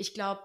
ich 0.00 0.14
glaube, 0.14 0.42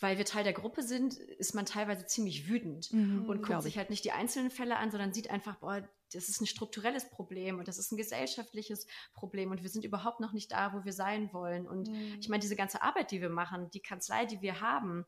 weil 0.00 0.18
wir 0.18 0.24
Teil 0.24 0.44
der 0.44 0.52
Gruppe 0.52 0.82
sind, 0.82 1.14
ist 1.14 1.54
man 1.54 1.66
teilweise 1.66 2.04
ziemlich 2.06 2.48
wütend 2.48 2.92
mhm, 2.92 3.26
und 3.26 3.42
guckt 3.42 3.62
sich 3.62 3.78
halt 3.78 3.90
nicht 3.90 4.04
die 4.04 4.12
einzelnen 4.12 4.50
Fälle 4.50 4.76
an, 4.76 4.90
sondern 4.90 5.12
sieht 5.12 5.30
einfach, 5.30 5.56
boah, 5.56 5.88
das 6.12 6.28
ist 6.28 6.40
ein 6.40 6.46
strukturelles 6.46 7.08
Problem 7.10 7.58
und 7.58 7.68
das 7.68 7.78
ist 7.78 7.92
ein 7.92 7.96
gesellschaftliches 7.96 8.86
Problem 9.14 9.50
und 9.50 9.62
wir 9.62 9.70
sind 9.70 9.84
überhaupt 9.84 10.20
noch 10.20 10.32
nicht 10.32 10.52
da, 10.52 10.72
wo 10.74 10.84
wir 10.84 10.92
sein 10.92 11.32
wollen. 11.32 11.66
Und 11.66 11.88
mhm. 11.88 12.18
ich 12.20 12.28
meine, 12.28 12.40
diese 12.40 12.56
ganze 12.56 12.82
Arbeit, 12.82 13.10
die 13.10 13.20
wir 13.20 13.30
machen, 13.30 13.70
die 13.70 13.80
Kanzlei, 13.80 14.26
die 14.26 14.40
wir 14.42 14.60
haben, 14.60 15.06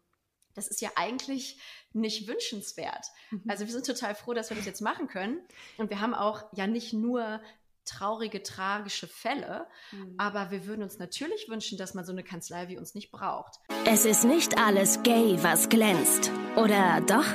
das 0.55 0.69
ist 0.69 0.81
ja 0.81 0.91
eigentlich 0.97 1.61
nicht 1.93 2.27
wünschenswert. 2.27 3.07
Mhm. 3.31 3.43
Also 3.49 3.67
wir 3.67 3.73
sind 3.73 3.87
total 3.87 4.15
froh, 4.15 4.35
dass 4.35 4.51
wir 4.51 4.57
das 4.57 4.67
jetzt 4.67 4.81
machen 4.81 5.09
können. 5.09 5.41
Und 5.77 5.91
wir 5.91 6.01
haben 6.01 6.15
auch 6.15 6.45
ja 6.55 6.67
nicht 6.67 6.93
nur 6.93 7.41
traurige, 7.87 8.43
tragische 8.43 9.07
Fälle. 9.07 9.67
Mhm. 9.93 10.15
Aber 10.19 10.51
wir 10.51 10.67
würden 10.67 10.83
uns 10.83 10.99
natürlich 10.99 11.49
wünschen, 11.49 11.79
dass 11.79 11.95
man 11.95 12.05
so 12.05 12.13
eine 12.13 12.23
Kanzlei 12.23 12.69
wie 12.69 12.77
uns 12.77 12.95
nicht 12.95 13.11
braucht. 13.11 13.61
Es 13.87 14.05
ist 14.05 14.25
nicht 14.25 14.59
alles 14.59 15.03
gay, 15.03 15.39
was 15.43 15.69
glänzt. 15.69 16.31
Oder 16.57 17.01
doch? 17.01 17.27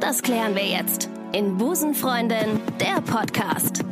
Das 0.00 0.22
klären 0.22 0.54
wir 0.54 0.66
jetzt 0.66 1.10
in 1.32 1.58
Busenfreundin, 1.58 2.60
der 2.80 3.00
Podcast. 3.02 3.84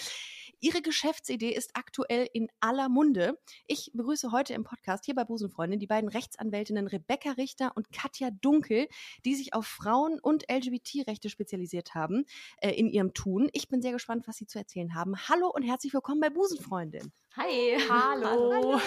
Ihre 0.62 0.82
Geschäftsidee 0.82 1.50
ist 1.50 1.72
aktuell 1.74 2.30
in 2.32 2.48
aller 2.62 2.88
Munde. 2.88 3.38
Ich 3.68 3.92
begrüße 3.94 4.32
heute 4.32 4.54
im 4.54 4.64
Podcast 4.64 5.04
hier 5.06 5.16
bei 5.16 5.26
Busenfreundin 5.26 5.80
die 5.80 5.88
beiden 5.88 6.08
Rechtsanwältinnen 6.08 6.88
Rebecca 6.88 7.32
Richter 7.32 7.74
und 7.76 7.92
Katja 7.92 8.21
Katja 8.22 8.38
Dunkel, 8.40 8.88
die 9.26 9.34
sich 9.34 9.54
auf 9.56 9.66
Frauen- 9.66 10.20
und 10.22 10.44
LGBT-Rechte 10.48 11.30
spezialisiert 11.30 11.96
haben 11.96 12.26
äh, 12.58 12.70
in 12.70 12.88
ihrem 12.88 13.14
Tun. 13.16 13.50
Ich 13.52 13.68
bin 13.68 13.82
sehr 13.82 13.92
gespannt, 13.92 14.28
was 14.28 14.38
sie 14.38 14.46
zu 14.46 14.60
erzählen 14.60 14.94
haben. 14.94 15.18
Hallo 15.28 15.50
und 15.50 15.64
herzlich 15.64 15.92
willkommen 15.94 16.22
bei 16.22 16.30
Busenfreundin. 16.30 17.12
Hi. 17.36 17.80
Hallo. 17.90 18.28
Hallo. 18.28 18.82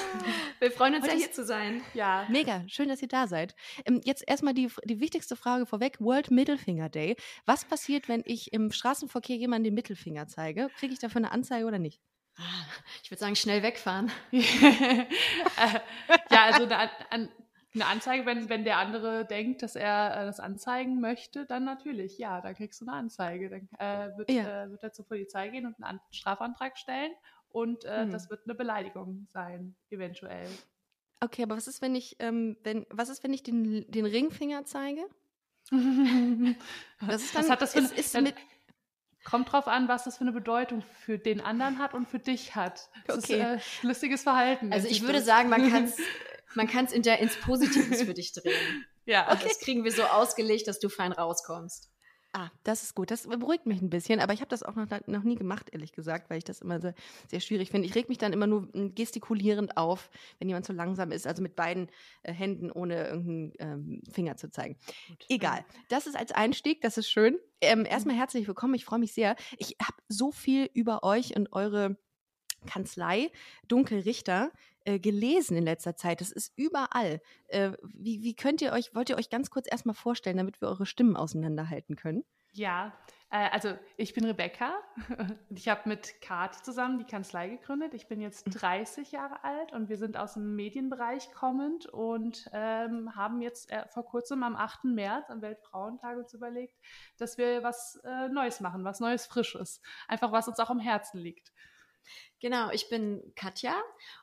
Wir 0.60 0.70
freuen 0.70 0.94
uns 0.94 1.06
ja 1.06 1.14
hier 1.14 1.32
zu 1.32 1.44
sein. 1.44 1.82
Ja. 1.94 2.26
Mega. 2.30 2.62
Schön, 2.68 2.88
dass 2.88 3.02
ihr 3.02 3.08
da 3.08 3.26
seid. 3.26 3.56
Ähm, 3.84 4.00
jetzt 4.04 4.22
erstmal 4.24 4.54
die, 4.54 4.68
die 4.84 5.00
wichtigste 5.00 5.34
Frage 5.34 5.66
vorweg. 5.66 5.96
World 5.98 6.30
Mittelfinger 6.30 6.88
Day. 6.88 7.16
Was 7.44 7.64
passiert, 7.64 8.08
wenn 8.08 8.22
ich 8.24 8.52
im 8.52 8.70
Straßenverkehr 8.70 9.36
jemanden 9.36 9.64
den 9.64 9.74
Mittelfinger 9.74 10.28
zeige? 10.28 10.68
Kriege 10.78 10.92
ich 10.92 11.00
dafür 11.00 11.18
eine 11.18 11.32
Anzeige 11.32 11.66
oder 11.66 11.80
nicht? 11.80 12.00
Ah, 12.36 12.66
ich 13.02 13.10
würde 13.10 13.20
sagen, 13.20 13.36
schnell 13.36 13.64
wegfahren. 13.64 14.12
Äh, 15.56 15.78
ja, 16.30 16.46
also 16.46 16.66
eine, 17.10 17.30
eine 17.74 17.86
Anzeige, 17.86 18.24
wenn, 18.24 18.48
wenn 18.48 18.64
der 18.64 18.78
andere 18.78 19.24
denkt, 19.24 19.62
dass 19.62 19.74
er 19.74 20.16
äh, 20.16 20.26
das 20.26 20.38
anzeigen 20.38 21.00
möchte, 21.00 21.44
dann 21.44 21.64
natürlich, 21.64 22.18
ja, 22.18 22.40
dann 22.40 22.54
kriegst 22.54 22.80
du 22.80 22.86
eine 22.86 22.96
Anzeige. 22.96 23.50
Dann 23.50 23.68
äh, 23.78 24.16
wird, 24.16 24.30
ja. 24.30 24.64
äh, 24.64 24.70
wird 24.70 24.82
er 24.82 24.92
zur 24.92 25.06
Polizei 25.06 25.48
gehen 25.48 25.66
und 25.66 25.82
einen 25.82 26.00
Strafantrag 26.10 26.78
stellen 26.78 27.12
und 27.48 27.84
äh, 27.84 28.04
mhm. 28.04 28.10
das 28.10 28.30
wird 28.30 28.42
eine 28.44 28.54
Beleidigung 28.54 29.26
sein, 29.30 29.74
eventuell. 29.90 30.48
Okay, 31.20 31.42
aber 31.42 31.56
was 31.56 31.66
ist, 31.66 31.82
wenn 31.82 31.94
ich, 31.94 32.16
ähm, 32.20 32.56
wenn, 32.62 32.86
was 32.90 33.08
ist, 33.08 33.24
wenn 33.24 33.32
ich 33.32 33.42
den, 33.42 33.90
den 33.90 34.06
Ringfinger 34.06 34.64
zeige? 34.64 35.02
das 35.70 37.22
ist 37.22 37.34
dann, 37.34 37.44
was 37.44 37.50
hat 37.50 37.62
das 37.62 37.72
für 37.72 37.80
ist, 37.80 37.96
ist 37.96 38.20
mit, 38.20 38.34
Kommt 39.24 39.50
drauf 39.50 39.68
an, 39.68 39.88
was 39.88 40.04
das 40.04 40.18
für 40.18 40.24
eine 40.24 40.32
Bedeutung 40.32 40.82
für 40.82 41.18
den 41.18 41.40
anderen 41.40 41.78
hat 41.78 41.94
und 41.94 42.06
für 42.06 42.18
dich 42.18 42.54
hat. 42.54 42.90
Das 43.06 43.24
okay. 43.24 43.56
ist 43.56 43.82
äh, 43.82 43.86
lustiges 43.86 44.22
Verhalten. 44.22 44.70
Also 44.70 44.86
ich 44.86 45.00
würde 45.02 45.22
sagen, 45.22 45.48
man 45.48 45.70
kann 45.70 45.84
es 45.84 45.96
man 46.54 46.66
kann 46.66 46.84
es 46.84 46.92
in 46.92 47.02
der 47.02 47.18
ins 47.20 47.36
Positives 47.36 48.02
für 48.02 48.14
dich 48.14 48.32
drehen. 48.32 48.84
Ja. 49.06 49.30
Okay. 49.30 49.48
Das 49.48 49.58
kriegen 49.58 49.84
wir 49.84 49.92
so 49.92 50.02
ausgelegt, 50.04 50.66
dass 50.66 50.80
du 50.80 50.88
fein 50.88 51.12
rauskommst. 51.12 51.90
Ah, 52.36 52.50
das 52.64 52.82
ist 52.82 52.96
gut. 52.96 53.12
Das 53.12 53.28
beruhigt 53.28 53.64
mich 53.64 53.80
ein 53.80 53.90
bisschen, 53.90 54.18
aber 54.18 54.32
ich 54.32 54.40
habe 54.40 54.48
das 54.48 54.64
auch 54.64 54.74
noch, 54.74 54.88
noch 55.06 55.22
nie 55.22 55.36
gemacht, 55.36 55.68
ehrlich 55.70 55.92
gesagt, 55.92 56.30
weil 56.30 56.38
ich 56.38 56.44
das 56.44 56.62
immer 56.62 56.80
sehr, 56.80 56.94
sehr 57.28 57.38
schwierig 57.38 57.70
finde. 57.70 57.86
Ich 57.86 57.94
reg 57.94 58.08
mich 58.08 58.18
dann 58.18 58.32
immer 58.32 58.48
nur 58.48 58.68
hm, 58.72 58.92
gestikulierend 58.96 59.76
auf, 59.76 60.10
wenn 60.40 60.48
jemand 60.48 60.66
zu 60.66 60.72
langsam 60.72 61.12
ist, 61.12 61.28
also 61.28 61.42
mit 61.42 61.54
beiden 61.54 61.88
äh, 62.24 62.32
Händen, 62.32 62.72
ohne 62.72 63.06
irgendeinen 63.06 63.52
ähm, 63.60 64.02
Finger 64.10 64.36
zu 64.36 64.50
zeigen. 64.50 64.76
Gut. 65.08 65.26
Egal. 65.28 65.64
Das 65.90 66.08
ist 66.08 66.16
als 66.16 66.32
Einstieg, 66.32 66.80
das 66.80 66.98
ist 66.98 67.08
schön. 67.08 67.38
Ähm, 67.60 67.86
erstmal 67.86 68.16
herzlich 68.16 68.48
willkommen, 68.48 68.74
ich 68.74 68.84
freue 68.84 68.98
mich 68.98 69.12
sehr. 69.12 69.36
Ich 69.58 69.76
habe 69.80 69.98
so 70.08 70.32
viel 70.32 70.68
über 70.74 71.04
euch 71.04 71.36
und 71.36 71.52
eure 71.52 71.96
Kanzlei 72.66 73.30
Dunkelrichter 73.68 74.50
äh, 74.84 74.98
gelesen 74.98 75.56
in 75.56 75.64
letzter 75.64 75.96
Zeit. 75.96 76.20
Das 76.20 76.30
ist 76.30 76.52
überall. 76.56 77.20
Äh, 77.48 77.72
wie, 77.82 78.22
wie 78.22 78.34
könnt 78.34 78.60
ihr 78.62 78.72
euch, 78.72 78.94
wollt 78.94 79.10
ihr 79.10 79.16
euch 79.16 79.30
ganz 79.30 79.50
kurz 79.50 79.66
erstmal 79.70 79.94
vorstellen, 79.94 80.36
damit 80.36 80.60
wir 80.60 80.68
eure 80.68 80.86
Stimmen 80.86 81.16
auseinanderhalten 81.16 81.96
können? 81.96 82.24
Ja, 82.52 82.92
äh, 83.30 83.48
also 83.50 83.76
ich 83.96 84.14
bin 84.14 84.24
Rebecca 84.24 84.74
und 85.50 85.58
ich 85.58 85.68
habe 85.68 85.88
mit 85.88 86.20
Kati 86.20 86.62
zusammen 86.62 86.98
die 86.98 87.04
Kanzlei 87.04 87.48
gegründet. 87.48 87.92
Ich 87.94 88.06
bin 88.06 88.20
jetzt 88.20 88.44
30 88.44 89.10
mhm. 89.10 89.18
Jahre 89.18 89.42
alt 89.42 89.72
und 89.72 89.88
wir 89.88 89.96
sind 89.96 90.16
aus 90.16 90.34
dem 90.34 90.54
Medienbereich 90.54 91.32
kommend 91.32 91.86
und 91.86 92.48
ähm, 92.52 93.16
haben 93.16 93.42
jetzt 93.42 93.72
äh, 93.72 93.88
vor 93.88 94.04
kurzem 94.04 94.44
am 94.44 94.54
8. 94.54 94.84
März, 94.84 95.30
am 95.30 95.42
Weltfrauentag, 95.42 96.16
uns 96.16 96.32
überlegt, 96.32 96.78
dass 97.18 97.36
wir 97.36 97.64
was 97.64 97.96
äh, 98.04 98.28
Neues 98.28 98.60
machen, 98.60 98.84
was 98.84 99.00
Neues, 99.00 99.26
Frisches. 99.26 99.80
Einfach 100.06 100.30
was 100.30 100.46
uns 100.46 100.60
auch 100.60 100.70
am 100.70 100.78
Herzen 100.78 101.18
liegt. 101.18 101.52
Genau, 102.40 102.70
ich 102.70 102.88
bin 102.88 103.22
Katja 103.34 103.74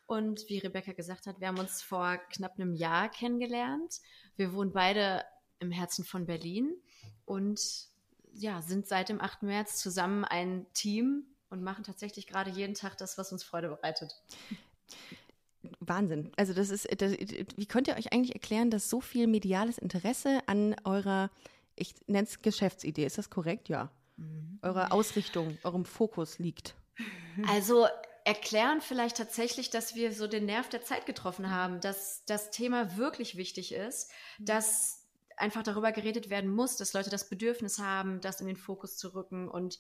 und 0.06 0.47
wie 0.47 0.59
Rebecca 0.59 0.94
gesagt 0.94 1.28
hat, 1.28 1.40
wir 1.40 1.47
haben 1.47 1.59
uns 1.59 1.81
vor 1.81 2.18
knapp 2.30 2.59
einem 2.59 2.74
Jahr 2.74 3.09
kennengelernt. 3.09 4.00
Wir 4.36 4.53
wohnen 4.53 4.74
beide 4.74 5.25
im 5.59 5.72
Herzen 5.72 6.06
von 6.06 6.25
Berlin 6.25 6.75
und 7.25 7.90
ja, 8.34 8.62
sind 8.62 8.88
seit 8.88 9.09
dem 9.09 9.22
8. 9.22 9.44
März 9.44 9.78
zusammen 9.78 10.25
ein 10.25 10.66
Team 10.74 11.25
und 11.50 11.64
machen 11.64 11.84
tatsächlich 11.84 12.28
gerade 12.28 12.50
jeden 12.50 12.74
Tag 12.74 12.97
das, 12.97 13.18
was 13.18 13.31
uns 13.31 13.44
Freude 13.44 13.70
bereitet. 13.70 14.22
Wahnsinn. 15.80 16.31
Also 16.38 16.53
das 16.53 16.70
ist, 16.70 16.88
das, 17.02 17.14
wie 17.14 17.66
könnt 17.66 17.88
ihr 17.88 17.96
euch 17.96 18.12
eigentlich 18.12 18.34
erklären, 18.34 18.72
dass 18.72 18.90
so 18.90 19.02
viel 19.02 19.28
mediales 19.28 19.78
Interesse 19.78 20.40
an 20.47 20.75
eurer, 20.86 21.30
ich 21.75 21.94
nenne 22.08 22.28
es 22.28 22.41
Geschäftsidee, 22.41 23.06
ist 23.06 23.18
das 23.18 23.30
korrekt? 23.30 23.70
Ja. 23.70 23.91
Mhm. 24.18 24.59
Eurer 24.62 24.91
Ausrichtung, 24.91 25.58
eurem 25.64 25.86
Fokus 25.86 26.40
liegt? 26.40 26.75
Also 27.47 27.88
erklären 28.25 28.81
vielleicht 28.81 29.18
tatsächlich, 29.18 29.69
dass 29.69 29.96
wir 29.96 30.12
so 30.13 30.28
den 30.28 30.46
Nerv 30.46 30.69
der 30.69 30.84
Zeit 30.84 31.06
getroffen 31.06 31.50
haben, 31.50 31.79
dass 31.79 32.24
das 32.25 32.52
Thema 32.52 32.97
wirklich 32.97 33.35
wichtig 33.35 33.74
ist, 33.74 34.12
mhm. 34.38 34.46
dass 34.46 35.07
einfach 35.38 35.63
darüber 35.63 35.91
geredet 35.91 36.29
werden 36.29 36.52
muss, 36.52 36.78
dass 36.78 36.94
Leute 36.94 37.09
das 37.09 37.29
Bedürfnis 37.29 37.79
haben, 37.79 38.22
das 38.22 38.41
in 38.41 38.47
den 38.47 38.57
Fokus 38.57 38.97
zu 38.97 39.16
rücken 39.16 39.47
und 39.47 39.79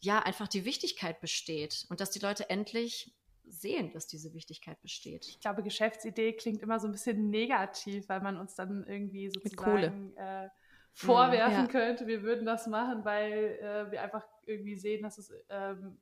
ja, 0.00 0.20
einfach 0.20 0.46
die 0.46 0.64
Wichtigkeit 0.64 1.20
besteht 1.20 1.86
und 1.88 2.00
dass 2.00 2.10
die 2.10 2.20
Leute 2.20 2.48
endlich 2.50 3.12
sehen, 3.44 3.92
dass 3.92 4.06
diese 4.06 4.32
Wichtigkeit 4.34 4.80
besteht. 4.82 5.26
Ich 5.26 5.40
glaube, 5.40 5.62
Geschäftsidee 5.62 6.34
klingt 6.34 6.62
immer 6.62 6.78
so 6.78 6.86
ein 6.86 6.92
bisschen 6.92 7.30
negativ, 7.30 8.08
weil 8.08 8.20
man 8.20 8.36
uns 8.36 8.54
dann 8.54 8.84
irgendwie 8.86 9.30
sozusagen 9.30 10.16
äh, 10.16 10.48
vorwerfen 10.92 11.64
ja. 11.64 11.66
könnte, 11.66 12.06
wir 12.06 12.22
würden 12.22 12.46
das 12.46 12.66
machen, 12.66 13.04
weil 13.04 13.58
äh, 13.60 13.90
wir 13.90 14.02
einfach 14.02 14.24
irgendwie 14.48 14.76
sehen, 14.76 15.02
dass 15.02 15.18
es 15.18 15.32
ähm, 15.48 15.98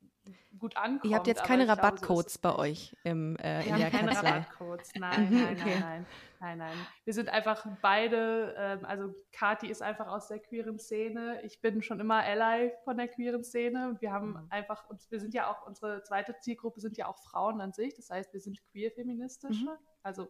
gut 0.59 0.77
ankommt. 0.77 1.05
Ihr 1.05 1.17
habt 1.17 1.27
jetzt 1.27 1.45
keine 1.45 1.69
Rabattcodes 1.69 2.41
glaube, 2.41 2.57
so 2.57 2.63
bei 2.63 2.71
euch 2.71 2.97
im, 3.05 3.37
äh, 3.37 3.65
wir 3.65 3.73
in 3.73 3.79
der 3.79 3.91
keine 3.91 4.13
Kanzlei. 4.13 4.31
Rabattcodes, 4.31 4.95
nein, 4.97 5.31
mhm, 5.31 5.43
nein, 5.43 5.57
okay. 5.59 5.65
nein, 5.65 5.81
nein, 5.81 6.07
nein, 6.41 6.59
nein. 6.59 6.77
Wir 7.05 7.13
sind 7.13 7.29
einfach 7.29 7.67
beide, 7.83 8.55
ähm, 8.57 8.85
also 8.85 9.15
Kati 9.33 9.69
ist 9.69 9.83
einfach 9.83 10.09
aus 10.09 10.29
der 10.29 10.39
queeren 10.39 10.79
Szene, 10.79 11.41
ich 11.43 11.61
bin 11.61 11.83
schon 11.83 12.01
immer 12.01 12.23
Ally 12.23 12.73
von 12.85 12.97
der 12.97 13.09
queeren 13.09 13.45
Szene. 13.45 13.97
Wir 14.01 14.13
haben 14.13 14.31
mhm. 14.31 14.47
einfach, 14.51 14.89
und 14.89 15.11
wir 15.11 15.21
sind 15.21 15.35
ja 15.35 15.51
auch, 15.51 15.67
unsere 15.67 16.03
zweite 16.03 16.39
Zielgruppe 16.41 16.81
sind 16.81 16.97
ja 16.97 17.07
auch 17.07 17.19
Frauen 17.19 17.61
an 17.61 17.73
sich, 17.73 17.95
das 17.95 18.11
heißt, 18.11 18.33
wir 18.33 18.41
sind 18.41 18.61
queer-feministische, 18.71 19.65
mhm. 19.65 19.79
also 20.03 20.29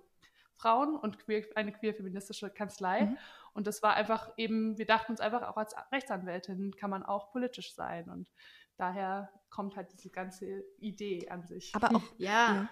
Frauen 0.56 0.97
und 0.97 1.19
queer, 1.19 1.44
eine 1.55 1.73
queer-feministische 1.73 2.50
Kanzlei. 2.50 3.06
Mhm. 3.06 3.19
Und 3.53 3.67
das 3.67 3.82
war 3.82 3.94
einfach 3.94 4.32
eben, 4.37 4.76
wir 4.79 4.87
dachten 4.87 5.12
uns 5.12 5.20
einfach, 5.20 5.43
auch 5.43 5.56
als 5.56 5.75
Rechtsanwältin 5.93 6.76
kann 6.76 6.91
man 6.91 7.03
auch 7.03 7.32
politisch 7.32 7.75
sein. 7.75 8.08
Und 8.08 8.31
daher 8.76 9.31
kommt 9.50 9.76
halt 9.76 9.93
diese 9.93 10.11
ganze 10.11 10.64
Idee 10.79 11.29
an 11.29 11.44
sich. 11.47 11.75
Aber 11.75 11.97
auch, 11.97 12.03
ja. 12.19 12.55
ja. 12.55 12.69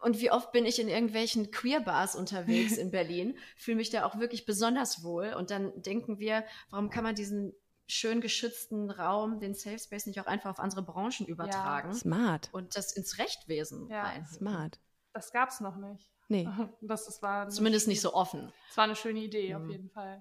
Und 0.00 0.20
wie 0.20 0.32
oft 0.32 0.50
bin 0.50 0.66
ich 0.66 0.80
in 0.80 0.88
irgendwelchen 0.88 1.52
Queer-Bars 1.52 2.16
unterwegs 2.16 2.76
in 2.76 2.90
Berlin, 2.90 3.38
fühle 3.56 3.76
mich 3.76 3.90
da 3.90 4.04
auch 4.04 4.18
wirklich 4.18 4.44
besonders 4.44 5.04
wohl. 5.04 5.34
Und 5.34 5.50
dann 5.50 5.80
denken 5.82 6.18
wir, 6.18 6.44
warum 6.70 6.90
kann 6.90 7.04
man 7.04 7.14
diesen 7.14 7.54
schön 7.86 8.20
geschützten 8.20 8.90
Raum, 8.90 9.38
den 9.38 9.54
Safe 9.54 9.78
Space, 9.78 10.06
nicht 10.06 10.20
auch 10.20 10.26
einfach 10.26 10.50
auf 10.50 10.58
andere 10.58 10.82
Branchen 10.82 11.26
übertragen? 11.26 11.90
Ja. 11.90 11.94
Smart. 11.94 12.48
Und 12.52 12.76
das 12.76 12.92
ins 12.92 13.18
Rechtwesen 13.18 13.88
ja. 13.88 14.02
rein. 14.02 14.26
Smart. 14.26 14.80
Das 15.12 15.32
gab 15.32 15.50
es 15.50 15.60
noch 15.60 15.76
nicht. 15.76 16.11
Nee. 16.28 16.48
Das, 16.80 17.06
das 17.06 17.22
war 17.22 17.48
Zumindest 17.48 17.88
nicht 17.88 18.00
so 18.00 18.14
offen. 18.14 18.52
Es 18.70 18.76
war 18.76 18.84
eine 18.84 18.96
schöne 18.96 19.20
Idee, 19.20 19.54
mhm. 19.54 19.62
auf 19.62 19.70
jeden 19.70 19.90
Fall. 19.90 20.20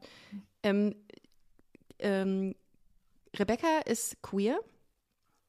Ähm, 0.63 0.95
ähm, 1.99 2.55
Rebecca 3.37 3.79
ist 3.85 4.21
queer. 4.21 4.59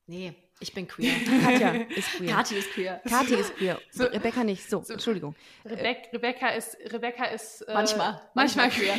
Nee, 0.07 0.35
ich 0.61 0.73
bin 0.73 0.87
queer. 0.87 1.13
Katja 1.43 1.71
ist 1.71 2.13
queer. 2.13 2.31
Kathi 2.35 2.55
ist 2.57 2.71
queer. 2.73 3.03
Kathi 3.09 3.35
ist 3.35 3.57
queer. 3.57 3.81
So, 3.91 4.05
Rebecca 4.05 4.45
nicht. 4.45 4.69
So, 4.69 4.83
so 4.83 4.93
Entschuldigung. 4.93 5.35
Rebecca, 5.65 6.11
Rebecca 6.13 6.49
ist, 6.51 6.77
Rebecca 6.93 7.25
ist 7.25 7.63
äh, 7.63 7.75
manchmal, 7.75 8.21
manchmal 8.35 8.71
queer. 8.71 8.95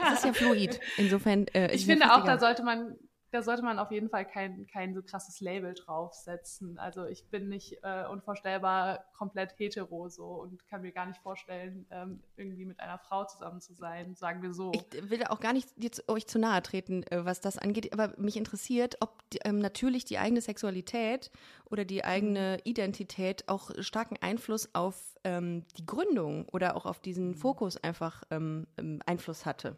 das 0.00 0.18
ist 0.18 0.24
ja 0.24 0.32
fluid. 0.32 0.78
Insofern. 0.96 1.46
Äh, 1.54 1.74
ich 1.74 1.86
finde 1.86 2.14
auch, 2.14 2.24
da 2.24 2.38
sollte 2.38 2.62
man 2.62 2.98
da 3.30 3.42
sollte 3.42 3.62
man 3.62 3.78
auf 3.78 3.90
jeden 3.90 4.08
Fall 4.08 4.24
kein, 4.24 4.66
kein 4.66 4.94
so 4.94 5.02
krasses 5.02 5.40
Label 5.40 5.74
draufsetzen. 5.74 6.78
Also 6.78 7.04
ich 7.04 7.28
bin 7.28 7.48
nicht 7.48 7.78
äh, 7.82 8.06
unvorstellbar 8.06 9.04
komplett 9.16 9.54
hetero 9.58 10.08
so 10.08 10.26
und 10.26 10.66
kann 10.66 10.80
mir 10.82 10.92
gar 10.92 11.06
nicht 11.06 11.20
vorstellen, 11.20 11.86
ähm, 11.90 12.22
irgendwie 12.36 12.64
mit 12.64 12.80
einer 12.80 12.98
Frau 12.98 13.24
zusammen 13.24 13.60
zu 13.60 13.74
sein, 13.74 14.14
sagen 14.14 14.42
wir 14.42 14.54
so. 14.54 14.72
Ich 14.72 15.10
will 15.10 15.24
auch 15.24 15.40
gar 15.40 15.52
nicht 15.52 15.68
jetzt 15.76 16.08
euch 16.08 16.26
zu 16.26 16.38
nahe 16.38 16.62
treten, 16.62 17.02
äh, 17.04 17.24
was 17.24 17.40
das 17.40 17.58
angeht, 17.58 17.92
aber 17.92 18.14
mich 18.18 18.36
interessiert, 18.36 18.96
ob 19.00 19.22
ähm, 19.44 19.58
natürlich 19.58 20.06
die 20.06 20.18
eigene 20.18 20.40
Sexualität 20.40 21.30
oder 21.66 21.84
die 21.84 22.04
eigene 22.04 22.58
Identität 22.64 23.48
auch 23.48 23.70
starken 23.80 24.16
Einfluss 24.20 24.74
auf 24.74 25.16
ähm, 25.24 25.64
die 25.76 25.84
Gründung 25.84 26.48
oder 26.48 26.76
auch 26.76 26.86
auf 26.86 27.00
diesen 27.00 27.34
Fokus 27.34 27.76
einfach 27.76 28.22
ähm, 28.30 28.66
ähm, 28.78 29.00
Einfluss 29.04 29.44
hatte. 29.44 29.76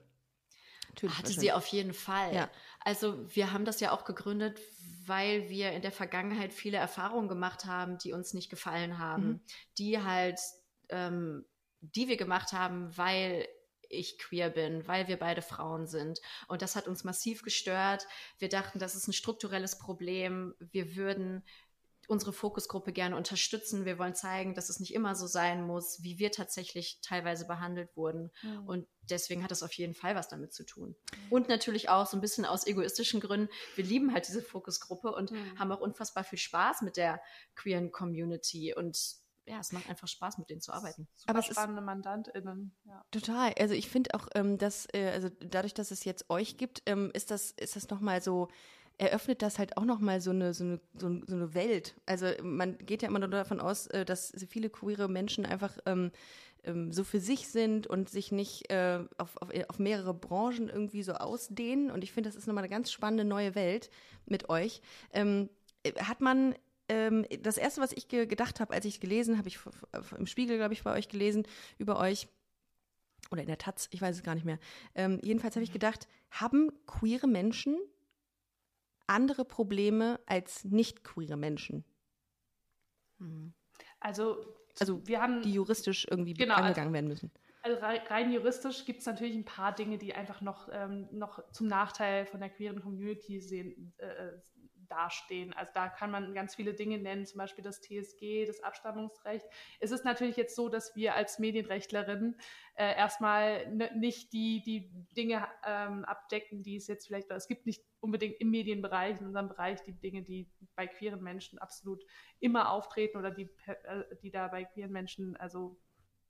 Natürlich 0.91 1.19
Hatte 1.19 1.33
sie 1.33 1.53
auf 1.53 1.67
jeden 1.67 1.95
Fall. 1.95 2.35
Ja. 2.35 2.51
Also 2.81 3.19
wir 3.35 3.53
haben 3.53 3.65
das 3.65 3.81
ja 3.81 3.93
auch 3.93 4.05
gegründet, 4.05 4.61
weil 5.07 5.49
wir 5.49 5.73
in 5.73 5.83
der 5.83 5.93
Vergangenheit 5.93 6.53
viele 6.53 6.79
Erfahrungen 6.79 7.29
gemacht 7.29 7.65
haben, 7.65 7.99
die 7.99 8.13
uns 8.13 8.35
nicht 8.35 8.51
gefallen 8.51 8.99
haben, 8.99 9.27
mhm. 9.27 9.41
die 9.79 10.03
halt, 10.03 10.41
ähm, 10.89 11.45
die 11.81 12.09
wir 12.09 12.17
gemacht 12.17 12.53
haben, 12.53 12.97
weil 12.97 13.47
ich 13.91 14.19
queer 14.19 14.51
bin, 14.51 14.87
weil 14.87 15.09
wir 15.09 15.19
beide 15.19 15.43
Frauen 15.43 15.87
sind. 15.87 16.21
Und 16.47 16.63
das 16.63 16.77
hat 16.77 16.87
uns 16.87 17.05
massiv 17.05 17.43
gestört. 17.43 18.07
Wir 18.39 18.49
dachten, 18.49 18.79
das 18.79 18.95
ist 18.95 19.09
ein 19.09 19.13
strukturelles 19.13 19.79
Problem. 19.79 20.55
Wir 20.61 20.95
würden 20.95 21.45
unsere 22.11 22.33
Fokusgruppe 22.33 22.93
gerne 22.93 23.17
unterstützen. 23.17 23.85
Wir 23.85 23.99
wollen 23.99 24.17
zeigen, 24.17 24.55
dass 24.55 24.69
es 24.69 24.81
nicht 24.81 24.93
immer 24.93 25.15
so 25.15 25.29
sein 25.29 25.65
muss, 25.65 26.03
wie 26.03 26.19
wir 26.19 26.33
tatsächlich 26.33 26.99
teilweise 27.03 27.47
behandelt 27.47 27.97
wurden. 27.97 28.33
Mhm. 28.43 28.67
Und 28.67 28.89
deswegen 29.03 29.45
hat 29.45 29.53
es 29.53 29.63
auf 29.63 29.73
jeden 29.75 29.95
Fall 29.95 30.17
was 30.17 30.29
damit 30.29 30.53
zu 30.53 30.65
tun. 30.65 30.97
Und 31.31 31.49
natürlich 31.49 31.89
auch 31.89 32.07
so 32.07 32.17
ein 32.17 32.21
bisschen 32.21 32.45
aus 32.45 32.67
egoistischen 32.67 33.21
Gründen. 33.21 33.49
Wir 33.77 33.85
lieben 33.85 34.13
halt 34.13 34.27
diese 34.27 34.43
Fokusgruppe 34.43 35.15
und 35.15 35.31
mhm. 35.31 35.59
haben 35.59 35.71
auch 35.71 35.81
unfassbar 35.81 36.25
viel 36.25 36.39
Spaß 36.39 36.83
mit 36.83 36.97
der 36.97 37.23
queeren 37.55 37.93
Community 37.93 38.75
und 38.75 39.21
ja, 39.47 39.59
es 39.59 39.73
macht 39.73 39.89
einfach 39.89 40.07
Spaß, 40.07 40.39
mit 40.39 40.51
denen 40.51 40.61
zu 40.61 40.73
arbeiten. 40.73 41.09
Super 41.17 41.31
Aber 41.31 41.43
spannende 41.43 41.81
MandantInnen. 41.81 42.77
Ja. 42.85 43.03
Total. 43.11 43.53
Also 43.59 43.75
ich 43.75 43.89
finde 43.89 44.15
auch, 44.15 44.29
ähm, 44.35 44.59
dass, 44.59 44.87
äh, 44.93 45.11
also 45.13 45.29
dadurch, 45.41 45.75
dass 45.75 45.91
es 45.91 46.05
jetzt 46.05 46.31
euch 46.31 46.57
gibt, 46.57 46.83
ähm, 46.87 47.11
ist 47.15 47.31
das, 47.33 47.51
ist 47.53 47.75
das 47.75 47.89
nochmal 47.89 48.23
so 48.23 48.49
eröffnet 49.01 49.41
das 49.41 49.59
halt 49.59 49.79
auch 49.79 49.87
nochmal 49.87 50.21
so 50.21 50.31
eine, 50.31 50.53
so, 50.53 50.65
eine, 50.65 50.81
so 50.95 51.07
eine 51.07 51.55
Welt. 51.55 51.95
Also 52.05 52.27
man 52.43 52.77
geht 52.79 53.01
ja 53.01 53.09
immer 53.09 53.19
nur 53.19 53.29
davon 53.29 53.59
aus, 53.59 53.87
äh, 53.87 54.05
dass 54.05 54.33
viele 54.49 54.69
queere 54.69 55.09
Menschen 55.09 55.47
einfach 55.47 55.79
ähm, 55.87 56.11
ähm, 56.65 56.93
so 56.93 57.03
für 57.03 57.19
sich 57.19 57.49
sind 57.49 57.87
und 57.87 58.11
sich 58.11 58.31
nicht 58.31 58.71
äh, 58.71 59.01
auf, 59.17 59.41
auf, 59.41 59.49
auf, 59.69 59.79
mehrere 59.79 60.13
Branchen 60.13 60.69
irgendwie 60.69 61.03
so 61.03 61.15
ausdehnen. 61.15 61.91
Und 61.91 62.05
ich 62.05 62.13
finde, 62.13 62.29
das 62.29 62.37
ist 62.37 62.47
nochmal 62.47 62.65
eine 62.65 62.71
ganz 62.71 62.93
spannende 62.93 63.25
neue 63.25 63.55
Welt 63.55 63.89
mit 64.27 64.51
euch. 64.51 64.83
Ähm, 65.15 65.49
hat 65.99 66.21
man 66.21 66.55
ähm, 66.91 67.25
das 67.43 67.57
erste, 67.57 67.81
was 67.81 67.93
ich 67.93 68.07
ge 68.09 68.27
gedacht 68.27 68.61
habe, 68.61 68.75
als 68.75 68.85
ich 68.85 69.01
gelesen 69.01 69.39
habe, 69.39 69.49
ich 69.49 69.59
im 70.19 70.27
Spiegel, 70.27 70.59
glaube 70.59 70.75
ich, 70.75 70.83
bei 70.83 70.93
euch 70.93 71.09
gelesen 71.09 71.47
über 71.79 71.99
euch 71.99 72.29
oder 73.31 73.41
in 73.41 73.49
der 73.49 73.59
Taz, 73.59 73.89
ich 73.93 74.03
weiß 74.03 74.17
es 74.17 74.23
gar 74.23 74.35
nicht 74.35 74.45
mehr. 74.45 74.59
Ähm, 74.95 75.21
jedenfalls 75.23 75.57
habe 75.57 75.65
ich 75.65 75.73
gedacht, 75.73 76.07
haben 76.31 76.71
queere 76.87 77.27
Menschen 77.27 77.79
andere 79.11 79.45
Probleme 79.45 80.21
als 80.27 80.65
nicht 80.65 81.05
queere 81.05 81.37
Menschen. 81.37 81.85
Hm. 83.19 83.53
Also, 83.99 84.55
also 84.79 85.07
wir 85.07 85.21
haben 85.21 85.43
die 85.43 85.53
juristisch 85.53 86.07
irgendwie 86.09 86.35
genau, 86.35 86.55
also 86.55 86.65
angegangen 86.65 86.89
also, 86.89 86.95
werden 86.95 87.09
müssen. 87.09 87.31
Also 87.63 87.79
rein 88.09 88.33
juristisch 88.33 88.87
gibt 88.87 89.01
es 89.01 89.07
natürlich 89.07 89.35
ein 89.35 89.45
paar 89.45 89.75
Dinge, 89.75 89.99
die 89.99 90.15
einfach 90.15 90.41
noch, 90.41 90.69
ähm, 90.73 91.09
noch 91.13 91.43
zum 91.53 91.67
Nachteil 91.67 92.25
von 92.25 92.41
der 92.41 92.49
queeren 92.49 92.81
Community 92.81 93.41
sehen, 93.41 93.93
äh, 93.99 94.33
dastehen. 94.91 95.53
Also 95.53 95.71
da 95.75 95.89
kann 95.89 96.11
man 96.11 96.35
ganz 96.35 96.55
viele 96.55 96.75
Dinge 96.75 96.99
nennen, 96.99 97.27
zum 97.27 97.39
Beispiel 97.39 97.65
das 97.65 97.81
TSG, 97.81 98.47
das 98.47 98.63
Abstammungsrecht. 98.63 99.47
Es 99.79 99.91
ist 99.91 100.05
natürlich 100.05 100.37
jetzt 100.37 100.57
so, 100.57 100.69
dass 100.69 100.97
wir 100.97 101.15
als 101.15 101.39
Medienrechtlerin 101.39 102.37
äh, 102.75 102.97
erstmal 102.97 103.71
nicht 103.97 104.33
die, 104.33 104.63
die 104.63 104.91
Dinge 105.17 105.47
ähm, 105.67 106.05
abdecken, 106.05 106.63
die 106.63 106.77
es 106.77 106.87
jetzt 106.87 107.07
vielleicht, 107.07 107.31
es 107.31 107.49
gibt 107.49 107.67
nicht 107.67 107.85
unbedingt 108.01 108.41
im 108.41 108.51
Medienbereich, 108.51 109.21
in 109.21 109.27
unserem 109.27 109.49
Bereich, 109.49 109.83
die 109.83 109.93
Dinge, 109.93 110.23
die 110.23 110.51
bei 110.75 110.87
queeren 110.87 111.23
Menschen 111.23 111.59
absolut 111.59 112.05
immer 112.41 112.73
auftreten 112.73 113.19
oder 113.19 113.31
die, 113.31 113.49
äh, 113.67 114.05
die 114.23 114.31
da 114.31 114.49
bei 114.49 114.65
queeren 114.65 114.93
Menschen, 114.93 115.37
also 115.37 115.79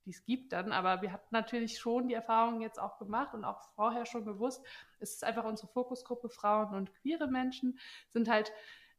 die 0.05 0.11
es 0.11 0.25
gibt 0.25 0.53
dann. 0.53 0.71
Aber 0.71 1.01
wir 1.01 1.11
hatten 1.11 1.27
natürlich 1.31 1.79
schon 1.79 2.07
die 2.07 2.13
Erfahrung 2.13 2.61
jetzt 2.61 2.79
auch 2.79 2.97
gemacht 2.97 3.33
und 3.33 3.45
auch 3.45 3.61
vorher 3.75 4.05
schon 4.05 4.25
gewusst, 4.25 4.65
es 4.99 5.13
ist 5.13 5.23
einfach 5.23 5.45
unsere 5.45 5.67
Fokusgruppe 5.67 6.29
Frauen 6.29 6.73
und 6.75 6.93
queere 6.93 7.27
Menschen 7.27 7.79
sind 8.11 8.29
halt 8.29 8.51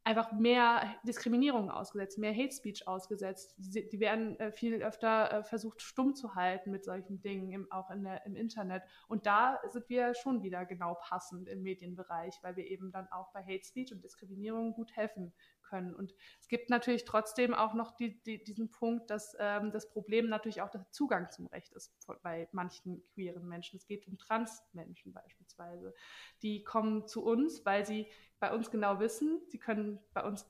einfach 0.05 0.33
mehr 0.33 0.83
Diskriminierung 1.05 1.71
ausgesetzt, 1.71 2.19
mehr 2.19 2.35
Hate 2.35 2.53
Speech 2.53 2.89
ausgesetzt. 2.89 3.55
Die, 3.57 3.89
die 3.89 4.01
werden 4.01 4.39
äh, 4.41 4.51
viel 4.51 4.83
öfter 4.83 5.33
äh, 5.33 5.45
versucht, 5.45 5.81
stumm 5.81 6.15
zu 6.15 6.35
halten 6.35 6.71
mit 6.71 6.85
solchen 6.85 7.21
Dingen, 7.21 7.53
im, 7.53 7.71
auch 7.71 7.91
in 7.91 8.03
der, 8.03 8.27
im 8.27 8.35
Internet. 8.35 8.83
Und 9.07 9.27
da 9.27 9.61
sind 9.69 9.89
wir 9.89 10.15
schon 10.15 10.43
wieder 10.43 10.65
genau 10.67 10.95
passend 10.95 11.49
im 11.49 11.63
Medienbereich, 11.63 12.35
weil 12.43 12.57
wir 12.57 12.67
eben 12.67 12.91
dann 12.91 13.07
auch 13.13 13.33
bei 13.33 13.43
Hate 13.43 13.65
Speech 13.65 13.93
und 13.93 14.03
Diskriminierung 14.03 14.75
gut 14.75 14.97
helfen 14.97 15.33
können. 15.73 15.95
Und 15.95 16.15
es 16.41 16.49
gibt 16.49 16.69
natürlich 16.69 17.05
trotzdem 17.05 17.55
auch 17.55 17.73
noch 17.73 17.93
die, 17.93 18.23
die, 18.25 18.45
diesen 18.45 18.71
Punkt, 18.71 19.09
dass 19.11 19.35
ähm, 19.39 19.73
das 19.73 19.89
Problem 19.89 20.29
natürlich 20.29 20.61
auch 20.61 20.71
der 20.71 20.87
Zugang 20.91 21.31
zum 21.31 21.47
Recht 21.47 21.73
ist 21.73 21.95
bei 22.23 22.49
manchen 22.53 23.03
queeren 23.15 23.49
Menschen. 23.49 23.79
Es 23.79 23.87
geht 23.87 24.07
um 24.07 24.19
Transmenschen 24.19 25.13
beispielsweise. 25.13 25.95
Die 26.43 26.63
kommen 26.63 27.07
zu 27.07 27.25
uns, 27.25 27.65
weil 27.65 27.87
sie 27.87 28.07
bei 28.39 28.53
uns 28.53 28.71
genau 28.71 29.01
wissen, 29.01 29.41
sie 29.49 29.59
können 29.59 29.99
bei 30.13 30.23
uns 30.25 30.47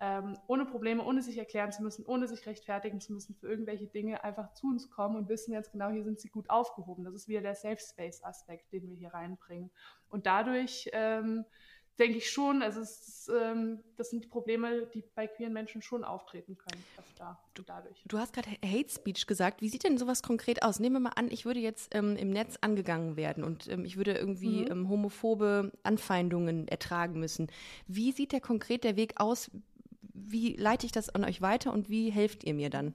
ähm, 0.00 0.36
ohne 0.48 0.66
Probleme, 0.66 1.04
ohne 1.04 1.22
sich 1.22 1.38
erklären 1.38 1.70
zu 1.70 1.82
müssen, 1.82 2.04
ohne 2.04 2.26
sich 2.26 2.46
rechtfertigen 2.46 3.00
zu 3.00 3.12
müssen 3.12 3.36
für 3.36 3.48
irgendwelche 3.48 3.86
Dinge 3.86 4.24
einfach 4.24 4.52
zu 4.54 4.66
uns 4.66 4.90
kommen 4.90 5.14
und 5.14 5.28
wissen 5.28 5.52
jetzt 5.52 5.70
genau, 5.70 5.90
hier 5.90 6.02
sind 6.02 6.18
sie 6.18 6.30
gut 6.30 6.50
aufgehoben. 6.50 7.04
Das 7.04 7.14
ist 7.14 7.28
wieder 7.28 7.42
der 7.42 7.54
Safe 7.54 7.78
Space 7.78 8.24
Aspekt, 8.24 8.72
den 8.72 8.88
wir 8.88 8.96
hier 8.96 9.14
reinbringen. 9.14 9.70
Und 10.08 10.26
dadurch 10.26 10.90
ähm, 10.92 11.44
denke 11.98 12.18
ich 12.18 12.30
schon, 12.30 12.62
also 12.62 12.80
ist, 12.80 13.30
ähm, 13.34 13.80
das 13.96 14.10
sind 14.10 14.24
die 14.24 14.28
Probleme, 14.28 14.86
die 14.92 15.04
bei 15.14 15.26
queeren 15.26 15.52
Menschen 15.52 15.82
schon 15.82 16.04
auftreten 16.04 16.56
können, 16.58 16.82
öfter 16.98 17.38
dadurch. 17.66 18.02
Du 18.06 18.18
hast 18.18 18.32
gerade 18.32 18.50
Hate 18.64 18.90
Speech 18.90 19.26
gesagt. 19.26 19.62
Wie 19.62 19.68
sieht 19.68 19.84
denn 19.84 19.98
sowas 19.98 20.22
konkret 20.22 20.62
aus? 20.62 20.80
Nehmen 20.80 20.96
wir 20.96 21.00
mal 21.00 21.12
an, 21.16 21.30
ich 21.30 21.44
würde 21.44 21.60
jetzt 21.60 21.94
ähm, 21.94 22.16
im 22.16 22.30
Netz 22.30 22.56
angegangen 22.60 23.16
werden 23.16 23.44
und 23.44 23.68
ähm, 23.68 23.84
ich 23.84 23.96
würde 23.96 24.12
irgendwie 24.14 24.62
mhm. 24.62 24.72
Ähm, 24.72 24.88
homophobe 24.88 25.72
Anfeindungen 25.82 26.68
ertragen 26.68 27.20
müssen. 27.20 27.48
Wie 27.86 28.12
sieht 28.12 28.32
der 28.32 28.40
konkret 28.40 28.84
der 28.84 28.96
Weg 28.96 29.20
aus? 29.20 29.50
Wie 30.12 30.56
leite 30.56 30.86
ich 30.86 30.92
das 30.92 31.10
an 31.10 31.24
euch 31.24 31.42
weiter 31.42 31.72
und 31.72 31.88
wie 31.88 32.10
helft 32.10 32.44
ihr 32.44 32.54
mir 32.54 32.70
dann? 32.70 32.94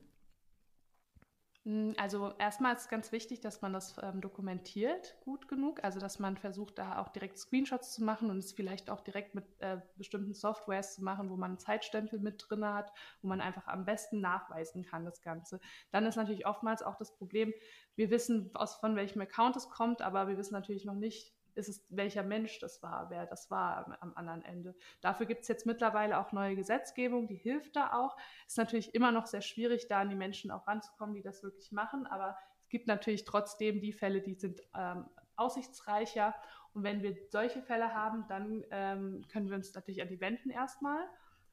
Hm, 1.70 1.94
also 1.98 2.34
erstmal 2.40 2.76
ist 2.76 2.90
ganz 2.90 3.12
wichtig, 3.12 3.42
dass 3.42 3.62
man 3.62 3.74
das 3.74 3.96
ähm, 4.02 4.22
dokumentiert 4.22 5.16
gut 5.24 5.48
genug, 5.48 5.84
also 5.84 6.00
dass 6.00 6.18
man 6.18 6.36
versucht, 6.36 6.80
da 6.80 6.98
auch 7.00 7.10
direkt 7.10 7.38
Screenshots 7.38 7.94
zu 7.94 8.04
machen 8.04 8.32
und 8.32 8.40
es 8.40 8.54
vielleicht 8.54 8.90
auch 8.90 9.02
direkt 9.02 9.36
mit 9.36 9.46
äh, 9.60 9.78
bestimmten 9.96 10.34
Softwares 10.34 10.96
zu 10.96 11.04
machen, 11.04 11.30
wo 11.30 11.36
man 11.36 11.52
einen 11.52 11.60
Zeitstempel 11.60 12.20
mit 12.20 12.44
drin 12.50 12.66
hat, 12.66 12.92
wo 13.22 13.28
man 13.28 13.40
einfach 13.40 13.68
am 13.68 13.86
besten 13.86 14.20
nachweisen 14.20 14.84
kann, 14.84 15.06
das 15.06 15.22
Ganze. 15.22 15.60
Dann 15.92 16.08
ist 16.08 16.16
natürlich 16.16 16.48
oftmals 16.48 16.82
auch 16.82 16.96
das 16.96 17.16
Problem, 17.16 17.54
wir 17.96 18.10
wissen, 18.10 18.50
aus 18.56 18.78
von 18.78 18.96
welchem 18.96 19.22
Account 19.22 19.56
es 19.56 19.70
kommt, 19.70 20.02
aber 20.02 20.28
wir 20.28 20.40
wissen 20.40 20.54
natürlich 20.54 20.86
noch 20.86 20.96
nicht, 20.96 21.36
ist 21.60 21.70
es, 21.70 21.86
welcher 21.90 22.24
Mensch 22.24 22.60
das 22.60 22.82
war, 22.82 23.10
wer 23.10 23.26
das 23.26 23.52
war 23.52 23.86
am, 23.86 23.96
am 24.00 24.14
anderen 24.16 24.44
Ende. 24.44 24.76
Dafür 25.02 25.26
gibt 25.26 25.42
es 25.42 25.48
jetzt 25.48 25.66
mittlerweile 25.66 26.20
auch 26.20 26.32
neue 26.32 26.56
Gesetzgebung, 26.56 27.28
die 27.28 27.36
hilft 27.36 27.76
da 27.76 27.94
auch. 27.94 28.18
Ist 28.48 28.58
natürlich 28.58 28.96
immer 28.96 29.12
noch 29.12 29.28
sehr 29.28 29.42
schwierig, 29.42 29.88
da 29.88 30.00
an 30.00 30.10
die 30.10 30.16
Menschen 30.16 30.50
auch 30.50 30.68
ranzukommen, 30.68 31.14
die 31.14 31.22
das 31.22 31.44
wirklich 31.44 31.72
machen, 31.72 32.08
aber 32.08 32.38
es 32.64 32.70
gibt 32.70 32.88
natürlich 32.88 33.26
trotzdem 33.26 33.82
die 33.82 33.94
Fälle, 33.94 34.22
die 34.22 34.36
sind 34.36 34.62
ähm, 34.76 35.06
aussichtsreicher. 35.36 36.36
Und 36.74 36.84
wenn 36.84 37.02
wir 37.02 37.16
solche 37.30 37.62
Fälle 37.62 37.94
haben, 37.94 38.26
dann 38.28 38.64
ähm, 38.72 39.26
können 39.32 39.50
wir 39.50 39.56
uns 39.56 39.74
natürlich 39.74 40.02
an 40.02 40.10
die 40.10 40.22
wenden 40.22 40.50
erstmal 40.50 41.04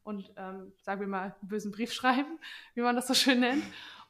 und 0.07 0.33
ähm, 0.37 0.73
sagen 0.83 1.01
wir 1.01 1.09
mal 1.09 1.35
einen 1.41 1.49
bösen 1.49 1.73
Brief 1.73 1.93
schreiben, 1.95 2.39
wie 2.75 2.81
man 2.81 2.95
das 2.95 3.09
so 3.09 3.15
schön 3.15 3.41
nennt. 3.41 3.65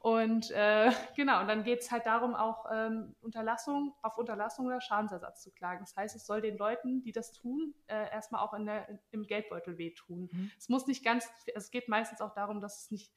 Und 0.07 0.53
äh, 0.53 0.93
genau, 1.17 1.41
und 1.41 1.49
dann 1.49 1.65
geht 1.65 1.81
es 1.81 1.91
halt 1.91 2.07
darum, 2.07 2.37
auch 2.37 2.67
ähm, 2.73 3.17
Unterlassung, 3.23 3.93
auf 4.03 4.19
Unterlassung 4.19 4.67
oder 4.67 4.81
Schadensersatz 4.81 5.43
zu 5.43 5.51
klagen. 5.51 5.81
Das 5.81 5.97
heißt, 5.97 6.15
es 6.15 6.25
soll 6.25 6.41
den 6.41 6.57
Leuten, 6.57 7.03
die 7.03 7.11
das 7.11 7.33
tun, 7.33 7.75
äh, 7.89 8.09
erstmal 8.13 8.41
auch 8.41 8.55
in 8.55 8.67
der, 8.67 9.01
im 9.11 9.27
Geldbeutel 9.27 9.79
wehtun. 9.79 10.29
Mhm. 10.31 10.53
Es 10.57 10.69
muss 10.69 10.87
nicht 10.87 11.05
ganz, 11.05 11.29
es 11.57 11.73
geht 11.73 11.89
meistens 11.89 12.21
auch 12.21 12.33
darum, 12.35 12.61
dass 12.61 12.83
es 12.83 12.91
nicht, 12.93 13.13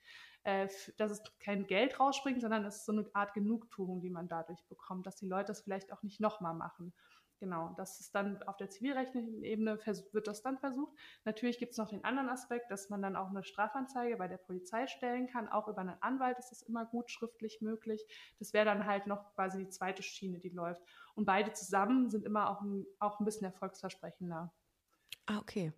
äh, 0.46 0.68
dass 0.98 1.12
es 1.12 1.22
kein 1.40 1.68
Geld 1.68 2.00
rausspringt, 2.00 2.42
sondern 2.42 2.66
es 2.66 2.78
ist 2.78 2.86
so 2.88 2.92
eine 2.92 3.06
Art 3.14 3.36
Genugtuung, 3.36 4.02
die 4.02 4.10
man 4.10 4.28
dadurch 4.28 4.66
bekommt, 4.66 5.06
dass 5.06 5.18
die 5.18 5.28
Leute 5.28 5.50
das 5.50 5.62
vielleicht 5.62 5.94
auch 5.94 6.02
nicht 6.02 6.20
nochmal 6.20 6.56
machen. 6.56 6.92
Genau, 7.40 7.74
das 7.78 8.02
ist 8.02 8.14
dann 8.14 8.44
auf 8.44 8.58
der 8.58 8.70
zivilrechtlichen 8.70 9.44
Ebene 9.46 9.80
wird 10.12 10.28
das 10.28 10.42
dann 10.42 10.58
versucht. 10.58 10.94
Natürlich 11.24 11.58
gibt 11.58 11.72
es 11.72 11.78
noch 11.78 11.88
den 11.88 12.04
anderen 12.04 12.28
Aspekt, 12.28 12.70
dass 12.70 12.90
man 12.90 13.02
dann 13.02 13.16
auch 13.16 13.30
eine 13.30 13.44
Strafanzeige 13.44 14.18
bei 14.18 14.28
der 14.28 14.38
Polizei 14.38 14.88
stellen 14.88 15.28
kann. 15.28 15.48
Auch 15.48 15.70
über 15.70 15.80
einen 15.80 16.02
Anwalt 16.02 16.38
ist 16.38 16.50
das 16.52 16.62
immer 16.64 16.86
gut 16.86 17.10
schriftlich 17.10 17.62
möglich. 17.62 18.06
Das 18.40 18.52
wäre 18.52 18.66
dann 18.66 18.86
halt 18.86 19.08
noch 19.08 19.34
quasi 19.36 19.60
die 19.60 19.70
zweite 19.70 20.04
Schiene, 20.04 20.40
die 20.40 20.50
läuft. 20.50 20.82
Und 21.16 21.24
beide 21.24 21.54
zusammen 21.54 22.10
sind 22.10 22.26
immer 22.26 22.50
auch 22.50 22.62
ein, 22.62 22.86
auch 23.00 23.22
ein 23.22 23.26
bisschen 23.26 23.46
erfolgsversprechender. 23.46 24.52
Ah, 25.26 25.38
okay. 25.38 25.72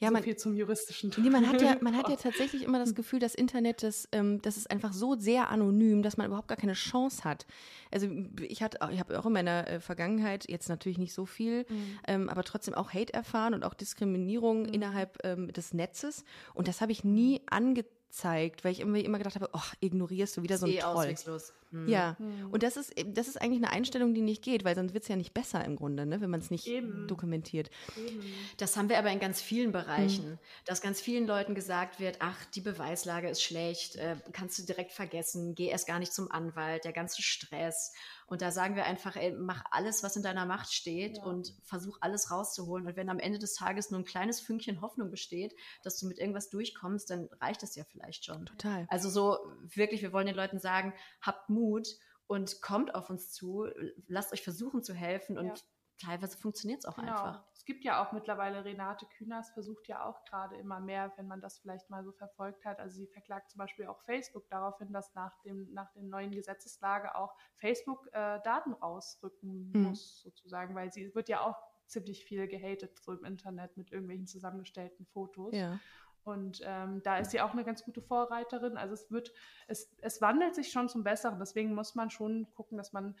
Ja, 0.00 0.08
so 0.08 0.12
man, 0.12 0.22
viel 0.22 0.36
zum 0.36 0.54
juristischen. 0.54 1.12
Nee, 1.16 1.30
man 1.30 1.48
hat 1.48 1.60
ja, 1.60 1.76
man 1.80 1.96
hat 1.96 2.08
ja 2.08 2.16
tatsächlich 2.22 2.62
immer 2.62 2.78
das 2.78 2.94
Gefühl, 2.94 3.18
das 3.18 3.34
Internet, 3.34 3.82
das, 3.82 4.08
ähm, 4.12 4.40
das 4.42 4.56
ist 4.56 4.70
einfach 4.70 4.92
so 4.92 5.16
sehr 5.16 5.50
anonym, 5.50 6.02
dass 6.02 6.16
man 6.16 6.26
überhaupt 6.26 6.48
gar 6.48 6.56
keine 6.56 6.74
Chance 6.74 7.24
hat. 7.24 7.46
Also 7.90 8.08
ich 8.40 8.62
hatte, 8.62 8.78
ich 8.92 9.00
habe 9.00 9.18
auch 9.18 9.26
in 9.26 9.32
meiner 9.32 9.66
äh, 9.68 9.80
Vergangenheit 9.80 10.48
jetzt 10.48 10.68
natürlich 10.68 10.98
nicht 10.98 11.12
so 11.12 11.26
viel, 11.26 11.66
mhm. 11.68 11.98
ähm, 12.06 12.28
aber 12.28 12.44
trotzdem 12.44 12.74
auch 12.74 12.92
Hate 12.94 13.12
erfahren 13.12 13.54
und 13.54 13.64
auch 13.64 13.74
Diskriminierung 13.74 14.62
mhm. 14.62 14.74
innerhalb 14.74 15.18
ähm, 15.24 15.52
des 15.52 15.74
Netzes. 15.74 16.24
Und 16.54 16.68
das 16.68 16.80
habe 16.80 16.92
ich 16.92 17.02
nie 17.02 17.42
angezogen 17.50 17.97
zeigt, 18.10 18.64
weil 18.64 18.72
ich 18.72 18.80
immer, 18.80 18.98
immer 18.98 19.18
gedacht 19.18 19.34
habe, 19.34 19.50
ach, 19.52 19.74
ignorierst 19.80 20.36
du 20.36 20.42
wieder 20.42 20.58
so 20.58 20.66
ein 20.66 20.72
eh 20.72 20.78
Troll. 20.78 20.96
Auswegslos. 20.96 21.52
Hm. 21.70 21.86
Ja, 21.86 22.16
hm. 22.18 22.50
und 22.50 22.62
das 22.62 22.78
ist, 22.78 22.94
das 23.06 23.28
ist 23.28 23.40
eigentlich 23.40 23.62
eine 23.62 23.70
Einstellung, 23.70 24.14
die 24.14 24.22
nicht 24.22 24.42
geht, 24.42 24.64
weil 24.64 24.74
sonst 24.74 24.94
wird 24.94 25.02
es 25.02 25.08
ja 25.08 25.16
nicht 25.16 25.34
besser 25.34 25.62
im 25.64 25.76
Grunde, 25.76 26.06
ne, 26.06 26.20
wenn 26.22 26.30
man 26.30 26.40
es 26.40 26.50
nicht 26.50 26.66
Eben. 26.66 27.06
dokumentiert. 27.06 27.70
Eben. 27.98 28.22
Das 28.56 28.76
haben 28.76 28.88
wir 28.88 28.98
aber 28.98 29.10
in 29.10 29.20
ganz 29.20 29.42
vielen 29.42 29.70
Bereichen, 29.70 30.24
hm. 30.24 30.38
dass 30.64 30.80
ganz 30.80 31.00
vielen 31.00 31.26
Leuten 31.26 31.54
gesagt 31.54 32.00
wird, 32.00 32.16
ach, 32.20 32.42
die 32.54 32.62
Beweislage 32.62 33.28
ist 33.28 33.42
schlecht, 33.42 33.96
äh, 33.96 34.16
kannst 34.32 34.58
du 34.58 34.62
direkt 34.62 34.92
vergessen, 34.92 35.54
geh 35.54 35.66
erst 35.66 35.86
gar 35.86 35.98
nicht 35.98 36.14
zum 36.14 36.30
Anwalt, 36.30 36.84
der 36.84 36.92
ganze 36.92 37.20
Stress. 37.20 37.92
Und 38.28 38.42
da 38.42 38.50
sagen 38.50 38.76
wir 38.76 38.84
einfach, 38.84 39.16
ey, 39.16 39.32
mach 39.32 39.64
alles, 39.70 40.02
was 40.02 40.14
in 40.14 40.22
deiner 40.22 40.44
Macht 40.44 40.72
steht 40.72 41.16
ja. 41.16 41.24
und 41.24 41.54
versuch 41.64 41.96
alles 42.02 42.30
rauszuholen. 42.30 42.86
Und 42.86 42.96
wenn 42.96 43.08
am 43.08 43.18
Ende 43.18 43.38
des 43.38 43.54
Tages 43.54 43.90
nur 43.90 44.00
ein 44.00 44.04
kleines 44.04 44.40
Fünkchen 44.40 44.82
Hoffnung 44.82 45.10
besteht, 45.10 45.54
dass 45.82 45.98
du 45.98 46.06
mit 46.06 46.18
irgendwas 46.18 46.50
durchkommst, 46.50 47.08
dann 47.08 47.28
reicht 47.40 47.62
das 47.62 47.74
ja 47.74 47.84
vielleicht 47.84 48.26
schon. 48.26 48.44
Total. 48.44 48.86
Also 48.90 49.08
so 49.08 49.38
wirklich, 49.74 50.02
wir 50.02 50.12
wollen 50.12 50.26
den 50.26 50.36
Leuten 50.36 50.60
sagen, 50.60 50.92
habt 51.22 51.48
Mut 51.48 51.88
und 52.26 52.60
kommt 52.60 52.94
auf 52.94 53.08
uns 53.08 53.32
zu, 53.32 53.66
lasst 54.06 54.34
euch 54.34 54.42
versuchen 54.42 54.82
zu 54.82 54.92
helfen 54.92 55.38
und 55.38 55.46
ja 55.46 55.54
teilweise 55.98 56.36
funktioniert 56.36 56.80
es 56.80 56.86
auch 56.86 56.96
genau. 56.96 57.12
einfach. 57.12 57.44
Es 57.52 57.64
gibt 57.64 57.84
ja 57.84 58.02
auch 58.02 58.12
mittlerweile, 58.12 58.64
Renate 58.64 59.06
Künast 59.18 59.52
versucht 59.52 59.88
ja 59.88 60.04
auch 60.04 60.24
gerade 60.24 60.56
immer 60.56 60.80
mehr, 60.80 61.12
wenn 61.16 61.26
man 61.26 61.40
das 61.40 61.58
vielleicht 61.58 61.90
mal 61.90 62.04
so 62.04 62.12
verfolgt 62.12 62.64
hat. 62.64 62.78
Also 62.78 62.96
sie 62.96 63.06
verklagt 63.06 63.50
zum 63.50 63.58
Beispiel 63.58 63.86
auch 63.86 64.00
Facebook 64.02 64.48
darauf 64.48 64.78
hin, 64.78 64.92
dass 64.92 65.14
nach 65.14 65.38
dem, 65.42 65.72
nach 65.72 65.90
der 65.92 66.02
neuen 66.02 66.30
Gesetzeslage 66.30 67.14
auch 67.14 67.34
Facebook 67.56 68.06
äh, 68.12 68.40
Daten 68.42 68.72
rausrücken 68.72 69.70
mhm. 69.72 69.82
muss, 69.82 70.22
sozusagen, 70.22 70.74
weil 70.74 70.92
sie 70.92 71.14
wird 71.14 71.28
ja 71.28 71.40
auch 71.40 71.56
ziemlich 71.86 72.24
viel 72.24 72.46
gehatet 72.46 72.98
so 72.98 73.12
im 73.12 73.24
Internet 73.24 73.76
mit 73.76 73.92
irgendwelchen 73.92 74.26
zusammengestellten 74.26 75.06
Fotos. 75.06 75.54
Ja. 75.54 75.78
Und 76.24 76.60
ähm, 76.64 77.02
da 77.02 77.18
ist 77.18 77.30
sie 77.30 77.40
auch 77.40 77.52
eine 77.52 77.64
ganz 77.64 77.84
gute 77.84 78.02
Vorreiterin. 78.02 78.76
Also 78.76 78.92
es 78.94 79.10
wird, 79.10 79.32
es, 79.66 79.90
es 80.02 80.20
wandelt 80.20 80.54
sich 80.54 80.70
schon 80.70 80.88
zum 80.88 81.02
Besseren. 81.02 81.38
Deswegen 81.38 81.74
muss 81.74 81.94
man 81.94 82.10
schon 82.10 82.50
gucken, 82.54 82.76
dass 82.76 82.92
man 82.92 83.16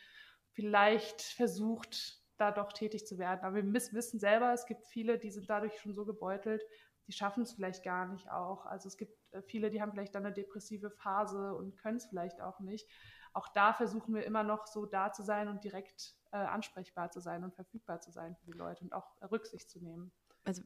vielleicht 0.52 1.22
versucht, 1.22 2.17
da 2.38 2.52
doch 2.52 2.72
tätig 2.72 3.06
zu 3.06 3.18
werden. 3.18 3.40
Aber 3.42 3.56
wir 3.56 3.72
wissen 3.72 4.18
selber, 4.18 4.52
es 4.52 4.66
gibt 4.66 4.86
viele, 4.86 5.18
die 5.18 5.30
sind 5.30 5.48
dadurch 5.48 5.78
schon 5.80 5.94
so 5.94 6.04
gebeutelt, 6.04 6.62
die 7.06 7.12
schaffen 7.12 7.42
es 7.42 7.52
vielleicht 7.52 7.82
gar 7.82 8.06
nicht 8.06 8.30
auch. 8.30 8.66
Also 8.66 8.86
es 8.88 8.96
gibt 8.96 9.16
äh, 9.32 9.42
viele, 9.42 9.70
die 9.70 9.80
haben 9.80 9.92
vielleicht 9.92 10.14
dann 10.14 10.26
eine 10.26 10.34
depressive 10.34 10.90
Phase 10.90 11.54
und 11.54 11.76
können 11.76 11.96
es 11.96 12.06
vielleicht 12.06 12.40
auch 12.40 12.60
nicht. 12.60 12.88
Auch 13.32 13.48
da 13.48 13.72
versuchen 13.72 14.14
wir 14.14 14.24
immer 14.24 14.42
noch 14.42 14.66
so 14.66 14.86
da 14.86 15.12
zu 15.12 15.22
sein 15.22 15.48
und 15.48 15.64
direkt 15.64 16.14
äh, 16.32 16.36
ansprechbar 16.36 17.10
zu 17.10 17.20
sein 17.20 17.44
und 17.44 17.54
verfügbar 17.54 18.00
zu 18.00 18.10
sein 18.10 18.36
für 18.36 18.46
die 18.46 18.56
Leute 18.56 18.84
und 18.84 18.92
auch 18.92 19.16
Rücksicht 19.30 19.70
zu 19.70 19.80
nehmen. 19.80 20.12
Also 20.44 20.62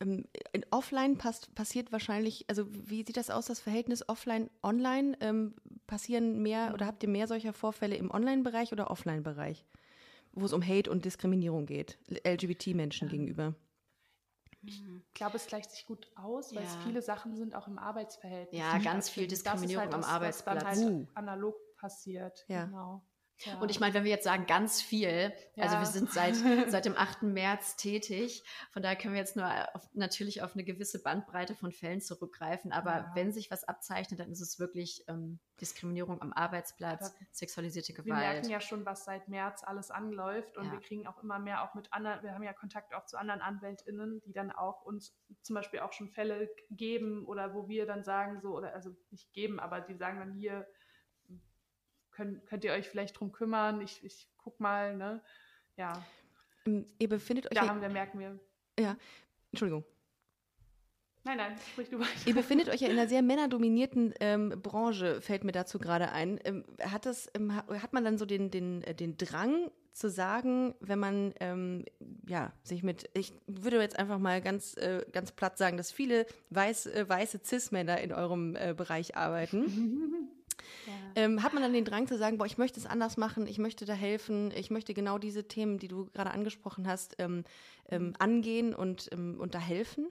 ähm, 0.00 0.26
offline 0.70 1.16
passt, 1.16 1.54
passiert 1.54 1.92
wahrscheinlich, 1.92 2.44
also 2.48 2.66
wie 2.70 3.04
sieht 3.04 3.16
das 3.16 3.30
aus, 3.30 3.46
das 3.46 3.60
Verhältnis 3.60 4.06
offline-online? 4.08 5.16
Ähm, 5.20 5.54
passieren 5.86 6.42
mehr 6.42 6.74
oder 6.74 6.86
habt 6.86 7.02
ihr 7.02 7.08
mehr 7.08 7.26
solcher 7.26 7.52
Vorfälle 7.52 7.96
im 7.96 8.10
Online-Bereich 8.10 8.72
oder 8.72 8.90
Offline-Bereich? 8.90 9.64
Wo 10.36 10.44
es 10.44 10.52
um 10.52 10.62
Hate 10.62 10.90
und 10.90 11.04
Diskriminierung 11.04 11.66
geht, 11.66 11.98
LGBT-Menschen 12.24 13.08
ja. 13.08 13.10
gegenüber. 13.10 13.54
Ich 14.62 14.82
glaube, 15.14 15.36
es 15.36 15.46
gleicht 15.46 15.70
sich 15.70 15.86
gut 15.86 16.10
aus, 16.16 16.54
weil 16.54 16.62
ja. 16.62 16.68
es 16.68 16.84
viele 16.84 17.00
Sachen 17.00 17.36
sind 17.36 17.54
auch 17.54 17.68
im 17.68 17.78
Arbeitsverhältnis. 17.78 18.60
Ja, 18.60 18.78
ganz 18.78 19.08
viel 19.08 19.26
Diskriminierung 19.26 19.84
halt 19.84 19.94
am 19.94 20.02
das, 20.02 20.10
Arbeitsplatz. 20.10 20.64
Was 20.64 20.78
dann 20.78 20.84
halt 20.84 20.94
uh. 20.94 21.06
analog 21.14 21.54
passiert. 21.76 22.44
Ja. 22.48 22.64
Genau. 22.66 23.04
Ja. 23.44 23.58
Und 23.58 23.70
ich 23.70 23.80
meine, 23.80 23.94
wenn 23.94 24.04
wir 24.04 24.10
jetzt 24.10 24.24
sagen, 24.24 24.46
ganz 24.46 24.80
viel, 24.80 25.32
ja. 25.54 25.64
also 25.64 25.78
wir 25.78 25.86
sind 25.86 26.10
seit, 26.10 26.34
seit 26.70 26.84
dem 26.84 26.96
8. 26.96 27.22
März 27.22 27.76
tätig, 27.76 28.44
von 28.72 28.82
daher 28.82 28.96
können 28.96 29.14
wir 29.14 29.20
jetzt 29.20 29.36
nur 29.36 29.46
auf, 29.74 29.88
natürlich 29.92 30.42
auf 30.42 30.54
eine 30.54 30.64
gewisse 30.64 31.02
Bandbreite 31.02 31.54
von 31.54 31.72
Fällen 31.72 32.00
zurückgreifen, 32.00 32.72
aber 32.72 32.92
ja. 32.92 33.12
wenn 33.14 33.32
sich 33.32 33.50
was 33.50 33.64
abzeichnet, 33.64 34.20
dann 34.20 34.30
ist 34.30 34.40
es 34.40 34.58
wirklich 34.58 35.04
ähm, 35.08 35.38
Diskriminierung 35.60 36.20
am 36.22 36.32
Arbeitsplatz, 36.32 37.14
sexualisierte 37.30 37.92
Gewalt. 37.92 38.06
Wir 38.06 38.14
merken 38.14 38.50
ja 38.50 38.60
schon, 38.60 38.86
was 38.86 39.04
seit 39.04 39.28
März 39.28 39.62
alles 39.64 39.90
anläuft 39.90 40.56
und 40.56 40.70
wir 40.72 40.80
kriegen 40.80 41.06
auch 41.06 41.22
immer 41.22 41.38
mehr 41.38 41.62
auch 41.62 41.74
mit 41.74 41.92
anderen, 41.92 42.22
wir 42.22 42.32
haben 42.32 42.42
ja 42.42 42.52
Kontakt 42.52 42.94
auch 42.94 43.06
zu 43.06 43.18
anderen 43.18 43.40
AnwältInnen, 43.40 44.22
die 44.24 44.32
dann 44.32 44.50
auch 44.50 44.82
uns 44.82 45.14
zum 45.42 45.54
Beispiel 45.54 45.80
auch 45.80 45.92
schon 45.92 46.08
Fälle 46.08 46.50
geben 46.70 47.26
oder 47.26 47.54
wo 47.54 47.68
wir 47.68 47.86
dann 47.86 48.04
sagen 48.04 48.40
so, 48.40 48.56
oder 48.56 48.74
also 48.74 48.94
nicht 49.10 49.32
geben, 49.32 49.60
aber 49.60 49.80
die 49.80 49.94
sagen 49.94 50.18
dann 50.18 50.32
hier, 50.32 50.66
könnt, 52.16 52.46
könnt 52.46 52.64
ihr 52.64 52.72
euch 52.72 52.88
vielleicht 52.88 53.20
drum 53.20 53.30
kümmern? 53.30 53.80
Ich, 53.82 54.02
ich 54.02 54.28
guck 54.38 54.58
mal, 54.58 54.96
ne? 54.96 55.22
Ja. 55.76 56.04
Ähm, 56.66 56.86
ihr 56.98 57.08
befindet 57.08 57.46
euch. 57.46 57.58
Da 57.58 57.68
haben 57.68 57.80
wir, 57.80 57.88
merken 57.88 58.18
wir. 58.18 58.40
Ja, 58.78 58.96
Entschuldigung. 59.52 59.84
Nein, 61.24 61.38
nein, 61.38 61.56
sprich 61.72 61.90
du 61.90 61.98
weiter. 61.98 62.10
Ihr 62.24 62.34
befindet 62.34 62.68
euch 62.68 62.80
ja 62.80 62.88
in 62.88 62.96
einer 62.96 63.08
sehr 63.08 63.20
männerdominierten 63.20 64.14
ähm, 64.20 64.50
Branche, 64.62 65.20
fällt 65.20 65.42
mir 65.42 65.52
dazu 65.52 65.78
gerade 65.78 66.12
ein. 66.12 66.38
Ähm, 66.44 66.64
hat, 66.80 67.04
das, 67.04 67.28
ähm, 67.34 67.54
hat 67.54 67.92
man 67.92 68.04
dann 68.04 68.16
so 68.16 68.26
den, 68.26 68.50
den, 68.50 68.82
äh, 68.84 68.94
den 68.94 69.16
Drang 69.16 69.70
zu 69.92 70.08
sagen, 70.08 70.74
wenn 70.78 71.00
man 71.00 71.34
ähm, 71.40 71.84
ja, 72.28 72.52
sich 72.62 72.84
mit, 72.84 73.10
ich 73.14 73.32
würde 73.46 73.80
jetzt 73.80 73.98
einfach 73.98 74.18
mal 74.18 74.40
ganz, 74.40 74.76
äh, 74.76 75.04
ganz 75.10 75.32
platt 75.32 75.58
sagen, 75.58 75.76
dass 75.76 75.90
viele 75.90 76.26
weiß, 76.50 76.86
äh, 76.86 77.08
weiße 77.08 77.40
Cis-Männer 77.42 78.00
in 78.00 78.12
eurem 78.12 78.54
äh, 78.54 78.72
Bereich 78.74 79.16
arbeiten. 79.16 80.30
Ähm, 81.14 81.42
hat 81.42 81.54
man 81.54 81.62
dann 81.62 81.72
den 81.72 81.84
Drang 81.84 82.06
zu 82.06 82.18
sagen, 82.18 82.38
boah, 82.38 82.46
ich 82.46 82.58
möchte 82.58 82.78
es 82.78 82.86
anders 82.86 83.16
machen, 83.16 83.46
ich 83.46 83.58
möchte 83.58 83.84
da 83.84 83.94
helfen, 83.94 84.50
ich 84.52 84.70
möchte 84.70 84.94
genau 84.94 85.18
diese 85.18 85.48
Themen, 85.48 85.78
die 85.78 85.88
du 85.88 86.06
gerade 86.06 86.30
angesprochen 86.30 86.86
hast, 86.86 87.16
ähm, 87.18 87.44
ähm, 87.88 88.14
angehen 88.18 88.74
und, 88.74 89.08
ähm, 89.12 89.38
und 89.40 89.54
da 89.54 89.58
helfen? 89.58 90.08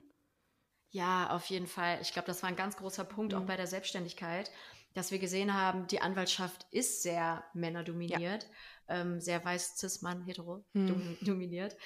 Ja, 0.90 1.30
auf 1.30 1.46
jeden 1.46 1.66
Fall. 1.66 1.98
Ich 2.00 2.12
glaube, 2.12 2.26
das 2.26 2.42
war 2.42 2.48
ein 2.48 2.56
ganz 2.56 2.76
großer 2.76 3.04
Punkt 3.04 3.32
mhm. 3.32 3.40
auch 3.40 3.44
bei 3.44 3.56
der 3.56 3.66
Selbstständigkeit, 3.66 4.50
dass 4.94 5.10
wir 5.10 5.18
gesehen 5.18 5.54
haben, 5.54 5.86
die 5.88 6.00
Anwaltschaft 6.00 6.66
ist 6.70 7.02
sehr 7.02 7.44
männerdominiert, 7.52 8.48
ja. 8.88 9.00
ähm, 9.00 9.20
sehr 9.20 9.44
weiß, 9.44 9.76
cis 9.76 10.02
Mann, 10.02 10.22
hetero 10.22 10.64
mhm. 10.72 11.18
dominiert. 11.20 11.76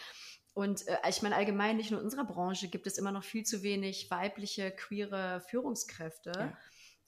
Und 0.54 0.86
äh, 0.88 0.96
ich 1.08 1.22
meine, 1.22 1.36
allgemein 1.36 1.76
nicht 1.76 1.90
nur 1.90 2.00
in 2.00 2.04
unserer 2.04 2.24
Branche 2.24 2.68
gibt 2.68 2.86
es 2.86 2.98
immer 2.98 3.12
noch 3.12 3.24
viel 3.24 3.44
zu 3.44 3.62
wenig 3.62 4.10
weibliche, 4.10 4.70
queere 4.70 5.40
Führungskräfte. 5.48 6.32
Ja. 6.34 6.58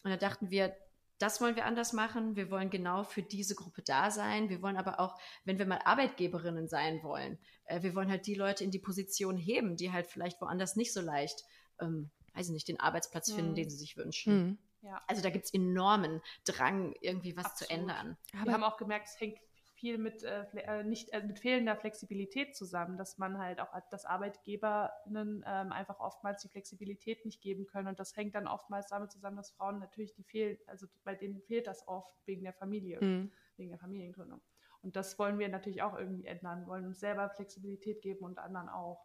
Und 0.02 0.10
da 0.10 0.16
dachten 0.16 0.50
wir, 0.50 0.74
das 1.22 1.40
wollen 1.40 1.54
wir 1.54 1.66
anders 1.66 1.92
machen. 1.92 2.34
Wir 2.34 2.50
wollen 2.50 2.68
genau 2.68 3.04
für 3.04 3.22
diese 3.22 3.54
Gruppe 3.54 3.82
da 3.82 4.10
sein. 4.10 4.48
Wir 4.48 4.60
wollen 4.60 4.76
aber 4.76 4.98
auch, 4.98 5.16
wenn 5.44 5.58
wir 5.58 5.66
mal 5.66 5.80
Arbeitgeberinnen 5.84 6.66
sein 6.66 7.02
wollen, 7.04 7.38
äh, 7.64 7.82
wir 7.82 7.94
wollen 7.94 8.10
halt 8.10 8.26
die 8.26 8.34
Leute 8.34 8.64
in 8.64 8.72
die 8.72 8.80
Position 8.80 9.36
heben, 9.36 9.76
die 9.76 9.92
halt 9.92 10.08
vielleicht 10.08 10.40
woanders 10.40 10.74
nicht 10.74 10.92
so 10.92 11.00
leicht, 11.00 11.44
ähm, 11.80 12.10
weiß 12.34 12.46
ich 12.46 12.52
nicht, 12.52 12.66
den 12.66 12.80
Arbeitsplatz 12.80 13.32
finden, 13.32 13.52
mhm. 13.52 13.56
den 13.56 13.70
sie 13.70 13.76
sich 13.76 13.96
wünschen. 13.96 14.34
Mhm. 14.34 14.58
Ja. 14.82 15.00
Also 15.06 15.22
da 15.22 15.30
gibt 15.30 15.44
es 15.44 15.54
enormen 15.54 16.20
Drang, 16.44 16.92
irgendwie 17.00 17.36
was 17.36 17.44
Absolut. 17.44 17.68
zu 17.68 17.74
ändern. 17.78 18.18
Aber 18.34 18.46
wir 18.46 18.52
haben 18.54 18.64
auch 18.64 18.76
gemerkt, 18.76 19.06
es 19.06 19.20
hängt 19.20 19.38
viel 19.82 19.98
mit, 19.98 20.22
äh, 20.22 20.44
äh, 20.54 20.84
nicht, 20.84 21.12
äh, 21.12 21.24
mit 21.24 21.40
fehlender 21.40 21.74
Flexibilität 21.74 22.54
zusammen, 22.54 22.96
dass 22.96 23.18
man 23.18 23.38
halt 23.38 23.60
auch, 23.60 23.72
dass 23.90 24.04
ArbeitgeberInnen 24.04 25.44
ähm, 25.44 25.72
einfach 25.72 25.98
oftmals 25.98 26.40
die 26.40 26.48
Flexibilität 26.48 27.24
nicht 27.24 27.42
geben 27.42 27.66
können. 27.66 27.88
Und 27.88 27.98
das 27.98 28.16
hängt 28.16 28.36
dann 28.36 28.46
oftmals 28.46 28.86
damit 28.86 29.10
zusammen, 29.10 29.36
dass 29.36 29.50
Frauen 29.50 29.80
natürlich 29.80 30.14
die 30.14 30.22
fehlen, 30.22 30.56
also 30.68 30.86
bei 31.02 31.16
denen 31.16 31.42
fehlt 31.42 31.66
das 31.66 31.88
oft 31.88 32.14
wegen 32.26 32.44
der 32.44 32.52
Familie, 32.52 33.00
mhm. 33.00 33.32
wegen 33.56 33.70
der 33.70 33.78
Familiengründung. 33.80 34.40
Und 34.82 34.94
das 34.94 35.18
wollen 35.18 35.40
wir 35.40 35.48
natürlich 35.48 35.82
auch 35.82 35.98
irgendwie 35.98 36.26
ändern, 36.26 36.68
wollen 36.68 36.86
uns 36.86 37.00
selber 37.00 37.28
Flexibilität 37.30 38.02
geben 38.02 38.24
und 38.24 38.38
anderen 38.38 38.68
auch. 38.68 39.04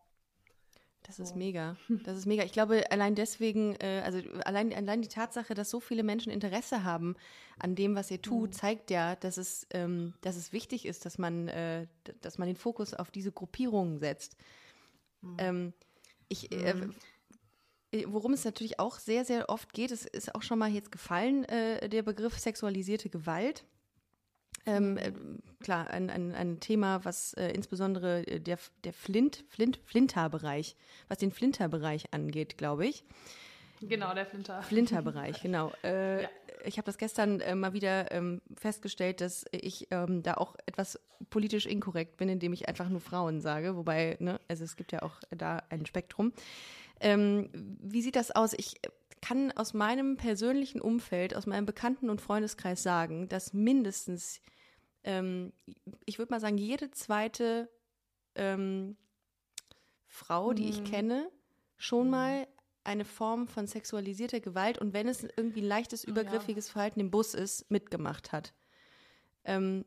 Das 1.07 1.19
ist 1.19 1.35
mega. 1.35 1.77
Das 2.03 2.17
ist 2.17 2.25
mega. 2.25 2.43
Ich 2.43 2.51
glaube, 2.51 2.91
allein 2.91 3.15
deswegen, 3.15 3.75
äh, 3.75 4.01
also 4.05 4.19
allein, 4.43 4.73
allein 4.73 5.01
die 5.01 5.07
Tatsache, 5.07 5.53
dass 5.53 5.69
so 5.69 5.79
viele 5.79 6.03
Menschen 6.03 6.31
Interesse 6.31 6.83
haben 6.83 7.15
an 7.57 7.75
dem, 7.75 7.95
was 7.95 8.11
ihr 8.11 8.21
tut, 8.21 8.49
mhm. 8.49 8.53
zeigt 8.53 8.91
ja, 8.91 9.15
dass 9.15 9.37
es, 9.37 9.65
ähm, 9.71 10.13
dass 10.21 10.35
es 10.35 10.51
wichtig 10.51 10.85
ist, 10.85 11.05
dass 11.05 11.17
man, 11.17 11.47
äh, 11.47 11.87
dass 12.21 12.37
man 12.37 12.47
den 12.47 12.57
Fokus 12.57 12.93
auf 12.93 13.09
diese 13.09 13.31
Gruppierungen 13.31 13.99
setzt. 13.99 14.35
Mhm. 15.21 15.35
Ähm, 15.39 15.73
ich, 16.27 16.51
äh, 16.51 16.73
mhm. 16.73 16.93
worum 18.07 18.33
es 18.33 18.43
natürlich 18.43 18.79
auch 18.79 18.99
sehr, 18.99 19.23
sehr 19.23 19.49
oft 19.49 19.71
geht, 19.73 19.91
es 19.91 20.05
ist 20.05 20.35
auch 20.35 20.43
schon 20.43 20.59
mal 20.59 20.69
jetzt 20.69 20.91
gefallen, 20.91 21.43
der 21.43 22.03
Begriff 22.03 22.37
sexualisierte 22.37 23.09
Gewalt. 23.09 23.63
Ähm, 24.67 24.97
äh, 24.97 25.13
klar, 25.61 25.89
ein, 25.89 26.09
ein, 26.09 26.35
ein 26.35 26.59
Thema, 26.59 27.03
was 27.05 27.33
äh, 27.33 27.49
insbesondere 27.51 28.23
der, 28.23 28.59
der 28.83 28.93
Flint, 28.93 29.45
Flint, 29.47 29.79
Flinter-Bereich, 29.85 30.75
was 31.07 31.17
den 31.17 31.31
Flinter-Bereich 31.31 32.13
angeht, 32.13 32.57
glaube 32.57 32.85
ich. 32.85 33.03
Genau, 33.81 34.13
der 34.13 34.25
Flinter. 34.25 34.61
Flinter-Bereich, 34.61 35.41
genau. 35.41 35.71
Äh, 35.83 36.23
ja. 36.23 36.29
Ich 36.65 36.77
habe 36.77 36.85
das 36.85 36.97
gestern 36.97 37.39
äh, 37.39 37.55
mal 37.55 37.73
wieder 37.73 38.11
ähm, 38.11 38.41
festgestellt, 38.55 39.21
dass 39.21 39.45
ich 39.51 39.87
ähm, 39.91 40.23
da 40.23 40.33
auch 40.33 40.55
etwas 40.65 40.99
politisch 41.29 41.65
inkorrekt 41.65 42.17
bin, 42.17 42.27
indem 42.29 42.51
ich 42.51 42.67
einfach 42.67 42.89
nur 42.89 42.99
Frauen 42.99 43.39
sage. 43.39 43.77
Wobei, 43.77 44.17
ne, 44.19 44.39
also 44.47 44.63
es 44.63 44.75
gibt 44.75 44.91
ja 44.91 45.03
auch 45.03 45.21
da 45.29 45.63
ein 45.69 45.85
Spektrum. 45.85 46.33
Ähm, 46.99 47.49
wie 47.53 48.01
sieht 48.01 48.15
das 48.15 48.31
aus? 48.31 48.53
Ich 48.53 48.81
kann 49.21 49.51
aus 49.51 49.73
meinem 49.73 50.17
persönlichen 50.17 50.81
Umfeld, 50.81 51.35
aus 51.35 51.45
meinem 51.45 51.65
Bekannten- 51.65 52.09
und 52.09 52.21
Freundeskreis 52.21 52.83
sagen, 52.83 53.29
dass 53.29 53.53
mindestens, 53.53 54.41
ähm, 55.07 55.53
ich 56.05 56.19
würde 56.19 56.33
mal 56.33 56.41
sagen, 56.41 56.57
jede 56.57 56.91
zweite 56.91 57.69
ähm, 58.35 58.97
Frau, 60.05 60.51
die 60.51 60.67
ich 60.67 60.81
mhm. 60.81 60.83
kenne, 60.83 61.31
schon 61.77 62.05
mhm. 62.07 62.11
mal 62.11 62.47
eine 62.83 63.05
Form 63.05 63.47
von 63.47 63.67
sexualisierter 63.67 64.41
Gewalt 64.41 64.77
und 64.77 64.93
wenn 64.93 65.07
es 65.07 65.23
irgendwie 65.23 65.61
ein 65.61 65.67
leichtes, 65.67 66.03
übergriffiges 66.03 66.69
Verhalten 66.69 66.99
im 66.99 67.09
Bus 67.09 67.33
ist, 67.33 67.71
mitgemacht 67.71 68.33
hat. 68.33 68.53
Ähm, 69.45 69.85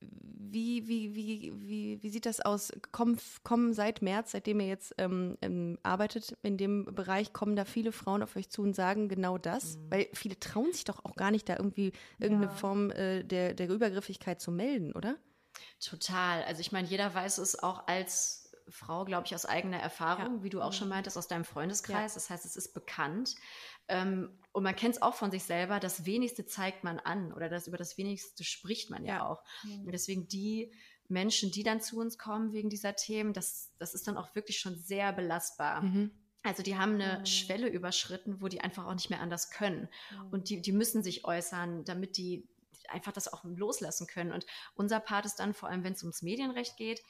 wie, 0.00 0.88
wie, 0.88 1.14
wie, 1.14 1.52
wie, 1.56 2.02
wie 2.02 2.10
sieht 2.10 2.26
das 2.26 2.40
aus? 2.40 2.72
Kommen, 2.92 3.18
kommen 3.42 3.74
seit 3.74 4.02
März, 4.02 4.32
seitdem 4.32 4.60
ihr 4.60 4.68
jetzt 4.68 4.94
ähm, 4.98 5.36
ähm, 5.42 5.78
arbeitet 5.82 6.36
in 6.42 6.56
dem 6.56 6.86
Bereich, 6.86 7.32
kommen 7.32 7.56
da 7.56 7.64
viele 7.64 7.92
Frauen 7.92 8.22
auf 8.22 8.36
euch 8.36 8.48
zu 8.48 8.62
und 8.62 8.74
sagen 8.74 9.08
genau 9.08 9.38
das? 9.38 9.76
Mhm. 9.76 9.90
Weil 9.90 10.08
viele 10.14 10.38
trauen 10.38 10.72
sich 10.72 10.84
doch 10.84 11.04
auch 11.04 11.16
gar 11.16 11.30
nicht, 11.30 11.48
da 11.48 11.56
irgendwie 11.56 11.92
irgendeine 12.18 12.50
ja. 12.50 12.56
Form 12.56 12.90
äh, 12.90 13.24
der, 13.24 13.54
der 13.54 13.68
Übergriffigkeit 13.68 14.40
zu 14.40 14.50
melden, 14.50 14.92
oder? 14.92 15.16
Total. 15.80 16.42
Also 16.44 16.60
ich 16.60 16.72
meine, 16.72 16.88
jeder 16.88 17.12
weiß 17.14 17.38
es 17.38 17.62
auch 17.62 17.86
als 17.86 18.47
Frau, 18.70 19.04
glaube 19.04 19.26
ich, 19.26 19.34
aus 19.34 19.46
eigener 19.46 19.78
Erfahrung, 19.78 20.38
ja. 20.38 20.42
wie 20.42 20.50
du 20.50 20.60
auch 20.60 20.72
schon 20.72 20.88
mhm. 20.88 20.94
meintest, 20.94 21.16
aus 21.16 21.28
deinem 21.28 21.44
Freundeskreis. 21.44 22.12
Ja. 22.12 22.14
Das 22.14 22.30
heißt, 22.30 22.44
es 22.44 22.56
ist 22.56 22.74
bekannt. 22.74 23.34
Ähm, 23.88 24.38
und 24.52 24.62
man 24.62 24.76
kennt 24.76 24.96
es 24.96 25.02
auch 25.02 25.14
von 25.14 25.30
sich 25.30 25.44
selber, 25.44 25.80
das 25.80 26.04
Wenigste 26.04 26.44
zeigt 26.46 26.84
man 26.84 26.98
an 26.98 27.32
oder 27.32 27.48
das 27.48 27.66
über 27.66 27.78
das 27.78 27.96
Wenigste 27.96 28.44
spricht 28.44 28.90
man 28.90 29.04
ja, 29.04 29.16
ja 29.16 29.26
auch. 29.26 29.42
Mhm. 29.64 29.86
Und 29.86 29.92
deswegen 29.92 30.28
die 30.28 30.72
Menschen, 31.08 31.50
die 31.50 31.62
dann 31.62 31.80
zu 31.80 31.98
uns 31.98 32.18
kommen 32.18 32.52
wegen 32.52 32.68
dieser 32.68 32.94
Themen, 32.94 33.32
das, 33.32 33.72
das 33.78 33.94
ist 33.94 34.06
dann 34.06 34.18
auch 34.18 34.34
wirklich 34.34 34.58
schon 34.58 34.76
sehr 34.76 35.12
belastbar. 35.12 35.82
Mhm. 35.82 36.10
Also 36.42 36.62
die 36.62 36.76
haben 36.76 36.94
eine 36.94 37.20
mhm. 37.20 37.26
Schwelle 37.26 37.68
überschritten, 37.68 38.40
wo 38.40 38.48
die 38.48 38.60
einfach 38.60 38.86
auch 38.86 38.94
nicht 38.94 39.10
mehr 39.10 39.20
anders 39.20 39.50
können. 39.50 39.88
Mhm. 40.10 40.28
Und 40.30 40.50
die, 40.50 40.60
die 40.60 40.72
müssen 40.72 41.02
sich 41.02 41.24
äußern, 41.24 41.84
damit 41.84 42.16
die 42.16 42.46
einfach 42.88 43.12
das 43.12 43.32
auch 43.32 43.44
loslassen 43.44 44.06
können. 44.06 44.32
Und 44.32 44.46
unser 44.74 45.00
Part 45.00 45.26
ist 45.26 45.36
dann, 45.36 45.54
vor 45.54 45.68
allem 45.68 45.84
wenn 45.84 45.92
es 45.92 46.02
ums 46.02 46.22
Medienrecht 46.22 46.76
geht, 46.76 47.02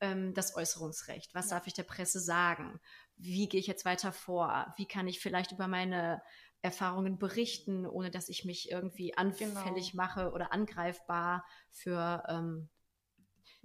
ähm, 0.00 0.34
das 0.34 0.54
Äußerungsrecht. 0.54 1.34
Was 1.34 1.50
ja. 1.50 1.56
darf 1.56 1.66
ich 1.66 1.74
der 1.74 1.84
Presse 1.84 2.20
sagen? 2.20 2.80
Wie 3.16 3.48
gehe 3.48 3.60
ich 3.60 3.66
jetzt 3.66 3.84
weiter 3.84 4.12
vor? 4.12 4.74
Wie 4.76 4.86
kann 4.86 5.08
ich 5.08 5.20
vielleicht 5.20 5.52
über 5.52 5.68
meine 5.68 6.22
Erfahrungen 6.62 7.18
berichten, 7.18 7.86
ohne 7.86 8.10
dass 8.10 8.28
ich 8.28 8.44
mich 8.44 8.70
irgendwie 8.70 9.16
anfällig 9.16 9.92
genau. 9.92 10.02
mache 10.02 10.32
oder 10.32 10.52
angreifbar 10.52 11.44
für 11.70 12.24
ähm, 12.28 12.68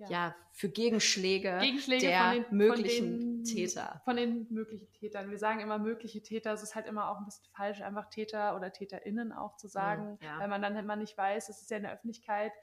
ja. 0.01 0.10
ja. 0.10 0.36
für 0.51 0.70
Gegenschläge, 0.70 1.60
Gegenschläge 1.62 2.08
der 2.08 2.22
von 2.22 2.34
den, 2.34 2.58
möglichen 2.58 3.20
von 3.20 3.20
den, 3.20 3.43
Täter. 3.43 4.01
Von 4.05 4.15
den 4.15 4.48
möglichen 4.50 4.91
Tätern. 4.93 5.29
Wir 5.29 5.38
sagen 5.38 5.60
immer 5.60 5.77
mögliche 5.77 6.22
Täter. 6.22 6.53
Es 6.53 6.63
ist 6.63 6.75
halt 6.75 6.88
immer 6.88 7.10
auch 7.10 7.17
ein 7.17 7.25
bisschen 7.25 7.46
falsch, 7.53 7.81
einfach 7.81 8.10
Täter 8.10 8.55
oder 8.55 8.72
TäterInnen 8.72 9.31
auch 9.31 9.58
zu 9.58 9.67
sagen, 9.67 10.17
ja. 10.22 10.39
weil 10.39 10.48
man 10.48 10.62
dann 10.62 10.75
immer 10.75 10.96
nicht 10.96 11.17
weiß, 11.17 11.50
es 11.50 11.62
ist 11.62 11.72
ja 11.72 11.77
in 11.77 11.84
der 11.84 11.93
Öffentlichkeit. 11.93 12.53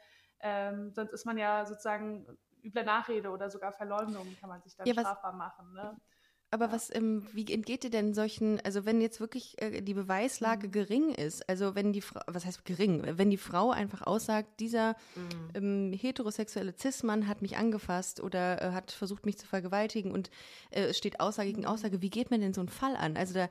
Ähm, 0.40 0.92
sonst 0.92 1.12
ist 1.12 1.26
man 1.26 1.38
ja 1.38 1.66
sozusagen 1.66 2.26
üble 2.62 2.84
Nachrede 2.84 3.30
oder 3.30 3.50
sogar 3.50 3.72
Verleumdung 3.72 4.36
kann 4.40 4.48
man 4.48 4.62
sich 4.62 4.76
dann 4.76 4.86
ja, 4.86 4.94
strafbar 4.94 5.32
machen. 5.32 5.72
Ne? 5.72 5.96
Aber 6.50 6.72
was, 6.72 6.94
ähm, 6.94 7.26
wie 7.32 7.52
entgeht 7.52 7.82
dir 7.82 7.90
denn 7.90 8.14
solchen, 8.14 8.58
also 8.60 8.86
wenn 8.86 9.02
jetzt 9.02 9.20
wirklich 9.20 9.60
äh, 9.60 9.82
die 9.82 9.92
Beweislage 9.92 10.68
mhm. 10.68 10.72
gering 10.72 11.14
ist, 11.14 11.46
also 11.48 11.74
wenn 11.74 11.92
die 11.92 12.00
Frau, 12.00 12.20
was 12.26 12.46
heißt 12.46 12.64
gering, 12.64 13.02
wenn 13.04 13.28
die 13.28 13.36
Frau 13.36 13.70
einfach 13.70 14.06
aussagt, 14.06 14.58
dieser 14.58 14.96
mhm. 15.14 15.50
ähm, 15.54 15.92
heterosexuelle 15.92 16.74
Cis-Mann 16.78 17.28
hat 17.28 17.42
mich 17.42 17.58
angefasst 17.58 18.20
oder 18.20 18.62
äh, 18.62 18.72
hat 18.72 18.92
versucht, 18.92 19.26
mich 19.26 19.36
zu 19.36 19.46
vergewaltigen 19.46 20.10
und 20.10 20.30
äh, 20.70 20.84
es 20.84 20.96
steht 20.96 21.20
Aussage 21.20 21.50
gegen 21.50 21.62
mhm. 21.62 21.68
Aussage, 21.68 22.00
wie 22.00 22.10
geht 22.10 22.30
man 22.30 22.40
denn 22.40 22.54
so 22.54 22.62
einen 22.62 22.70
Fall 22.70 22.96
an? 22.96 23.18
Also 23.18 23.34
da, 23.34 23.50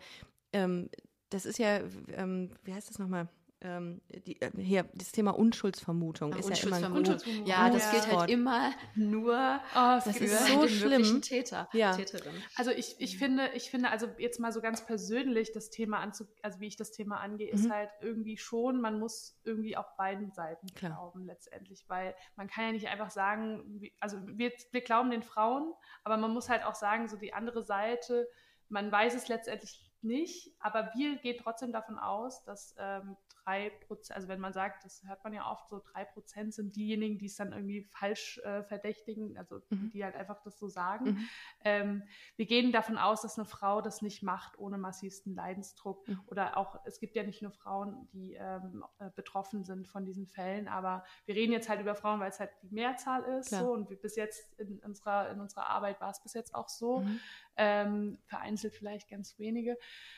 ähm, 0.54 0.90
das 1.30 1.46
ist 1.46 1.60
ja, 1.60 1.82
ähm, 2.14 2.50
wie 2.64 2.74
heißt 2.74 2.90
das 2.90 2.98
nochmal? 2.98 3.28
Ähm, 3.62 4.02
die, 4.10 4.40
äh, 4.40 4.52
hier, 4.58 4.88
das 4.94 5.12
Thema 5.12 5.32
Unschuldsvermutung 5.32 6.34
Ach, 6.34 6.40
ist 6.40 6.50
ja 6.50 6.68
immer 6.68 6.78
ein 6.78 6.92
Unschuldsvermutung. 6.92 7.48
Ja, 7.48 7.70
das 7.70 7.86
ja. 7.86 7.92
gilt 7.92 8.16
halt 8.16 8.30
immer 8.30 8.72
nur 8.96 9.34
oh, 9.76 10.00
das 10.06 10.08
ist 10.08 10.48
so 10.48 10.62
den 10.62 10.70
schlimm. 10.70 11.22
Täter, 11.22 11.68
ja. 11.74 11.96
Täterin. 11.96 12.34
Also 12.56 12.70
ich, 12.72 12.96
ich 13.00 13.18
finde, 13.18 13.50
ich 13.56 13.72
finde, 13.72 13.90
also 13.90 14.08
jetzt 14.20 14.40
mal 14.40 14.52
so 14.52 14.62
ganz 14.62 14.86
persönlich 14.86 15.52
das 15.54 15.72
Thema 15.72 16.00
anzu, 16.00 16.26
also 16.44 16.60
wie 16.60 16.68
ich 16.68 16.76
das 16.76 16.92
Thema 16.92 17.20
angehe, 17.20 17.48
mhm. 17.48 17.60
ist 17.60 17.70
halt 17.72 17.90
irgendwie 18.02 18.38
schon, 18.38 18.80
man 18.80 19.00
muss 19.00 19.40
irgendwie 19.44 19.76
auch 19.76 19.96
beiden 19.98 20.32
Seiten 20.32 20.68
Klar. 20.76 20.92
glauben 20.92 21.26
letztendlich, 21.26 21.86
weil 21.88 22.16
man 22.36 22.48
kann 22.48 22.66
ja 22.66 22.72
nicht 22.74 22.88
einfach 22.88 23.10
sagen, 23.10 23.82
also 24.00 24.18
wir, 24.26 24.52
wir 24.72 24.82
glauben 24.82 25.10
den 25.10 25.24
Frauen, 25.24 25.74
aber 26.04 26.18
man 26.18 26.32
muss 26.32 26.48
halt 26.48 26.64
auch 26.64 26.76
sagen, 26.76 27.08
so 27.08 27.18
die 27.18 27.34
andere 27.34 27.64
Seite, 27.64 28.28
man 28.70 28.92
weiß 28.92 29.16
es 29.16 29.28
letztendlich 29.28 29.87
nicht, 30.04 30.56
aber 30.60 30.92
wir 30.96 31.18
gehen 31.18 31.38
trotzdem 31.42 31.72
davon 31.72 31.98
aus, 31.98 32.44
dass 32.44 32.76
ähm, 32.78 33.18
drei 33.48 33.70
Prozent, 33.88 34.16
also 34.16 34.28
wenn 34.28 34.40
man 34.40 34.54
sagt, 34.54 34.84
das 34.84 35.04
hört 35.06 35.24
man 35.24 35.34
ja 35.34 35.50
oft, 35.50 35.70
so 35.70 35.82
drei 35.92 36.04
Prozent 36.04 36.54
sind 36.54 36.76
diejenigen, 36.76 37.18
die 37.18 37.28
es 37.28 37.36
dann 37.36 37.54
irgendwie 37.54 37.84
falsch 37.84 38.40
äh, 38.40 38.64
verdächtigen, 38.64 39.38
also 39.38 39.62
mhm. 39.70 39.92
die 39.92 40.04
halt 40.04 40.16
einfach 40.16 40.42
das 40.44 40.60
so 40.60 40.68
sagen. 40.68 41.06
Mhm. 41.06 41.30
Ähm, 41.64 42.04
wir 42.36 42.46
gehen 42.46 42.72
davon 42.72 42.98
aus, 42.98 43.22
dass 43.22 43.38
eine 43.38 43.46
Frau 43.46 43.82
das 43.82 44.02
nicht 44.02 44.22
macht 44.22 44.60
ohne 44.60 44.78
massivsten 44.78 45.34
Leidensdruck. 45.34 46.08
Mhm. 46.08 46.20
Oder 46.28 46.58
auch, 46.58 46.80
es 46.86 47.00
gibt 47.00 47.16
ja 47.16 47.24
nicht 47.24 47.42
nur 47.42 47.52
Frauen, 47.52 48.08
die 48.12 48.34
ähm, 48.34 48.84
äh, 49.00 49.10
betroffen 49.16 49.64
sind 49.64 49.88
von 49.88 50.04
diesen 50.04 50.28
Fällen, 50.28 50.68
aber 50.68 51.06
wir 51.26 51.36
reden 51.36 51.54
jetzt 51.54 51.70
halt 51.70 51.80
über 51.80 51.96
Frauen, 51.96 52.20
weil 52.20 52.30
es 52.30 52.40
halt 52.40 52.52
die 52.64 52.74
Mehrzahl 52.74 53.24
ist. 53.40 53.50
So, 53.50 53.72
und 53.72 53.88
bis 54.02 54.16
jetzt 54.18 54.60
in 54.60 54.80
unserer, 54.80 55.32
in 55.32 55.40
unserer 55.40 55.70
Arbeit 55.70 56.02
war 56.02 56.10
es 56.12 56.22
bis 56.22 56.34
jetzt 56.34 56.54
auch 56.54 56.68
so. 56.68 57.00
Mhm. 57.00 57.20
Ähm, 57.60 58.18
vereinzelt 58.26 58.76
vielleicht 58.76 59.10
ganz 59.10 59.40
wenige. 59.40 59.78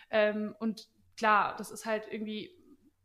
Ähm, 0.09 0.55
und 0.59 0.87
klar, 1.17 1.55
das 1.57 1.71
ist 1.71 1.85
halt 1.85 2.07
irgendwie 2.11 2.59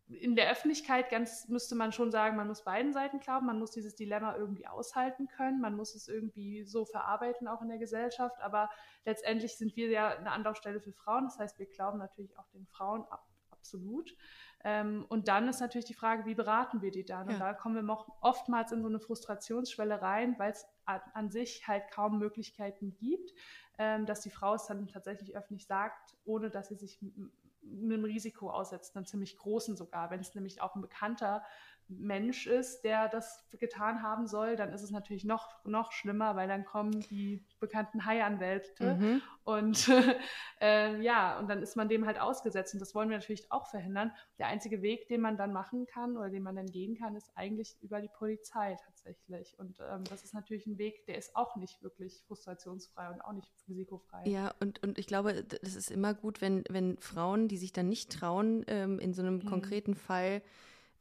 in 0.06 0.36
der 0.36 0.50
Öffentlichkeit 0.50 1.10
ganz 1.10 1.48
müsste 1.48 1.74
man 1.74 1.92
schon 1.92 2.10
sagen, 2.10 2.36
man 2.36 2.46
muss 2.46 2.62
beiden 2.62 2.92
Seiten 2.92 3.20
glauben, 3.20 3.46
man 3.46 3.58
muss 3.58 3.70
dieses 3.70 3.94
Dilemma 3.94 4.36
irgendwie 4.36 4.66
aushalten 4.66 5.28
können, 5.28 5.60
man 5.60 5.76
muss 5.76 5.94
es 5.94 6.08
irgendwie 6.08 6.64
so 6.64 6.84
verarbeiten, 6.84 7.48
auch 7.48 7.62
in 7.62 7.68
der 7.68 7.78
Gesellschaft. 7.78 8.40
Aber 8.42 8.68
letztendlich 9.04 9.56
sind 9.56 9.74
wir 9.76 9.88
ja 9.88 10.10
eine 10.10 10.30
Anlaufstelle 10.30 10.80
für 10.80 10.92
Frauen. 10.92 11.24
Das 11.24 11.38
heißt, 11.38 11.58
wir 11.58 11.66
glauben 11.66 11.98
natürlich 11.98 12.38
auch 12.38 12.48
den 12.50 12.66
Frauen 12.66 13.04
ab, 13.04 13.26
absolut. 13.50 14.14
Ähm, 14.62 15.04
und 15.08 15.28
dann 15.28 15.48
ist 15.48 15.60
natürlich 15.60 15.84
die 15.86 15.94
Frage, 15.94 16.24
wie 16.26 16.34
beraten 16.34 16.80
wir 16.80 16.90
die 16.90 17.04
dann? 17.04 17.28
Ja. 17.28 17.34
Und 17.34 17.40
da 17.40 17.54
kommen 17.54 17.86
wir 17.86 18.04
oftmals 18.20 18.72
in 18.72 18.82
so 18.82 18.88
eine 18.88 19.00
Frustrationsschwelle 19.00 20.00
rein, 20.00 20.38
weil 20.38 20.52
es 20.52 20.66
an, 20.86 21.00
an, 21.12 21.30
sich 21.30 21.66
halt 21.68 21.90
kaum 21.90 22.18
Möglichkeiten 22.18 22.94
gibt, 22.94 23.32
dass 23.76 24.20
die 24.20 24.30
Frau 24.30 24.54
es 24.54 24.66
dann 24.66 24.86
tatsächlich 24.86 25.36
öffentlich 25.36 25.66
sagt, 25.66 26.16
ohne 26.24 26.50
dass 26.50 26.68
sie 26.68 26.76
sich 26.76 27.00
einem 27.02 28.04
Risiko 28.04 28.50
aussetzt, 28.50 28.96
einem 28.96 29.06
ziemlich 29.06 29.36
großen 29.36 29.76
sogar. 29.76 30.10
Wenn 30.10 30.20
es 30.20 30.34
nämlich 30.34 30.60
auch 30.60 30.74
ein 30.74 30.82
bekannter 30.82 31.42
Mensch 31.88 32.46
ist, 32.46 32.82
der 32.82 33.08
das 33.08 33.44
getan 33.58 34.02
haben 34.02 34.26
soll, 34.26 34.56
dann 34.56 34.72
ist 34.72 34.82
es 34.82 34.90
natürlich 34.90 35.24
noch, 35.24 35.64
noch 35.64 35.92
schlimmer, 35.92 36.34
weil 36.34 36.48
dann 36.48 36.64
kommen 36.64 37.00
die 37.10 37.44
bekannten 37.60 38.04
Haianwälte 38.04 38.94
mhm. 38.94 39.22
und 39.44 39.88
äh, 40.60 41.00
ja, 41.00 41.38
und 41.38 41.48
dann 41.48 41.62
ist 41.62 41.76
man 41.76 41.88
dem 41.88 42.06
halt 42.06 42.20
ausgesetzt 42.20 42.74
und 42.74 42.80
das 42.80 42.94
wollen 42.94 43.10
wir 43.10 43.18
natürlich 43.18 43.50
auch 43.52 43.66
verhindern. 43.66 44.12
Der 44.38 44.46
einzige 44.48 44.82
Weg, 44.82 45.08
den 45.08 45.20
man 45.20 45.36
dann 45.36 45.52
machen 45.52 45.86
kann 45.86 46.16
oder 46.16 46.30
den 46.30 46.42
man 46.42 46.56
dann 46.56 46.66
gehen 46.66 46.96
kann, 46.96 47.16
ist 47.16 47.30
eigentlich 47.34 47.76
über 47.82 48.00
die 48.00 48.10
Polizei 48.18 48.76
tatsächlich 48.84 49.58
und 49.58 49.78
ähm, 49.80 50.04
das 50.04 50.24
ist 50.24 50.34
natürlich 50.34 50.66
ein 50.66 50.78
Weg, 50.78 51.04
der 51.06 51.18
ist 51.18 51.36
auch 51.36 51.56
nicht 51.56 51.82
wirklich 51.82 52.22
frustrationsfrei 52.26 53.10
und 53.10 53.20
auch 53.20 53.32
nicht 53.32 53.50
risikofrei. 53.68 54.24
Ja, 54.26 54.54
und, 54.60 54.82
und 54.82 54.98
ich 54.98 55.06
glaube, 55.06 55.44
das 55.44 55.74
ist 55.74 55.90
immer 55.90 56.14
gut, 56.14 56.40
wenn, 56.40 56.64
wenn 56.70 56.96
Frauen, 56.98 57.48
die 57.48 57.58
sich 57.58 57.72
dann 57.72 57.88
nicht 57.88 58.10
trauen, 58.12 58.64
ähm, 58.68 58.98
in 58.98 59.12
so 59.12 59.22
einem 59.22 59.36
mhm. 59.36 59.46
konkreten 59.46 59.94
Fall 59.94 60.42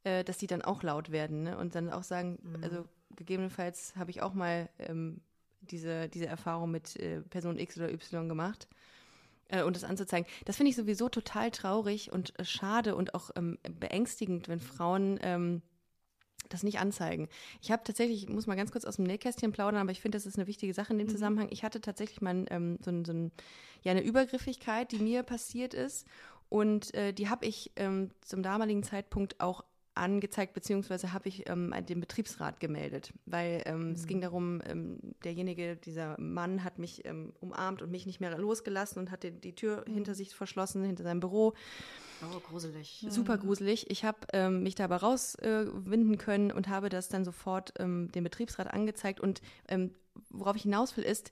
äh, 0.03 0.23
dass 0.23 0.37
die 0.37 0.47
dann 0.47 0.61
auch 0.61 0.83
laut 0.83 1.11
werden 1.11 1.43
ne? 1.43 1.57
und 1.57 1.75
dann 1.75 1.89
auch 1.89 2.03
sagen, 2.03 2.39
mhm. 2.41 2.63
also 2.63 2.85
gegebenenfalls 3.15 3.95
habe 3.95 4.11
ich 4.11 4.21
auch 4.21 4.33
mal 4.33 4.69
ähm, 4.79 5.21
diese, 5.61 6.09
diese 6.09 6.25
Erfahrung 6.25 6.71
mit 6.71 6.95
äh, 6.97 7.21
Person 7.21 7.59
X 7.59 7.77
oder 7.77 7.91
Y 7.91 8.27
gemacht 8.27 8.67
äh, 9.49 9.63
und 9.63 9.75
das 9.75 9.83
anzuzeigen. 9.83 10.29
Das 10.45 10.57
finde 10.57 10.71
ich 10.71 10.75
sowieso 10.75 11.09
total 11.09 11.51
traurig 11.51 12.11
und 12.11 12.37
äh, 12.39 12.45
schade 12.45 12.95
und 12.95 13.13
auch 13.13 13.31
ähm, 13.35 13.57
beängstigend, 13.79 14.47
wenn 14.47 14.59
Frauen 14.59 15.19
ähm, 15.21 15.61
das 16.49 16.63
nicht 16.63 16.79
anzeigen. 16.79 17.29
Ich 17.61 17.71
habe 17.71 17.83
tatsächlich, 17.83 18.23
ich 18.23 18.29
muss 18.29 18.47
mal 18.47 18.55
ganz 18.55 18.71
kurz 18.71 18.85
aus 18.85 18.97
dem 18.97 19.05
Nähkästchen 19.05 19.51
plaudern, 19.51 19.81
aber 19.81 19.91
ich 19.91 20.01
finde, 20.01 20.17
das 20.17 20.25
ist 20.25 20.37
eine 20.37 20.47
wichtige 20.47 20.73
Sache 20.73 20.93
in 20.93 20.99
dem 20.99 21.07
mhm. 21.07 21.11
Zusammenhang. 21.11 21.47
Ich 21.51 21.63
hatte 21.63 21.81
tatsächlich 21.81 22.21
mal 22.21 22.45
ähm, 22.49 22.77
so, 22.81 22.91
ein, 22.91 23.05
so 23.05 23.13
ein, 23.13 23.31
ja, 23.81 23.91
eine 23.91 24.03
Übergriffigkeit, 24.03 24.91
die 24.91 24.99
mir 24.99 25.23
passiert 25.23 25.73
ist. 25.73 26.07
Und 26.49 26.93
äh, 26.93 27.13
die 27.13 27.29
habe 27.29 27.45
ich 27.45 27.71
ähm, 27.77 28.11
zum 28.21 28.43
damaligen 28.43 28.83
Zeitpunkt 28.83 29.39
auch 29.39 29.63
angezeigt, 29.95 30.53
beziehungsweise 30.53 31.13
habe 31.13 31.27
ich 31.27 31.49
ähm, 31.49 31.73
den 31.87 31.99
Betriebsrat 31.99 32.59
gemeldet, 32.59 33.13
weil 33.25 33.61
ähm, 33.65 33.87
mhm. 33.87 33.91
es 33.91 34.07
ging 34.07 34.21
darum, 34.21 34.61
ähm, 34.65 34.99
derjenige, 35.23 35.75
dieser 35.75 36.19
Mann 36.19 36.63
hat 36.63 36.79
mich 36.79 37.05
ähm, 37.05 37.33
umarmt 37.39 37.81
und 37.81 37.91
mich 37.91 38.05
nicht 38.05 38.19
mehr 38.19 38.37
losgelassen 38.37 38.99
und 38.99 39.11
hat 39.11 39.23
die, 39.23 39.55
Tür 39.55 39.83
mhm. 39.87 39.93
hinter 39.93 40.15
sich 40.15 40.35
verschlossen, 40.35 40.83
hinter 40.83 41.03
seinem 41.03 41.19
Büro. 41.19 41.53
Oh, 42.21 42.39
gruselig. 42.39 43.05
Super 43.09 43.37
gruselig. 43.37 43.89
Ich 43.89 44.05
habe 44.05 44.19
ähm, 44.31 44.63
mich 44.63 44.75
dabei 44.75 44.97
rauswinden 44.97 46.13
äh, 46.13 46.17
können 46.17 46.51
und 46.51 46.69
habe 46.69 46.89
das 46.89 47.09
dann 47.09 47.25
sofort 47.25 47.73
ähm, 47.79 48.11
dem 48.13 48.23
Betriebsrat 48.23 48.73
angezeigt. 48.73 49.19
Und 49.19 49.41
worauf 50.29 50.55
ich 50.55 50.63
hinaus 50.63 50.95
will, 50.95 51.03
ist, 51.03 51.31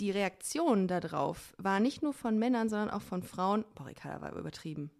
die 0.00 0.10
Reaktion 0.10 0.88
darauf 0.88 1.54
war 1.58 1.80
nicht 1.80 2.02
nur 2.02 2.12
von 2.12 2.38
Männern, 2.38 2.68
sondern 2.68 2.90
auch 2.90 3.02
von 3.02 3.22
Frauen. 3.22 3.64
Boah, 3.74 3.86
Ricarda 3.86 4.20
war 4.20 4.36
übertrieben. 4.36 4.90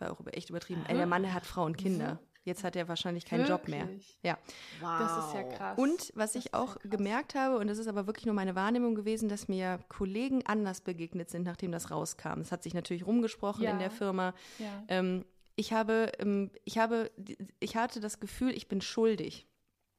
War 0.00 0.12
auch 0.12 0.20
echt 0.32 0.50
übertrieben. 0.50 0.84
Ey, 0.88 0.96
der 0.96 1.06
Mann, 1.06 1.32
hat 1.32 1.46
Frau 1.46 1.64
und 1.64 1.76
Kinder. 1.76 2.18
Jetzt 2.44 2.64
hat 2.64 2.74
er 2.74 2.88
wahrscheinlich 2.88 3.26
keinen 3.26 3.46
wirklich? 3.46 3.58
Job 3.58 3.68
mehr. 3.68 3.88
Ja. 4.22 4.38
Wow. 4.80 4.98
Das 4.98 5.26
ist 5.26 5.34
ja 5.34 5.42
krass. 5.42 5.78
Und 5.78 6.12
was 6.14 6.32
das 6.32 6.44
ich 6.44 6.54
auch 6.54 6.76
ja 6.82 6.90
gemerkt 6.90 7.34
habe, 7.34 7.58
und 7.58 7.66
das 7.66 7.78
ist 7.78 7.86
aber 7.86 8.06
wirklich 8.06 8.24
nur 8.24 8.34
meine 8.34 8.54
Wahrnehmung 8.54 8.94
gewesen, 8.94 9.28
dass 9.28 9.46
mir 9.46 9.78
Kollegen 9.88 10.44
anders 10.46 10.80
begegnet 10.80 11.28
sind, 11.28 11.44
nachdem 11.44 11.70
das 11.70 11.90
rauskam. 11.90 12.40
Es 12.40 12.50
hat 12.50 12.62
sich 12.62 12.72
natürlich 12.72 13.06
rumgesprochen 13.06 13.64
ja. 13.64 13.72
in 13.72 13.78
der 13.78 13.90
Firma. 13.90 14.32
Ja. 14.58 14.84
Ähm, 14.88 15.26
ich 15.54 15.74
habe, 15.74 16.12
ähm, 16.18 16.50
ich 16.64 16.78
habe, 16.78 17.10
ich 17.58 17.76
hatte 17.76 18.00
das 18.00 18.20
Gefühl, 18.20 18.52
ich 18.52 18.68
bin 18.68 18.80
schuldig. 18.80 19.46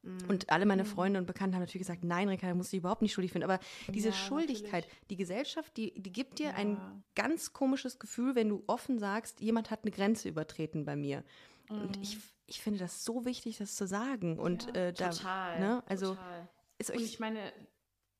Mhm. 0.02 0.18
Und 0.28 0.50
alle 0.50 0.66
meine 0.66 0.84
mhm. 0.84 0.88
Freunde 0.88 1.18
und 1.18 1.26
Bekannten 1.26 1.54
haben 1.54 1.62
natürlich 1.62 1.86
gesagt, 1.86 2.04
nein, 2.04 2.28
Ricarda, 2.28 2.54
muss 2.54 2.70
dich 2.70 2.78
überhaupt 2.78 3.02
nicht 3.02 3.12
schuldig 3.12 3.32
finden. 3.32 3.48
Aber 3.48 3.60
diese 3.88 4.08
ja, 4.08 4.14
Schuldigkeit, 4.14 4.84
natürlich. 4.84 5.08
die 5.08 5.16
Gesellschaft, 5.16 5.76
die, 5.76 5.94
die 6.00 6.12
gibt 6.12 6.38
dir 6.38 6.48
ja. 6.48 6.54
ein 6.54 7.04
ganz 7.14 7.52
komisches 7.52 7.98
Gefühl, 7.98 8.34
wenn 8.34 8.48
du 8.48 8.64
offen 8.66 8.98
sagst, 8.98 9.40
jemand 9.40 9.70
hat 9.70 9.80
eine 9.82 9.92
Grenze 9.92 10.28
übertreten 10.28 10.84
bei 10.84 10.96
mir. 10.96 11.24
Mhm. 11.70 11.80
Und 11.82 12.02
ich, 12.02 12.18
ich 12.46 12.60
finde 12.60 12.80
das 12.80 13.04
so 13.04 13.24
wichtig, 13.24 13.58
das 13.58 13.76
zu 13.76 13.86
sagen. 13.86 14.38
Und 14.38 14.66
ja, 14.66 14.88
äh, 14.88 14.92
da, 14.92 15.10
total, 15.10 15.60
ne, 15.60 15.82
also 15.86 16.10
total. 16.14 16.48
ist 16.78 16.90
euch. 16.90 16.96
Und 16.96 17.04
ich 17.04 17.20
meine, 17.20 17.52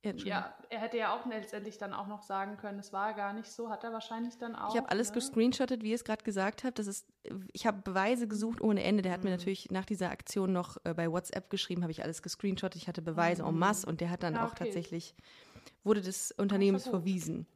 ja, 0.03 0.53
er 0.69 0.81
hätte 0.81 0.97
ja 0.97 1.15
auch 1.15 1.25
letztendlich 1.27 1.79
dann 1.79 1.93
auch 1.93 2.07
noch 2.07 2.23
sagen 2.23 2.57
können, 2.57 2.79
es 2.79 2.93
war 2.93 3.15
gar 3.15 3.33
nicht 3.33 3.51
so, 3.51 3.71
hat 3.71 3.85
er 3.85 3.93
wahrscheinlich 3.93 4.37
dann 4.37 4.57
auch. 4.57 4.75
Ich 4.75 4.77
habe 4.77 4.91
alles 4.91 5.11
ne? 5.11 5.15
gescreenshottet, 5.15 5.83
wie 5.83 5.91
ihr 5.91 5.95
es 5.95 6.05
gerade 6.05 6.25
gesagt 6.25 6.65
habt. 6.65 6.79
Das 6.79 6.87
ist, 6.87 7.07
ich 7.53 7.67
habe 7.67 7.83
Beweise 7.83 8.27
gesucht 8.27 8.61
ohne 8.61 8.83
Ende. 8.83 9.03
Der 9.03 9.13
hat 9.13 9.21
mhm. 9.21 9.31
mir 9.31 9.37
natürlich 9.37 9.71
nach 9.71 9.85
dieser 9.85 10.11
Aktion 10.11 10.53
noch 10.53 10.77
äh, 10.85 10.95
bei 10.95 11.11
WhatsApp 11.11 11.51
geschrieben, 11.51 11.83
habe 11.83 11.93
ich 11.93 12.03
alles 12.03 12.23
gescreenshottet. 12.23 12.83
Ich 12.83 12.89
hatte 12.89 13.03
Beweise 13.03 13.43
mhm. 13.43 13.51
en 13.51 13.59
masse 13.59 13.87
und 13.87 14.01
der 14.01 14.11
hat 14.11 14.23
dann 14.23 14.35
ja, 14.35 14.45
auch 14.45 14.53
okay. 14.53 14.65
tatsächlich, 14.65 15.15
wurde 15.85 16.01
des 16.01 16.33
Unternehmens 16.33 16.89
verwiesen. 16.89 17.47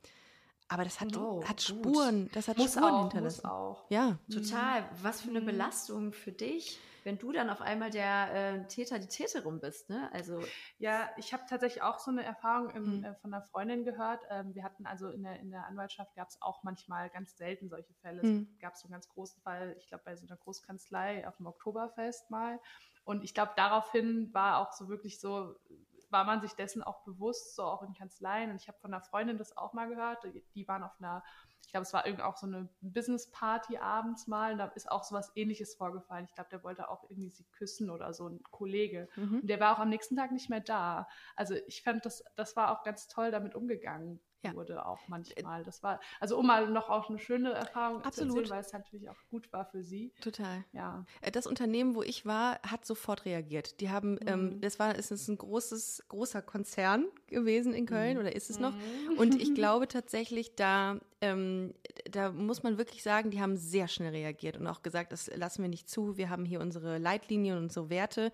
Aber 0.69 0.85
das 0.85 1.01
hat, 1.01 1.17
oh, 1.17 1.45
hat 1.45 1.63
Spuren, 1.63 2.29
das 2.33 2.49
hat 2.49 2.59
muss 2.59 2.73
Spuren 2.73 2.95
auch, 2.95 3.03
hinterlassen. 3.03 3.43
Muss 3.45 3.51
auch. 3.51 3.85
Ja. 3.91 4.19
Total. 4.33 4.89
Was 5.03 5.21
für 5.21 5.31
eine 5.31 5.41
mhm. 5.41 5.47
Belastung 5.47 6.13
für 6.13 6.33
dich 6.33 6.81
wenn 7.07 7.19
du 7.19 7.31
dann 7.31 7.51
auf 7.51 7.61
einmal 7.61 7.91
der 7.91 8.35
äh, 8.35 8.67
Täter, 8.67 8.99
die 8.99 9.07
Täterin 9.07 9.61
bist, 9.61 9.89
ne? 9.89 10.11
Also 10.13 10.41
ja, 10.79 11.09
ich 11.17 11.33
habe 11.33 11.45
tatsächlich 11.49 11.81
auch 11.81 12.01
so 12.01 12.11
eine 12.11 12.25
Erfahrung 12.25 12.71
im, 12.71 12.99
mhm. 12.99 13.05
äh, 13.05 13.15
von 13.15 13.33
einer 13.33 13.45
Freundin 13.45 13.85
gehört. 13.85 14.25
Ähm, 14.29 14.57
wir 14.57 14.65
hatten 14.65 14.87
also 14.87 15.11
in 15.11 15.23
der, 15.23 15.39
in 15.39 15.53
der 15.53 15.67
Anwaltschaft 15.67 16.17
gab 16.17 16.29
es 16.29 16.43
auch 16.43 16.65
manchmal 16.65 17.09
ganz 17.11 17.37
selten 17.37 17.69
solche 17.69 17.95
Fälle. 17.95 18.25
Mhm. 18.25 18.49
Es 18.53 18.59
gab 18.59 18.77
so 18.77 18.89
einen 18.89 18.93
ganz 18.93 19.09
großen 19.09 19.41
Fall, 19.41 19.77
ich 19.79 19.87
glaube 19.87 20.03
bei 20.05 20.17
so 20.17 20.27
einer 20.27 20.37
Großkanzlei 20.37 21.29
auf 21.29 21.37
dem 21.37 21.47
Oktoberfest 21.47 22.29
mal. 22.29 22.59
Und 23.05 23.23
ich 23.23 23.35
glaube, 23.35 23.53
daraufhin 23.55 24.35
war 24.35 24.59
auch 24.59 24.73
so 24.73 24.89
wirklich 24.89 25.21
so, 25.21 25.55
war 26.11 26.25
man 26.25 26.41
sich 26.41 26.53
dessen 26.55 26.83
auch 26.83 27.03
bewusst, 27.05 27.55
so 27.55 27.65
auch 27.65 27.83
in 27.83 27.95
Kanzleien. 27.95 28.51
Und 28.51 28.61
ich 28.61 28.69
habe 28.69 28.79
von 28.79 28.93
einer 28.93 29.03
Freundin 29.03 29.39
das 29.39 29.57
auch 29.57 29.73
mal 29.73 29.89
gehört. 29.89 30.25
Die 30.55 30.69
waren 30.69 30.83
auf 30.83 30.99
einer 30.99 31.23
ich 31.67 31.73
glaube, 31.73 31.83
es 31.83 31.93
war 31.93 32.07
irgendwie 32.07 32.23
auch 32.23 32.37
so 32.37 32.47
eine 32.47 32.69
Business-Party 32.81 33.79
abends 33.79 34.29
mal 34.29 34.53
und 34.53 34.59
da 34.59 34.67
ist 34.67 34.91
auch 34.91 35.03
so 35.03 35.17
was 35.17 35.33
ähnliches 35.35 35.75
vorgefallen. 35.75 36.25
Ich 36.25 36.35
glaube, 36.35 36.49
der 36.51 36.63
wollte 36.63 36.89
auch 36.89 37.03
irgendwie 37.11 37.31
sie 37.31 37.45
küssen 37.51 37.91
oder 37.91 38.15
so, 38.15 38.29
ein 38.29 38.41
Kollege. 38.53 39.09
Mhm. 39.17 39.41
Und 39.41 39.47
der 39.49 39.59
war 39.59 39.75
auch 39.75 39.81
am 39.81 39.89
nächsten 39.89 40.15
Tag 40.15 40.31
nicht 40.31 40.49
mehr 40.49 40.61
da. 40.61 41.09
Also 41.35 41.55
ich 41.67 41.83
fand, 41.83 42.07
das, 42.07 42.23
das 42.37 42.55
war 42.55 42.71
auch 42.71 42.85
ganz 42.85 43.09
toll 43.09 43.33
damit 43.33 43.57
umgegangen 43.57 44.21
ja. 44.47 44.55
wurde 44.55 44.87
auch 44.87 45.01
manchmal. 45.09 45.65
Das 45.65 45.83
war, 45.83 46.01
also 46.21 46.39
um 46.39 46.47
mal 46.47 46.69
noch 46.69 46.89
auch 46.89 47.09
eine 47.09 47.19
schöne 47.19 47.53
Erfahrung 47.53 48.03
Absolut. 48.03 48.33
zu 48.33 48.39
erzählen, 48.39 48.51
weil 48.51 48.61
es 48.61 48.73
natürlich 48.73 49.09
auch 49.11 49.17
gut 49.31 49.53
war 49.53 49.67
für 49.67 49.83
sie. 49.83 50.13
Total. 50.21 50.65
Ja. 50.73 51.05
Äh, 51.21 51.31
das 51.31 51.47
Unternehmen, 51.47 51.95
wo 51.95 52.03
ich 52.03 52.27
war, 52.27 52.61
hat 52.63 52.85
sofort 52.85 53.25
reagiert. 53.25 53.81
Die 53.81 53.91
haben, 53.91 54.19
ähm, 54.27 54.41
mhm. 54.41 54.53
ähm, 54.53 54.61
das 54.61 54.79
war, 54.79 54.97
es 54.97 55.11
ist 55.11 55.29
ein 55.29 55.39
großes, 55.39 56.05
großer 56.09 56.43
Konzern 56.43 57.07
gewesen 57.27 57.75
in 57.75 57.87
Köln 57.87 58.15
mhm. 58.15 58.21
oder 58.21 58.35
ist 58.35 58.51
es 58.51 58.59
noch? 58.59 58.73
Mhm. 58.73 59.19
Und 59.19 59.41
ich 59.41 59.55
glaube 59.55 59.89
tatsächlich, 59.89 60.55
da, 60.55 61.01
ähm, 61.21 61.73
da 62.11 62.31
muss 62.31 62.63
man 62.63 62.79
wirklich 62.79 63.03
sagen, 63.03 63.31
die 63.31 63.41
haben 63.41 63.57
sehr 63.57 63.89
schnell 63.89 64.11
reagiert 64.11 64.57
und 64.59 64.67
auch 64.67 64.83
gesagt, 64.83 65.13
das 65.13 65.31
lassen 65.35 65.63
wir 65.63 65.69
nicht 65.69 65.89
zu. 65.89 66.17
Wir 66.17 66.29
haben 66.29 66.45
hier 66.45 66.61
unsere 66.61 66.99
Leitlinien 66.99 67.57
und 67.57 67.65
unsere 67.65 67.89
Werte. 67.89 68.33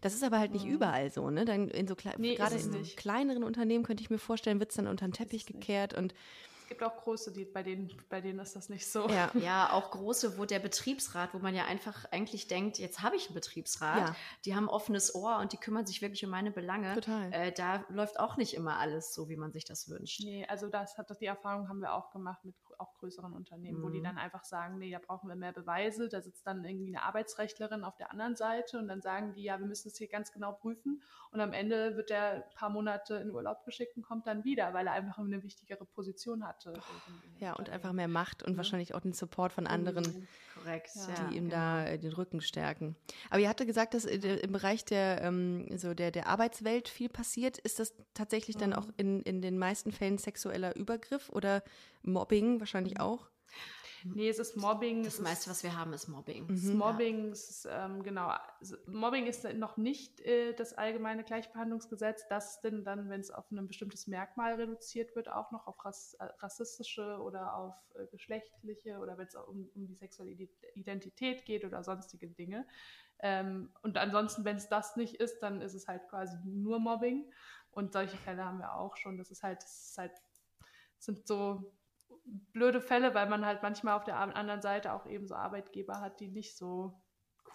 Das 0.00 0.14
ist 0.14 0.24
aber 0.24 0.38
halt 0.38 0.52
nicht 0.52 0.64
mhm. 0.64 0.72
überall 0.72 1.10
so, 1.10 1.28
ne? 1.30 1.44
Dann 1.44 1.68
in 1.68 1.86
so 1.86 1.94
nee, 2.16 2.34
gerade 2.34 2.54
in 2.56 2.72
so 2.72 2.78
kleineren 2.96 3.44
Unternehmen 3.44 3.84
könnte 3.84 4.02
ich 4.02 4.10
mir 4.10 4.18
vorstellen, 4.18 4.60
wird 4.60 4.70
es 4.70 4.76
dann 4.76 4.86
unter 4.86 5.06
den 5.06 5.12
Teppich 5.12 5.46
gekehrt 5.46 5.94
und 5.94 6.12
es 6.12 6.51
gibt 6.72 6.82
auch 6.82 6.96
große, 6.96 7.32
die, 7.32 7.44
bei, 7.44 7.62
denen, 7.62 7.90
bei 8.08 8.20
denen 8.20 8.38
ist 8.38 8.56
das 8.56 8.68
nicht 8.68 8.90
so. 8.90 9.08
Ja. 9.08 9.30
ja, 9.38 9.72
auch 9.72 9.90
große, 9.90 10.38
wo 10.38 10.44
der 10.44 10.58
Betriebsrat, 10.58 11.34
wo 11.34 11.38
man 11.38 11.54
ja 11.54 11.66
einfach 11.66 12.06
eigentlich 12.10 12.48
denkt, 12.48 12.78
jetzt 12.78 13.02
habe 13.02 13.16
ich 13.16 13.26
einen 13.26 13.34
Betriebsrat, 13.34 14.08
ja. 14.08 14.16
die 14.44 14.54
haben 14.54 14.68
offenes 14.68 15.14
Ohr 15.14 15.38
und 15.38 15.52
die 15.52 15.58
kümmern 15.58 15.86
sich 15.86 16.00
wirklich 16.00 16.24
um 16.24 16.30
meine 16.30 16.50
Belange. 16.50 16.94
Total. 16.94 17.32
Äh, 17.32 17.52
da 17.52 17.84
läuft 17.88 18.18
auch 18.18 18.36
nicht 18.36 18.54
immer 18.54 18.78
alles 18.78 19.14
so, 19.14 19.28
wie 19.28 19.36
man 19.36 19.52
sich 19.52 19.64
das 19.64 19.88
wünscht. 19.88 20.22
Nee, 20.24 20.46
also 20.48 20.68
das 20.68 20.96
hat 20.96 21.12
die 21.20 21.26
Erfahrung 21.26 21.68
haben 21.68 21.80
wir 21.80 21.92
auch 21.92 22.10
gemacht 22.10 22.44
mit 22.44 22.54
auch 22.82 22.94
größeren 22.94 23.32
Unternehmen, 23.32 23.78
mhm. 23.78 23.82
wo 23.84 23.88
die 23.88 24.00
mhm. 24.00 24.04
dann 24.04 24.18
einfach 24.18 24.44
sagen, 24.44 24.78
nee, 24.78 24.90
da 24.90 24.98
brauchen 24.98 25.28
wir 25.28 25.36
mehr 25.36 25.52
Beweise. 25.52 26.08
Da 26.08 26.20
sitzt 26.20 26.46
dann 26.46 26.64
irgendwie 26.64 26.88
eine 26.88 27.02
Arbeitsrechtlerin 27.04 27.84
auf 27.84 27.96
der 27.96 28.10
anderen 28.10 28.36
Seite 28.36 28.78
und 28.78 28.88
dann 28.88 29.00
sagen 29.00 29.32
die, 29.32 29.44
ja, 29.44 29.58
wir 29.58 29.66
müssen 29.66 29.88
es 29.88 29.96
hier 29.96 30.08
ganz 30.08 30.32
genau 30.32 30.52
prüfen. 30.52 31.02
Und 31.30 31.40
am 31.40 31.52
Ende 31.52 31.96
wird 31.96 32.10
der 32.10 32.44
ein 32.44 32.54
paar 32.54 32.68
Monate 32.68 33.14
in 33.14 33.30
Urlaub 33.30 33.64
geschickt 33.64 33.96
und 33.96 34.02
kommt 34.02 34.26
dann 34.26 34.44
wieder, 34.44 34.74
weil 34.74 34.86
er 34.86 34.92
einfach 34.92 35.18
eine 35.18 35.42
wichtigere 35.42 35.86
Position 35.86 36.46
hatte. 36.46 36.74
Ja, 37.38 37.54
und 37.54 37.70
einfach 37.70 37.92
mehr 37.92 38.08
Macht 38.08 38.42
und 38.42 38.52
ja. 38.52 38.56
wahrscheinlich 38.58 38.94
auch 38.94 39.00
den 39.00 39.14
Support 39.14 39.52
von 39.52 39.66
anderen, 39.66 40.04
mhm. 40.04 40.28
Korrekt, 40.54 40.90
die 40.94 41.10
ja, 41.10 41.28
ihm 41.30 41.44
genau. 41.48 41.56
da 41.56 41.86
äh, 41.86 41.98
den 41.98 42.12
Rücken 42.12 42.40
stärken. 42.40 42.96
Aber 43.30 43.40
ihr 43.40 43.48
hatte 43.48 43.64
gesagt, 43.64 43.94
dass 43.94 44.04
äh, 44.04 44.18
im 44.18 44.52
Bereich 44.52 44.84
der, 44.84 45.22
ähm, 45.22 45.66
so 45.78 45.94
der, 45.94 46.10
der 46.10 46.26
Arbeitswelt 46.26 46.88
viel 46.88 47.08
passiert. 47.08 47.58
Ist 47.58 47.78
das 47.78 47.94
tatsächlich 48.14 48.56
mhm. 48.56 48.60
dann 48.60 48.72
auch 48.74 48.86
in, 48.96 49.22
in 49.22 49.40
den 49.40 49.58
meisten 49.58 49.90
Fällen 49.90 50.18
sexueller 50.18 50.76
Übergriff 50.76 51.30
oder 51.30 51.62
Mobbing 52.02 52.60
wahrscheinlich 52.60 53.00
auch? 53.00 53.30
Nee, 54.04 54.28
es 54.28 54.38
ist 54.38 54.56
Mobbing. 54.56 55.04
Das 55.04 55.20
meiste, 55.20 55.50
was 55.50 55.62
wir 55.62 55.76
haben, 55.76 55.92
ist 55.92 56.08
Mobbing. 56.08 56.46
Mhm. 56.48 56.76
Mobbing, 56.76 57.26
ja. 57.26 57.32
ist, 57.32 57.68
ähm, 57.70 58.02
genau. 58.02 58.32
Mobbing 58.86 59.26
ist 59.26 59.44
noch 59.54 59.76
nicht 59.76 60.20
äh, 60.20 60.54
das 60.54 60.72
allgemeine 60.74 61.24
Gleichbehandlungsgesetz. 61.24 62.26
Das 62.28 62.60
denn 62.60 62.84
dann, 62.84 63.08
wenn 63.08 63.20
es 63.20 63.30
auf 63.30 63.50
ein 63.50 63.66
bestimmtes 63.66 64.06
Merkmal 64.06 64.54
reduziert 64.54 65.14
wird, 65.14 65.28
auch 65.28 65.50
noch 65.52 65.66
auf 65.66 65.84
rass, 65.84 66.14
äh, 66.14 66.24
rassistische 66.40 67.18
oder 67.20 67.54
auf 67.54 67.74
äh, 67.94 68.06
geschlechtliche 68.06 68.98
oder 68.98 69.18
wenn 69.18 69.26
es 69.26 69.36
um, 69.36 69.70
um 69.74 69.86
die 69.86 69.94
sexuelle 69.94 70.32
Identität 70.74 71.44
geht 71.44 71.64
oder 71.64 71.84
sonstige 71.84 72.28
Dinge. 72.28 72.66
Ähm, 73.20 73.70
und 73.82 73.96
ansonsten, 73.98 74.44
wenn 74.44 74.56
es 74.56 74.68
das 74.68 74.96
nicht 74.96 75.14
ist, 75.16 75.40
dann 75.40 75.60
ist 75.60 75.74
es 75.74 75.86
halt 75.86 76.08
quasi 76.08 76.36
nur 76.44 76.80
Mobbing. 76.80 77.30
Und 77.70 77.92
solche 77.92 78.16
Fälle 78.16 78.44
haben 78.44 78.58
wir 78.58 78.74
auch 78.74 78.96
schon. 78.96 79.16
Das 79.16 79.30
ist 79.30 79.42
halt, 79.42 79.62
das 79.62 79.90
ist 79.90 79.98
halt 79.98 80.12
sind 80.98 81.26
so 81.26 81.72
blöde 82.52 82.80
Fälle, 82.80 83.14
weil 83.14 83.28
man 83.28 83.44
halt 83.44 83.62
manchmal 83.62 83.96
auf 83.96 84.04
der 84.04 84.16
anderen 84.16 84.62
Seite 84.62 84.92
auch 84.92 85.06
eben 85.06 85.26
so 85.26 85.34
Arbeitgeber 85.34 86.00
hat, 86.00 86.20
die 86.20 86.28
nicht 86.28 86.56
so 86.56 87.00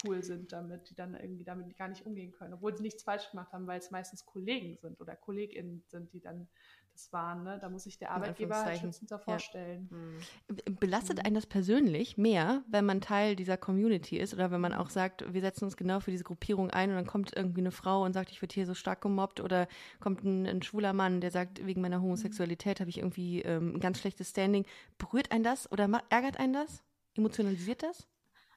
cool 0.05 0.23
sind 0.23 0.51
damit, 0.51 0.89
die 0.89 0.95
dann 0.95 1.15
irgendwie 1.15 1.43
damit 1.43 1.75
gar 1.75 1.87
nicht 1.87 2.05
umgehen 2.05 2.31
können, 2.31 2.53
obwohl 2.53 2.75
sie 2.75 2.83
nichts 2.83 3.03
falsch 3.03 3.31
gemacht 3.31 3.51
haben, 3.53 3.67
weil 3.67 3.79
es 3.79 3.91
meistens 3.91 4.25
Kollegen 4.25 4.77
sind 4.77 4.99
oder 5.01 5.15
KollegInnen 5.15 5.83
sind, 5.87 6.13
die 6.13 6.21
dann 6.21 6.47
das 6.97 7.13
waren. 7.13 7.43
Ne? 7.43 7.57
Da 7.61 7.69
muss 7.69 7.83
sich 7.83 7.97
der 7.97 8.11
Arbeitgeber 8.11 8.63
halt 8.63 8.79
schützender 8.79 9.19
vorstellen. 9.19 9.87
Ja. 9.91 9.97
Mhm. 9.97 10.79
Belastet 10.79 11.25
einen 11.25 11.35
das 11.35 11.45
persönlich 11.45 12.17
mehr, 12.17 12.63
wenn 12.67 12.85
man 12.85 13.01
Teil 13.01 13.35
dieser 13.35 13.57
Community 13.57 14.17
ist 14.17 14.33
oder 14.33 14.51
wenn 14.51 14.61
man 14.61 14.73
auch 14.73 14.89
sagt, 14.89 15.31
wir 15.31 15.41
setzen 15.41 15.65
uns 15.65 15.77
genau 15.77 15.99
für 15.99 16.11
diese 16.11 16.23
Gruppierung 16.23 16.71
ein 16.71 16.89
und 16.89 16.95
dann 16.95 17.05
kommt 17.05 17.35
irgendwie 17.35 17.61
eine 17.61 17.71
Frau 17.71 18.03
und 18.03 18.13
sagt, 18.13 18.31
ich 18.31 18.41
werde 18.41 18.53
hier 18.53 18.65
so 18.65 18.73
stark 18.73 19.01
gemobbt 19.01 19.39
oder 19.39 19.67
kommt 19.99 20.23
ein, 20.23 20.45
ein 20.47 20.61
schwuler 20.63 20.93
Mann, 20.93 21.21
der 21.21 21.31
sagt, 21.31 21.65
wegen 21.65 21.81
meiner 21.81 22.01
Homosexualität 22.01 22.79
habe 22.79 22.89
ich 22.89 22.97
irgendwie 22.97 23.41
ähm, 23.41 23.75
ein 23.75 23.79
ganz 23.79 23.99
schlechtes 23.99 24.31
Standing. 24.31 24.65
Berührt 24.97 25.31
einen 25.31 25.43
das 25.43 25.71
oder 25.71 25.89
ärgert 26.09 26.39
einen 26.39 26.53
das? 26.53 26.83
Emotionalisiert 27.15 27.83
das? 27.83 28.07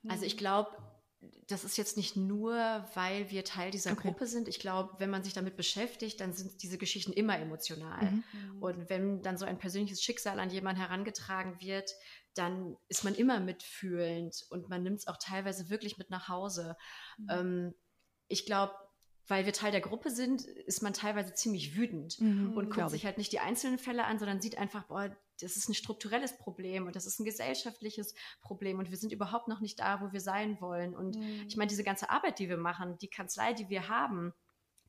Also 0.09 0.25
ich 0.25 0.39
glaube, 0.39 0.71
das 1.49 1.65
ist 1.65 1.77
jetzt 1.77 1.97
nicht 1.97 2.17
nur, 2.17 2.55
weil 2.95 3.31
wir 3.31 3.45
Teil 3.45 3.71
dieser 3.71 3.93
okay. 3.93 4.09
Gruppe 4.09 4.27
sind. 4.27 4.49
Ich 4.49 4.59
glaube, 4.59 4.95
wenn 4.99 5.11
man 5.11 5.23
sich 5.23 5.35
damit 5.35 5.57
beschäftigt, 5.57 6.21
dann 6.21 6.33
sind 6.33 6.63
diese 6.63 6.79
Geschichten 6.79 7.13
immer 7.13 7.39
emotional. 7.39 8.11
Mhm. 8.11 8.25
mhm. 8.33 8.63
Und 8.63 8.91
wenn 8.91 9.23
dann 9.23 9.37
so 9.37 9.45
ein 9.45 9.59
persönliches 9.59 10.03
Schicksal 10.03 10.41
an 10.41 10.51
jemanden 10.51 10.81
herangetragen 10.81 11.61
wird, 11.61 11.93
dann 12.35 12.77
ist 12.89 13.05
man 13.05 13.15
immer 13.15 13.41
mitfühlend 13.41 14.47
und 14.51 14.69
man 14.69 14.83
nimmt 14.83 15.01
es 15.01 15.09
auch 15.09 15.19
teilweise 15.19 15.69
wirklich 15.69 15.99
mit 15.99 16.11
nach 16.11 16.29
Hause. 16.29 16.77
Mhm. 17.19 17.29
Ähm, 17.31 17.75
ich 18.29 18.47
glaube, 18.47 18.75
weil 19.27 19.47
wir 19.47 19.53
Teil 19.53 19.73
der 19.73 19.81
Gruppe 19.81 20.11
sind, 20.11 20.43
ist 20.43 20.83
man 20.83 20.93
teilweise 20.93 21.35
ziemlich 21.35 21.77
wütend 21.77 22.21
mhm, 22.21 22.57
und 22.57 22.71
guckt 22.71 22.91
sich 22.91 23.05
halt 23.05 23.19
nicht 23.19 23.33
die 23.33 23.41
einzelnen 23.41 23.79
Fälle 23.79 24.05
an, 24.05 24.19
sondern 24.19 24.41
sieht 24.41 24.59
einfach, 24.59 24.85
boah, 24.85 25.15
das 25.41 25.57
ist 25.57 25.69
ein 25.69 25.75
strukturelles 25.75 26.37
Problem 26.37 26.87
und 26.87 26.97
das 26.97 27.07
ist 27.07 27.19
ein 27.19 27.25
gesellschaftliches 27.25 28.15
Problem 28.43 28.79
und 28.79 28.91
wir 28.91 28.97
sind 28.97 29.13
überhaupt 29.13 29.49
noch 29.49 29.61
nicht 29.61 29.81
da, 29.81 30.01
wo 30.01 30.13
wir 30.13 30.21
sein 30.21 30.61
wollen. 30.61 30.95
Und 30.95 31.17
mhm. 31.17 31.45
ich 31.49 31.57
meine, 31.57 31.69
diese 31.69 31.85
ganze 31.85 32.11
Arbeit, 32.11 32.39
die 32.39 32.49
wir 32.49 32.59
machen, 32.59 32.99
die 32.99 33.09
Kanzlei, 33.09 33.53
die 33.53 33.69
wir 33.69 33.89
haben, 33.89 34.35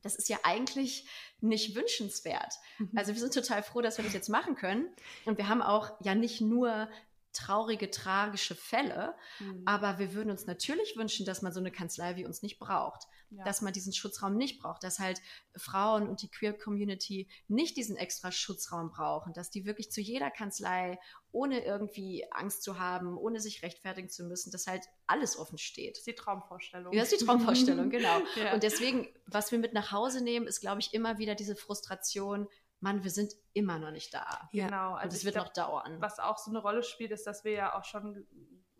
das 0.02 0.16
ist 0.16 0.28
ja 0.28 0.38
eigentlich 0.42 1.08
nicht 1.40 1.74
wünschenswert. 1.74 2.54
Mhm. 2.78 2.90
Also 2.96 3.14
wir 3.14 3.20
sind 3.20 3.32
total 3.32 3.62
froh, 3.62 3.80
dass 3.80 3.98
wir 3.98 4.04
das 4.04 4.12
jetzt 4.12 4.28
machen 4.28 4.56
können. 4.56 4.88
Und 5.24 5.38
wir 5.38 5.48
haben 5.48 5.62
auch 5.62 5.92
ja 6.00 6.14
nicht 6.14 6.40
nur 6.40 6.88
traurige, 7.32 7.90
tragische 7.90 8.54
Fälle, 8.54 9.14
mhm. 9.38 9.62
aber 9.64 9.98
wir 9.98 10.12
würden 10.12 10.30
uns 10.30 10.46
natürlich 10.46 10.96
wünschen, 10.96 11.24
dass 11.24 11.40
man 11.40 11.52
so 11.52 11.60
eine 11.60 11.70
Kanzlei 11.70 12.16
wie 12.16 12.26
uns 12.26 12.42
nicht 12.42 12.58
braucht 12.58 13.06
ja. 13.36 13.44
dass 13.44 13.62
man 13.62 13.72
diesen 13.72 13.92
Schutzraum 13.92 14.36
nicht 14.36 14.60
braucht, 14.60 14.84
dass 14.84 14.98
halt 14.98 15.20
Frauen 15.56 16.08
und 16.08 16.22
die 16.22 16.30
Queer 16.30 16.52
Community 16.52 17.28
nicht 17.48 17.76
diesen 17.76 17.96
extra 17.96 18.32
Schutzraum 18.32 18.90
brauchen, 18.90 19.32
dass 19.32 19.50
die 19.50 19.64
wirklich 19.64 19.90
zu 19.90 20.00
jeder 20.00 20.30
Kanzlei, 20.30 20.98
ohne 21.30 21.64
irgendwie 21.64 22.26
Angst 22.30 22.62
zu 22.62 22.78
haben, 22.78 23.16
ohne 23.16 23.40
sich 23.40 23.62
rechtfertigen 23.62 24.08
zu 24.08 24.24
müssen, 24.24 24.50
dass 24.50 24.66
halt 24.66 24.84
alles 25.06 25.38
offen 25.38 25.58
steht. 25.58 25.92
Das 25.92 26.00
ist 26.00 26.06
die 26.06 26.14
Traumvorstellung. 26.14 26.92
Ja, 26.92 27.00
das 27.00 27.12
ist 27.12 27.20
die 27.20 27.26
Traumvorstellung, 27.26 27.90
genau. 27.90 28.20
Ja. 28.36 28.54
Und 28.54 28.62
deswegen, 28.62 29.08
was 29.26 29.52
wir 29.52 29.58
mit 29.58 29.72
nach 29.72 29.92
Hause 29.92 30.22
nehmen, 30.22 30.46
ist, 30.46 30.60
glaube 30.60 30.80
ich, 30.80 30.94
immer 30.94 31.18
wieder 31.18 31.34
diese 31.34 31.56
Frustration, 31.56 32.48
Mann, 32.80 33.04
wir 33.04 33.10
sind 33.10 33.34
immer 33.52 33.78
noch 33.78 33.92
nicht 33.92 34.12
da. 34.12 34.48
Genau. 34.52 34.94
Also 34.94 35.16
es 35.16 35.24
wird 35.24 35.34
glaub, 35.34 35.46
noch 35.46 35.52
dauern. 35.52 36.00
Was 36.00 36.18
auch 36.18 36.38
so 36.38 36.50
eine 36.50 36.60
Rolle 36.60 36.82
spielt, 36.82 37.12
ist, 37.12 37.26
dass 37.26 37.44
wir 37.44 37.52
ja 37.52 37.78
auch 37.78 37.84
schon 37.84 38.26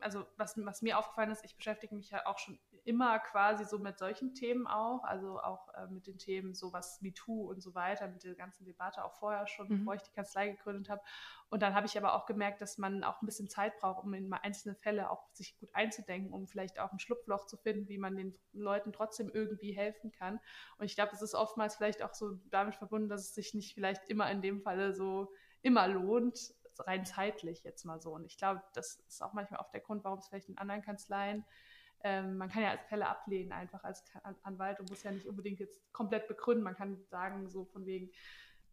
also 0.02 0.26
was, 0.36 0.54
was 0.56 0.82
mir 0.82 0.98
aufgefallen 0.98 1.30
ist, 1.30 1.44
ich 1.44 1.56
beschäftige 1.56 1.94
mich 1.94 2.10
ja 2.10 2.26
auch 2.26 2.38
schon 2.38 2.58
immer 2.84 3.18
quasi 3.20 3.64
so 3.64 3.78
mit 3.78 3.98
solchen 3.98 4.34
Themen 4.34 4.66
auch, 4.66 5.04
also 5.04 5.40
auch 5.40 5.68
äh, 5.74 5.86
mit 5.86 6.06
den 6.06 6.18
Themen 6.18 6.54
sowas 6.54 7.00
MeToo 7.00 7.48
und 7.48 7.62
so 7.62 7.74
weiter, 7.74 8.08
mit 8.08 8.24
der 8.24 8.34
ganzen 8.34 8.64
Debatte 8.64 9.04
auch 9.04 9.14
vorher 9.14 9.46
schon, 9.46 9.68
mhm. 9.68 9.78
bevor 9.78 9.94
ich 9.94 10.02
die 10.02 10.10
Kanzlei 10.10 10.48
gegründet 10.48 10.88
habe. 10.88 11.00
Und 11.48 11.62
dann 11.62 11.74
habe 11.74 11.86
ich 11.86 11.96
aber 11.96 12.14
auch 12.14 12.26
gemerkt, 12.26 12.60
dass 12.60 12.78
man 12.78 13.04
auch 13.04 13.22
ein 13.22 13.26
bisschen 13.26 13.48
Zeit 13.48 13.78
braucht, 13.78 14.02
um 14.02 14.12
in 14.14 14.32
einzelne 14.32 14.74
Fälle 14.74 15.10
auch 15.10 15.22
sich 15.32 15.58
gut 15.58 15.72
einzudenken, 15.74 16.32
um 16.32 16.48
vielleicht 16.48 16.80
auch 16.80 16.90
ein 16.92 16.98
Schlupfloch 16.98 17.46
zu 17.46 17.56
finden, 17.56 17.88
wie 17.88 17.98
man 17.98 18.16
den 18.16 18.36
Leuten 18.52 18.92
trotzdem 18.92 19.30
irgendwie 19.32 19.72
helfen 19.72 20.10
kann. 20.10 20.40
Und 20.78 20.86
ich 20.86 20.96
glaube, 20.96 21.12
es 21.12 21.22
ist 21.22 21.34
oftmals 21.34 21.76
vielleicht 21.76 22.02
auch 22.02 22.14
so 22.14 22.38
damit 22.50 22.74
verbunden, 22.74 23.08
dass 23.08 23.20
es 23.20 23.34
sich 23.34 23.54
nicht 23.54 23.74
vielleicht 23.74 24.08
immer 24.08 24.30
in 24.30 24.42
dem 24.42 24.60
Falle 24.60 24.92
so 24.92 25.32
immer 25.60 25.86
lohnt, 25.86 26.54
rein 26.80 27.04
zeitlich 27.04 27.62
jetzt 27.62 27.84
mal 27.84 28.00
so. 28.00 28.12
Und 28.12 28.24
ich 28.24 28.38
glaube, 28.38 28.62
das 28.74 28.96
ist 29.06 29.22
auch 29.22 29.34
manchmal 29.34 29.60
auch 29.60 29.70
der 29.70 29.80
Grund, 29.80 30.02
warum 30.04 30.18
es 30.18 30.26
vielleicht 30.26 30.48
in 30.48 30.58
anderen 30.58 30.82
Kanzleien 30.82 31.44
ähm, 32.04 32.36
man 32.36 32.48
kann 32.48 32.62
ja 32.62 32.76
Fälle 32.88 33.06
ablehnen, 33.08 33.52
einfach 33.52 33.84
als 33.84 34.04
Anwalt 34.42 34.80
und 34.80 34.90
muss 34.90 35.02
ja 35.02 35.10
nicht 35.10 35.26
unbedingt 35.26 35.60
jetzt 35.60 35.80
komplett 35.92 36.28
begründen. 36.28 36.64
Man 36.64 36.76
kann 36.76 36.98
sagen, 37.10 37.48
so 37.48 37.64
von 37.64 37.86
wegen, 37.86 38.10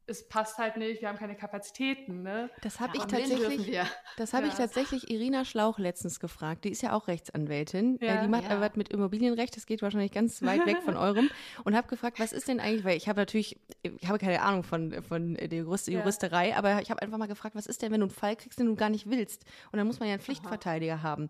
es 0.09 0.27
passt 0.27 0.57
halt 0.57 0.77
nicht, 0.77 1.01
wir 1.01 1.07
haben 1.07 1.17
keine 1.17 1.35
Kapazitäten. 1.35 2.23
Ne? 2.23 2.49
Das 2.61 2.79
habe 2.79 2.97
ja, 2.97 3.03
ich 3.03 3.11
tatsächlich, 3.11 3.79
das 4.17 4.33
habe 4.33 4.47
ja. 4.47 4.51
ich 4.51 4.57
tatsächlich 4.57 5.11
Irina 5.11 5.45
Schlauch 5.45 5.77
letztens 5.77 6.19
gefragt. 6.19 6.65
Die 6.65 6.69
ist 6.69 6.81
ja 6.81 6.93
auch 6.93 7.07
Rechtsanwältin. 7.07 7.99
Ja. 8.01 8.15
Äh, 8.15 8.21
die 8.23 8.27
macht 8.27 8.49
ja. 8.49 8.59
was 8.59 8.75
mit 8.75 8.89
Immobilienrecht. 8.89 9.55
Das 9.55 9.65
geht 9.65 9.81
wahrscheinlich 9.81 10.11
ganz 10.11 10.41
weit 10.41 10.65
weg 10.65 10.81
von 10.81 10.97
eurem. 10.97 11.29
Und 11.63 11.75
habe 11.75 11.87
gefragt, 11.87 12.19
was 12.19 12.33
ist 12.33 12.47
denn 12.47 12.59
eigentlich, 12.59 12.83
weil 12.83 12.97
ich 12.97 13.07
habe 13.07 13.19
natürlich, 13.19 13.59
ich 13.83 14.07
habe 14.07 14.17
keine 14.17 14.41
Ahnung 14.41 14.63
von, 14.63 15.03
von 15.03 15.35
der 15.35 15.59
Jurist, 15.59 15.87
Juristerei, 15.87 16.55
aber 16.55 16.81
ich 16.81 16.89
habe 16.89 17.01
einfach 17.01 17.17
mal 17.17 17.27
gefragt, 17.27 17.55
was 17.55 17.67
ist 17.67 17.81
denn, 17.81 17.91
wenn 17.91 17.99
du 17.99 18.07
einen 18.07 18.15
Fall 18.15 18.35
kriegst, 18.35 18.59
den 18.59 18.65
du 18.65 18.75
gar 18.75 18.89
nicht 18.89 19.09
willst? 19.09 19.45
Und 19.71 19.77
dann 19.77 19.85
muss 19.85 19.99
man 19.99 20.09
ja 20.09 20.15
einen 20.15 20.23
Pflichtverteidiger 20.23 20.95
Aha. 20.95 21.03
haben. 21.03 21.29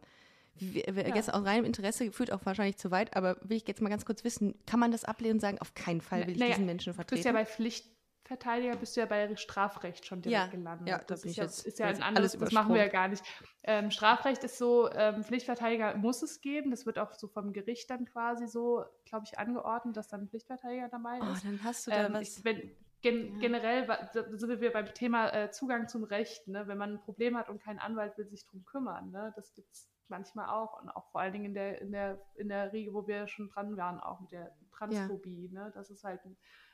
Wie, 0.59 0.83
ja. 0.85 1.15
Jetzt 1.15 1.33
aus 1.33 1.45
reinem 1.45 1.65
Interesse 1.65 2.11
führt 2.11 2.31
auch 2.31 2.45
wahrscheinlich 2.45 2.77
zu 2.77 2.91
weit, 2.91 3.15
aber 3.15 3.37
will 3.41 3.57
ich 3.57 3.67
jetzt 3.67 3.81
mal 3.81 3.89
ganz 3.89 4.05
kurz 4.05 4.23
wissen, 4.23 4.55
kann 4.65 4.79
man 4.79 4.91
das 4.91 5.05
ablehnen 5.05 5.35
und 5.35 5.39
sagen, 5.39 5.59
auf 5.59 5.73
keinen 5.73 6.01
Fall 6.01 6.27
will 6.27 6.33
ich 6.33 6.39
naja, 6.39 6.51
diesen 6.51 6.65
Menschen 6.65 6.93
vertreten? 6.93 7.09
Du 7.09 7.15
bist 7.15 7.25
ja 7.25 7.31
bei 7.31 7.45
Pflichtverteidiger, 7.45 8.75
bist 8.75 8.95
du 8.95 9.01
ja 9.01 9.05
bei 9.05 9.35
Strafrecht 9.35 10.05
schon 10.05 10.21
direkt 10.21 10.45
ja, 10.45 10.47
gelandet. 10.47 10.87
Ja, 10.87 10.97
das, 10.99 11.21
das 11.21 11.25
ist, 11.25 11.37
ja, 11.37 11.43
jetzt, 11.43 11.65
ist 11.65 11.79
ja 11.79 11.87
ein 11.87 12.03
anderes, 12.03 12.37
das 12.37 12.51
machen 12.51 12.73
wir 12.73 12.81
ja 12.81 12.89
gar 12.89 13.07
nicht. 13.07 13.23
Ähm, 13.63 13.91
Strafrecht 13.91 14.43
ist 14.43 14.57
so, 14.57 14.91
ähm, 14.91 15.23
Pflichtverteidiger 15.23 15.95
muss 15.95 16.21
es 16.21 16.41
geben, 16.41 16.71
das 16.71 16.85
wird 16.85 16.99
auch 16.99 17.13
so 17.13 17.27
vom 17.27 17.53
Gericht 17.53 17.89
dann 17.89 18.05
quasi 18.05 18.47
so, 18.47 18.83
glaube 19.05 19.25
ich, 19.25 19.39
angeordnet, 19.39 19.97
dass 19.97 20.07
dann 20.07 20.21
ein 20.21 20.27
Pflichtverteidiger 20.29 20.89
dabei 20.89 21.19
oh, 21.21 21.33
ist. 21.33 21.43
Oh, 21.43 21.47
dann 21.47 21.63
hast 21.63 21.87
du 21.87 21.91
da 21.91 22.05
ähm, 22.05 22.13
was. 22.13 22.37
Ich, 22.37 22.45
wenn, 22.45 22.71
Gen 23.01 23.35
ja. 23.35 23.39
Generell 23.39 24.09
sind 24.13 24.61
wir 24.61 24.73
beim 24.73 24.93
Thema 24.93 25.29
äh, 25.29 25.51
Zugang 25.51 25.87
zum 25.87 26.03
Recht. 26.03 26.47
Ne? 26.47 26.67
Wenn 26.67 26.77
man 26.77 26.93
ein 26.93 26.99
Problem 26.99 27.37
hat 27.37 27.49
und 27.49 27.61
kein 27.61 27.79
Anwalt 27.79 28.17
will 28.17 28.27
sich 28.27 28.45
darum 28.45 28.65
kümmern, 28.65 29.11
ne? 29.11 29.31
das 29.35 29.53
gibt 29.53 29.71
es 29.71 29.89
manchmal 30.09 30.49
auch 30.49 30.81
und 30.81 30.89
auch 30.89 31.09
vor 31.11 31.21
allen 31.21 31.33
Dingen 31.33 31.45
in 31.45 31.53
der, 31.53 31.81
in 31.81 31.91
der, 31.91 32.21
in 32.35 32.49
der 32.49 32.71
Riege, 32.73 32.93
wo 32.93 33.07
wir 33.07 33.27
schon 33.27 33.49
dran 33.49 33.77
waren, 33.77 33.99
auch 33.99 34.19
mit 34.19 34.31
der 34.31 34.55
Transphobie, 34.71 35.49
ja. 35.51 35.65
ne? 35.65 35.71
dass 35.73 35.89
es 35.89 36.03
halt 36.03 36.21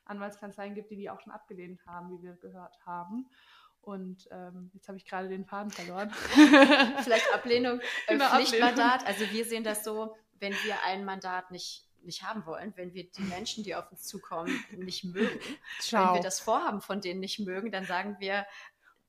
Anwaltskanzleien 0.05 0.75
gibt, 0.75 0.91
die 0.91 0.95
die 0.95 1.09
auch 1.09 1.19
schon 1.19 1.33
abgelehnt 1.33 1.85
haben, 1.85 2.09
wie 2.11 2.21
wir 2.21 2.33
gehört 2.35 2.77
haben. 2.85 3.27
Und 3.81 4.27
ähm, 4.31 4.71
jetzt 4.73 4.87
habe 4.87 4.97
ich 4.97 5.05
gerade 5.05 5.29
den 5.29 5.45
Faden 5.45 5.69
verloren. 5.69 6.09
Vielleicht 7.03 7.31
Ablehnung, 7.33 7.79
äh, 8.07 8.13
genau, 8.13 8.29
Pflichtmandat. 8.29 9.01
Ablehnung. 9.01 9.21
Also 9.21 9.31
wir 9.31 9.45
sehen 9.45 9.63
das 9.63 9.83
so, 9.83 10.15
wenn 10.39 10.53
wir 10.53 10.83
ein 10.85 11.05
Mandat 11.05 11.51
nicht 11.51 11.85
nicht 12.05 12.23
haben 12.23 12.45
wollen, 12.45 12.71
wenn 12.75 12.93
wir 12.93 13.09
die 13.09 13.23
Menschen, 13.23 13.63
die 13.63 13.75
auf 13.75 13.91
uns 13.91 14.03
zukommen, 14.03 14.63
nicht 14.77 15.03
mögen, 15.03 15.39
Ciao. 15.79 16.07
wenn 16.07 16.15
wir 16.15 16.21
das 16.21 16.39
Vorhaben 16.39 16.81
von 16.81 17.01
denen 17.01 17.19
nicht 17.19 17.39
mögen, 17.39 17.71
dann 17.71 17.85
sagen 17.85 18.17
wir, 18.19 18.45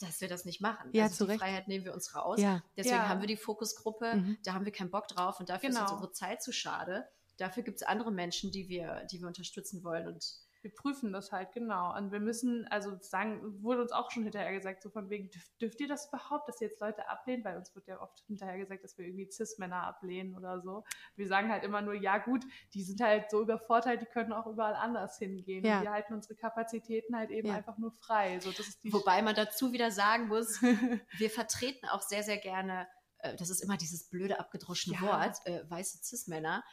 dass 0.01 0.21
wir 0.21 0.29
das 0.29 0.45
nicht 0.45 0.61
machen. 0.61 0.91
Ja, 0.93 1.05
also 1.05 1.25
die 1.25 1.33
Recht. 1.33 1.41
Freiheit 1.41 1.69
nehmen 1.69 1.85
wir 1.85 1.95
uns 1.95 2.15
raus. 2.15 2.41
Ja. 2.41 2.63
Deswegen 2.77 2.97
ja. 2.97 3.09
haben 3.09 3.21
wir 3.21 3.29
die 3.29 3.37
Fokusgruppe, 3.37 4.17
mhm. 4.17 4.39
da 4.45 4.55
haben 4.55 4.65
wir 4.65 4.73
keinen 4.73 4.91
Bock 4.91 5.09
drauf 5.09 5.41
und 5.41 5.49
dafür 5.49 5.71
genau. 5.71 5.85
ist 5.85 5.93
unsere 5.93 6.13
Zeit 6.13 6.43
zu 6.43 6.53
schade. 6.53 7.09
Dafür 7.39 7.63
gibt 7.63 7.77
es 7.77 7.83
andere 7.83 8.11
Menschen, 8.11 8.51
die 8.51 8.69
wir, 8.69 9.07
die 9.11 9.21
wir 9.21 9.27
unterstützen 9.27 9.85
wollen 9.85 10.07
und 10.09 10.25
wir 10.67 10.75
prüfen 10.75 11.13
das 11.13 11.31
halt 11.31 11.53
genau. 11.53 11.97
Und 11.97 12.11
wir 12.11 12.19
müssen, 12.19 12.67
also 12.71 12.99
sagen, 13.01 13.63
wurde 13.63 13.83
uns 13.83 13.93
auch 13.93 14.11
schon 14.11 14.25
hinterher 14.25 14.53
gesagt, 14.53 14.83
so 14.83 14.91
von 14.91 15.09
wegen, 15.11 15.31
dürft, 15.31 15.61
dürft 15.61 15.81
ihr 15.81 15.87
das 15.87 16.09
überhaupt, 16.09 16.49
dass 16.49 16.61
ihr 16.61 16.67
jetzt 16.67 16.81
Leute 16.81 17.09
ablehnt? 17.09 17.45
Weil 17.45 17.57
uns 17.57 17.73
wird 17.77 17.87
ja 17.87 18.01
oft 18.01 18.25
hinterher 18.27 18.59
gesagt, 18.59 18.83
dass 18.83 18.99
wir 18.99 19.07
irgendwie 19.07 19.31
Cis-Männer 19.31 19.85
ablehnen 19.85 20.37
oder 20.37 20.61
so. 20.61 20.83
Wir 21.15 21.29
sagen 21.29 21.53
halt 21.53 21.63
immer 21.63 21.83
nur, 21.83 21.95
ja 21.95 22.19
gut, 22.19 22.45
die 22.75 22.83
sind 22.83 23.01
halt 23.01 23.31
so 23.31 23.43
übervorteilt, 23.43 24.01
die 24.01 24.07
können 24.07 24.33
auch 24.33 24.49
überall 24.49 24.75
anders 24.75 25.19
hingehen. 25.19 25.65
Ja. 25.65 25.79
Und 25.79 25.85
wir 25.85 25.93
halten 25.93 26.15
unsere 26.15 26.35
Kapazitäten 26.35 27.17
halt 27.17 27.31
eben 27.31 27.47
ja. 27.47 27.55
einfach 27.55 27.79
nur 27.79 27.93
frei. 27.93 28.41
So, 28.41 28.51
das 28.51 28.67
ist 28.67 28.83
die 28.83 28.93
Wobei 28.93 29.23
man 29.23 29.37
dazu 29.37 29.73
wieder 29.73 29.93
sagen 29.93 30.27
muss, 30.27 30.61
wir 31.19 31.31
vertreten 31.31 31.87
auch 31.87 32.03
sehr, 32.03 32.25
sehr 32.25 32.39
gerne 32.39 32.89
äh, 33.19 33.37
das 33.37 33.51
ist 33.51 33.61
immer 33.63 33.77
dieses 33.77 34.09
blöde 34.09 34.41
abgedroschene 34.41 34.97
ja. 34.97 35.03
Wort, 35.03 35.37
äh, 35.45 35.63
weiße 35.71 35.99
Cis-Männer. 36.03 36.65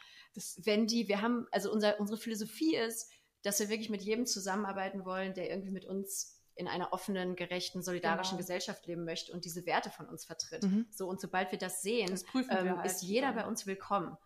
Wenn 0.64 0.86
die, 0.86 1.06
wir 1.06 1.22
haben, 1.22 1.46
also 1.52 1.70
unser, 1.70 2.00
unsere 2.00 2.18
Philosophie 2.18 2.76
ist, 2.76 3.08
dass 3.44 3.60
wir 3.60 3.68
wirklich 3.68 3.90
mit 3.90 4.02
jedem 4.02 4.26
zusammenarbeiten 4.26 5.04
wollen, 5.04 5.34
der 5.34 5.50
irgendwie 5.50 5.70
mit 5.70 5.84
uns 5.84 6.40
in 6.56 6.68
einer 6.68 6.92
offenen, 6.92 7.36
gerechten, 7.36 7.82
solidarischen 7.82 8.36
genau. 8.36 8.42
Gesellschaft 8.42 8.86
leben 8.86 9.04
möchte 9.04 9.32
und 9.32 9.44
diese 9.44 9.66
Werte 9.66 9.90
von 9.90 10.06
uns 10.08 10.24
vertritt. 10.24 10.62
Mhm. 10.62 10.86
So, 10.90 11.08
und 11.08 11.20
sobald 11.20 11.50
wir 11.52 11.58
das 11.58 11.82
sehen, 11.82 12.10
das 12.10 12.24
ähm, 12.34 12.78
halt. 12.78 12.86
ist 12.86 13.02
jeder 13.02 13.32
bei 13.32 13.46
uns 13.46 13.66
willkommen. 13.66 14.16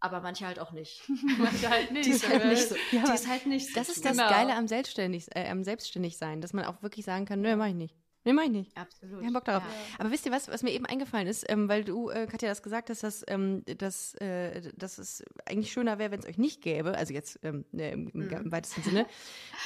Aber 0.00 0.20
manche 0.20 0.46
halt 0.46 0.58
auch 0.58 0.72
nicht. 0.72 1.02
manche 1.38 1.68
halt 1.68 1.92
nicht. 1.92 2.06
Die 2.06 2.10
ist 2.10 2.28
halt 2.28 2.44
nicht 2.44 2.68
so. 2.68 2.74
Ja, 2.90 3.04
die 3.04 3.12
ist 3.12 3.28
halt 3.28 3.46
nicht 3.46 3.68
so. 3.68 3.74
Das 3.74 3.88
ist 3.88 4.04
das 4.04 4.16
genau. 4.16 4.28
Geile 4.28 4.54
am 4.54 4.66
Selbstständig, 4.66 5.28
äh, 5.34 5.48
am 5.48 5.62
Selbstständigsein, 5.62 6.40
dass 6.40 6.52
man 6.52 6.64
auch 6.64 6.82
wirklich 6.82 7.04
sagen 7.04 7.24
kann, 7.24 7.40
nö, 7.40 7.54
mach 7.54 7.66
ich 7.66 7.74
nicht. 7.74 7.96
Nee, 8.24 8.32
mach 8.32 8.44
ich 8.44 8.50
nicht. 8.50 8.76
Absolut. 8.76 9.20
Ich 9.20 9.26
hab 9.26 9.34
Bock 9.34 9.44
darauf. 9.44 9.62
Ja. 9.64 9.98
Aber 9.98 10.10
wisst 10.10 10.26
ihr 10.26 10.32
was, 10.32 10.48
was 10.48 10.62
mir 10.62 10.70
eben 10.70 10.86
eingefallen 10.86 11.26
ist, 11.26 11.44
ähm, 11.48 11.68
weil 11.68 11.84
du, 11.84 12.10
äh, 12.10 12.26
Katja, 12.26 12.48
das 12.48 12.62
gesagt 12.62 12.90
hast, 12.90 13.02
dass, 13.02 13.24
ähm, 13.28 13.64
dass, 13.78 14.14
äh, 14.16 14.72
dass 14.76 14.98
es 14.98 15.24
eigentlich 15.46 15.72
schöner 15.72 15.98
wäre, 15.98 16.12
wenn 16.12 16.20
es 16.20 16.26
euch 16.26 16.38
nicht 16.38 16.62
gäbe, 16.62 16.96
also 16.96 17.12
jetzt 17.12 17.40
ähm, 17.42 17.64
ne, 17.72 17.90
im, 17.90 18.08
im, 18.08 18.20
mhm. 18.26 18.30
im, 18.30 18.52
weitesten 18.52 18.82
Sinne. 18.82 19.06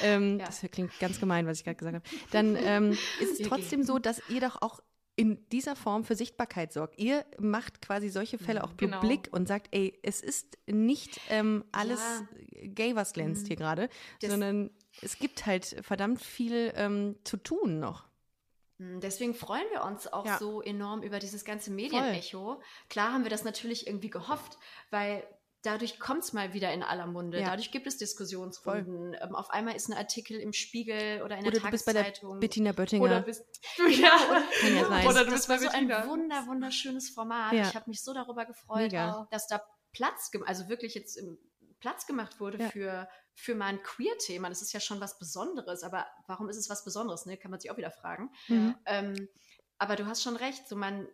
Ähm, 0.01 0.39
ja. 0.39 0.45
Das 0.45 0.61
klingt 0.71 0.97
ganz 0.99 1.19
gemein, 1.19 1.47
was 1.47 1.59
ich 1.59 1.63
gerade 1.63 1.77
gesagt 1.77 1.95
habe. 1.95 2.05
Dann 2.31 2.55
ähm, 2.55 2.91
ist 3.19 3.39
es 3.39 3.47
trotzdem 3.47 3.83
so, 3.83 3.99
dass 3.99 4.21
ihr 4.29 4.41
doch 4.41 4.61
auch 4.61 4.79
in 5.17 5.49
dieser 5.51 5.75
Form 5.75 6.03
für 6.03 6.15
Sichtbarkeit 6.15 6.71
sorgt. 6.71 6.99
Ihr 6.99 7.25
macht 7.39 7.81
quasi 7.81 8.09
solche 8.09 8.37
Fälle 8.37 8.63
auch 8.63 8.77
genau. 8.77 8.99
publik 8.99 9.29
und 9.31 9.47
sagt, 9.47 9.69
ey, 9.71 9.99
es 10.03 10.21
ist 10.21 10.59
nicht 10.67 11.19
ähm, 11.29 11.65
alles 11.71 11.99
ja. 12.51 12.67
gay, 12.67 12.95
was 12.95 13.13
glänzt 13.13 13.43
mhm. 13.43 13.47
hier 13.47 13.55
gerade, 13.55 13.89
sondern 14.21 14.69
es 15.01 15.17
gibt 15.17 15.47
halt 15.47 15.75
verdammt 15.81 16.21
viel 16.21 16.71
ähm, 16.75 17.15
zu 17.23 17.37
tun 17.37 17.79
noch. 17.79 18.06
Hm, 18.77 18.99
deswegen 18.99 19.33
freuen 19.33 19.65
wir 19.71 19.83
uns 19.83 20.11
auch 20.11 20.25
ja. 20.25 20.37
so 20.37 20.61
enorm 20.61 21.01
über 21.01 21.19
dieses 21.19 21.45
ganze 21.45 21.71
Medienecho. 21.71 22.61
Klar 22.89 23.13
haben 23.13 23.23
wir 23.23 23.29
das 23.29 23.43
natürlich 23.43 23.87
irgendwie 23.87 24.09
gehofft, 24.09 24.57
weil 24.91 25.23
dadurch 25.63 25.99
kommt 25.99 26.23
es 26.23 26.33
mal 26.33 26.53
wieder 26.53 26.71
in 26.71 26.83
aller 26.83 27.07
Munde. 27.07 27.39
Ja. 27.39 27.47
Dadurch 27.47 27.71
gibt 27.71 27.87
es 27.87 27.97
Diskussionsrunden. 27.97 29.15
Ähm, 29.19 29.35
auf 29.35 29.49
einmal 29.49 29.75
ist 29.75 29.89
ein 29.89 29.93
Artikel 29.93 30.39
im 30.39 30.53
Spiegel 30.53 31.21
oder 31.23 31.37
in 31.37 31.43
der 31.43 31.53
oder 31.53 31.61
Tageszeitung. 31.61 31.65
Du 31.65 31.71
bist 31.71 31.85
bei 31.85 31.93
der 31.93 32.39
Bettina 32.39 32.71
Böttinger. 32.71 33.03
Oder 33.03 33.21
bist 33.21 33.45
genau, 33.77 33.91
ja. 33.97 34.87
oder, 34.87 35.09
oder 35.09 35.25
du 35.25 35.31
das 35.31 35.47
bist 35.47 35.49
war 35.49 35.59
so 35.59 35.69
ein 35.69 35.89
wunder, 36.07 36.45
wunderschönes 36.47 37.09
Format. 37.09 37.53
Ja. 37.53 37.67
Ich 37.67 37.75
habe 37.75 37.89
mich 37.89 38.03
so 38.03 38.13
darüber 38.13 38.45
gefreut, 38.45 38.91
Mega. 38.91 39.27
dass 39.31 39.47
da 39.47 39.61
Platz, 39.91 40.31
also 40.45 40.69
wirklich 40.69 40.93
jetzt 40.93 41.17
im 41.17 41.37
Platz 41.79 42.05
gemacht 42.05 42.39
wurde 42.39 42.59
ja. 42.59 42.69
für, 42.69 43.09
für 43.33 43.55
mal 43.55 43.67
ein 43.67 43.83
Queer-Thema. 43.83 44.49
Das 44.49 44.61
ist 44.61 44.73
ja 44.73 44.79
schon 44.79 44.99
was 44.99 45.19
Besonderes, 45.19 45.83
aber 45.83 46.05
warum 46.25 46.49
ist 46.49 46.57
es 46.57 46.69
was 46.69 46.83
Besonderes? 46.83 47.25
Ne? 47.25 47.37
Kann 47.37 47.51
man 47.51 47.59
sich 47.59 47.71
auch 47.71 47.77
wieder 47.77 47.91
fragen. 47.91 48.31
Mhm. 48.47 48.75
Ähm, 48.85 49.27
aber 49.77 49.95
du 49.95 50.05
hast 50.05 50.23
schon 50.23 50.35
recht, 50.35 50.67
so 50.67 50.75
man, 50.75 51.07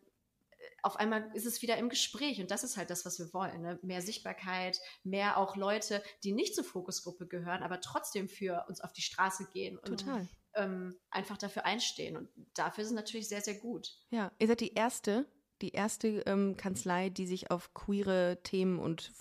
auf 0.81 0.97
einmal 0.97 1.29
ist 1.33 1.45
es 1.45 1.61
wieder 1.61 1.77
im 1.77 1.89
Gespräch 1.89 2.39
und 2.39 2.51
das 2.51 2.63
ist 2.63 2.77
halt 2.77 2.89
das, 2.89 3.05
was 3.05 3.19
wir 3.19 3.33
wollen. 3.33 3.61
Ne? 3.61 3.79
Mehr 3.81 4.01
Sichtbarkeit, 4.01 4.79
mehr 5.03 5.37
auch 5.37 5.55
Leute, 5.55 6.03
die 6.23 6.31
nicht 6.31 6.55
zur 6.55 6.63
Fokusgruppe 6.63 7.27
gehören, 7.27 7.63
aber 7.63 7.81
trotzdem 7.81 8.29
für 8.29 8.65
uns 8.67 8.81
auf 8.81 8.93
die 8.93 9.01
Straße 9.01 9.47
gehen 9.51 9.77
und 9.77 10.01
Total. 10.01 10.27
Ähm, 10.55 10.99
einfach 11.09 11.37
dafür 11.37 11.65
einstehen. 11.65 12.15
Und 12.15 12.29
dafür 12.53 12.83
ist 12.83 12.91
es 12.91 12.95
natürlich 12.95 13.27
sehr, 13.27 13.41
sehr 13.41 13.55
gut. 13.55 13.89
Ja, 14.11 14.31
ihr 14.37 14.47
seid 14.47 14.59
die 14.59 14.73
erste, 14.73 15.25
die 15.63 15.71
erste 15.71 16.19
ähm, 16.25 16.57
Kanzlei, 16.57 17.09
die 17.09 17.25
sich 17.25 17.49
auf 17.49 17.73
queere 17.73 18.37
Themen 18.43 18.79
und 18.79 19.11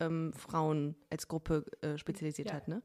ähm, 0.00 0.32
Frauen 0.34 0.96
als 1.10 1.28
Gruppe 1.28 1.64
äh, 1.80 1.96
spezialisiert 1.96 2.48
ja. 2.48 2.54
hat, 2.54 2.66
ne? 2.66 2.82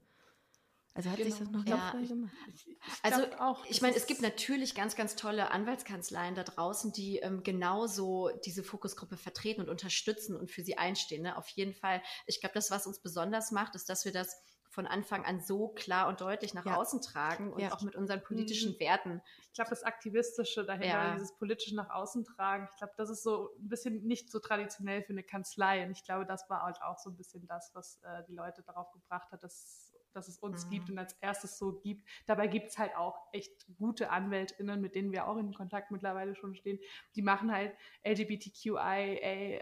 Also 0.93 1.09
hat 1.11 1.17
genau. 1.17 1.29
sich 1.29 1.39
das 1.39 1.51
noch 1.51 1.65
ja. 1.65 1.95
ich, 2.01 2.09
gemacht? 2.09 2.33
Ich, 2.53 2.77
also 3.03 3.23
auch, 3.39 3.65
ich 3.65 3.81
meine, 3.81 3.95
es 3.95 4.07
gibt 4.07 4.21
natürlich 4.21 4.73
ganz, 4.73 4.95
ganz 4.95 5.15
tolle 5.15 5.51
Anwaltskanzleien 5.51 6.35
da 6.35 6.43
draußen, 6.43 6.91
die 6.91 7.17
ähm, 7.17 7.43
genauso 7.43 8.29
diese 8.45 8.63
Fokusgruppe 8.63 9.17
vertreten 9.17 9.61
und 9.61 9.69
unterstützen 9.69 10.35
und 10.35 10.49
für 10.49 10.63
sie 10.63 10.77
einstehen. 10.77 11.23
Ne? 11.23 11.37
Auf 11.37 11.49
jeden 11.49 11.73
Fall. 11.73 12.01
Ich 12.25 12.39
glaube, 12.39 12.53
das, 12.53 12.71
was 12.71 12.87
uns 12.87 12.99
besonders 12.99 13.51
macht, 13.51 13.75
ist, 13.75 13.89
dass 13.89 14.05
wir 14.05 14.11
das 14.11 14.43
von 14.77 14.85
Anfang 14.85 15.25
an 15.25 15.41
so 15.41 15.69
klar 15.69 16.07
und 16.07 16.21
deutlich 16.21 16.53
nach 16.53 16.63
ja. 16.63 16.77
außen 16.77 17.01
tragen 17.01 17.51
und 17.51 17.61
ja. 17.61 17.73
auch 17.73 17.81
mit 17.81 17.95
unseren 17.95 18.21
politischen 18.21 18.73
mhm. 18.73 18.79
Werten. 18.79 19.21
Ich 19.41 19.53
glaube, 19.53 19.71
das 19.71 19.81
Aktivistische 19.81 20.63
dahinter, 20.63 20.87
ja. 20.87 21.13
dieses 21.15 21.35
politische 21.35 21.75
nach 21.75 21.89
außen 21.89 22.23
tragen, 22.25 22.69
ich 22.71 22.77
glaube, 22.77 22.93
das 22.95 23.09
ist 23.09 23.23
so 23.23 23.49
ein 23.57 23.69
bisschen 23.69 24.03
nicht 24.03 24.29
so 24.29 24.37
traditionell 24.37 25.01
für 25.01 25.13
eine 25.13 25.23
Kanzlei. 25.23 25.83
Und 25.83 25.93
ich 25.93 26.03
glaube, 26.03 26.27
das 26.27 26.47
war 26.47 26.61
halt 26.61 26.79
auch 26.83 26.99
so 26.99 27.09
ein 27.09 27.17
bisschen 27.17 27.47
das, 27.47 27.71
was 27.73 27.99
äh, 28.03 28.21
die 28.29 28.35
Leute 28.35 28.61
darauf 28.61 28.91
gebracht 28.91 29.31
hat, 29.31 29.41
dass 29.41 29.95
dass 30.13 30.27
es 30.27 30.39
uns 30.39 30.65
mhm. 30.65 30.69
gibt 30.71 30.89
und 30.89 30.97
als 30.97 31.13
erstes 31.21 31.57
so 31.57 31.73
gibt. 31.73 32.07
Dabei 32.25 32.47
gibt 32.47 32.69
es 32.69 32.77
halt 32.77 32.95
auch 32.95 33.27
echt 33.33 33.67
gute 33.77 34.09
AnwältInnen, 34.09 34.81
mit 34.81 34.95
denen 34.95 35.11
wir 35.11 35.27
auch 35.27 35.37
in 35.37 35.53
Kontakt 35.53 35.91
mittlerweile 35.91 36.35
schon 36.35 36.55
stehen. 36.55 36.79
Die 37.15 37.21
machen 37.21 37.51
halt 37.51 37.75
LGBTQIA 38.03 38.95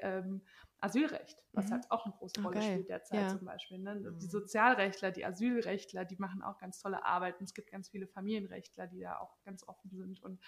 ähm, 0.01 0.41
Asylrecht, 0.85 1.43
was 1.51 1.67
mhm. 1.67 1.71
halt 1.71 1.91
auch 1.91 2.05
eine 2.05 2.13
große 2.13 2.41
Rolle 2.41 2.57
okay. 2.57 2.71
spielt 2.71 2.89
derzeit 2.89 3.19
ja. 3.19 3.29
zum 3.29 3.45
Beispiel. 3.45 3.79
Ne? 3.79 3.95
Die 4.19 4.25
mhm. 4.25 4.29
Sozialrechtler, 4.29 5.11
die 5.11 5.25
Asylrechtler, 5.25 6.05
die 6.05 6.17
machen 6.17 6.43
auch 6.43 6.57
ganz 6.59 6.79
tolle 6.79 7.03
Arbeit 7.03 7.39
und 7.39 7.45
es 7.45 7.53
gibt 7.53 7.71
ganz 7.71 7.89
viele 7.89 8.07
Familienrechtler, 8.07 8.87
die 8.87 9.01
da 9.01 9.17
auch 9.17 9.41
ganz 9.43 9.67
offen 9.67 9.91
sind 9.91 10.21
und 10.21 10.39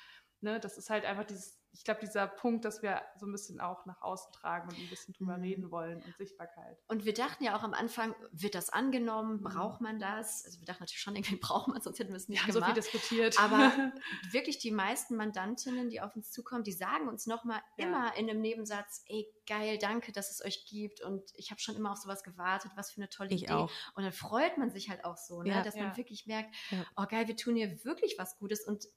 ne, 0.42 0.60
das 0.60 0.78
ist 0.78 0.90
halt 0.90 1.06
einfach 1.06 1.26
dieses 1.26 1.58
ich 1.78 1.84
glaube, 1.84 2.00
dieser 2.02 2.28
Punkt, 2.28 2.66
dass 2.66 2.82
wir 2.82 3.02
so 3.20 3.26
ein 3.26 3.32
bisschen 3.32 3.62
auch 3.62 3.86
nach 3.86 4.02
außen 4.02 4.32
tragen 4.34 4.70
und 4.70 4.80
ein 4.80 4.90
bisschen 4.90 5.14
drüber 5.14 5.38
mhm. 5.38 5.44
reden 5.44 5.72
wollen 5.72 6.02
und 6.02 6.18
Sichtbarkeit. 6.18 6.78
Und 6.88 7.06
wir 7.06 7.14
dachten 7.14 7.44
ja 7.44 7.56
auch 7.56 7.64
am 7.64 7.74
Anfang, 7.74 8.16
wird 8.32 8.56
das 8.56 8.70
angenommen? 8.70 9.38
Mhm. 9.38 9.44
Braucht 9.44 9.82
man 9.82 10.00
das? 10.00 10.44
Also 10.46 10.60
wir 10.60 10.66
dachten 10.66 10.82
natürlich 10.82 11.02
schon, 11.02 11.16
irgendwie 11.16 11.36
braucht 11.36 11.68
man 11.68 11.78
es, 11.78 11.84
sonst 11.84 12.00
hätten 12.00 12.12
wir 12.12 12.18
es 12.18 12.30
nicht 12.30 12.46
wir 12.48 12.54
gemacht. 12.54 12.70
so 12.70 12.74
viel 12.74 12.82
diskutiert. 12.82 13.40
Aber 13.40 13.72
wirklich 14.32 14.58
die 14.58 14.72
meisten 14.72 15.16
Mandantinnen, 15.16 15.90
die 15.90 16.02
auf 16.02 16.16
uns 16.16 16.32
zukommen, 16.32 16.64
die 16.64 16.72
sagen 16.72 17.08
uns 17.08 17.28
nochmal 17.28 17.62
ja. 17.78 17.86
immer 17.86 18.16
in 18.18 18.30
einem 18.30 18.42
Nebensatz, 18.42 19.04
ey, 19.08 19.32
geil, 19.46 19.78
danke, 19.80 20.12
dass 20.12 20.32
es 20.32 20.44
euch 20.44 20.66
gibt 20.66 21.02
und 21.02 21.32
ich 21.36 21.52
habe 21.52 21.62
schon 21.62 21.76
immer 21.76 21.92
auf 21.92 21.98
sowas 21.98 22.24
gewartet, 22.24 22.72
was 22.76 22.92
für 22.92 23.02
eine 23.02 23.10
tolle 23.10 23.30
ich 23.30 23.44
Idee. 23.44 23.54
Auch. 23.54 23.72
Und 23.96 24.04
dann 24.04 24.12
freut 24.12 24.58
man 24.58 24.72
sich 24.72 24.90
halt 24.90 25.06
auch 25.06 25.18
so, 25.18 25.44
ne? 25.44 25.50
Ja. 25.50 25.62
dass 25.62 25.76
man 25.76 25.96
wirklich 25.96 26.26
merkt, 26.26 26.54
oh 26.96 27.06
geil, 27.06 27.28
wir 27.28 27.36
tun 27.36 27.56
hier 27.56 27.84
wirklich 27.86 28.16
was 28.18 28.38
Gutes 28.38 28.66
und 28.66 28.88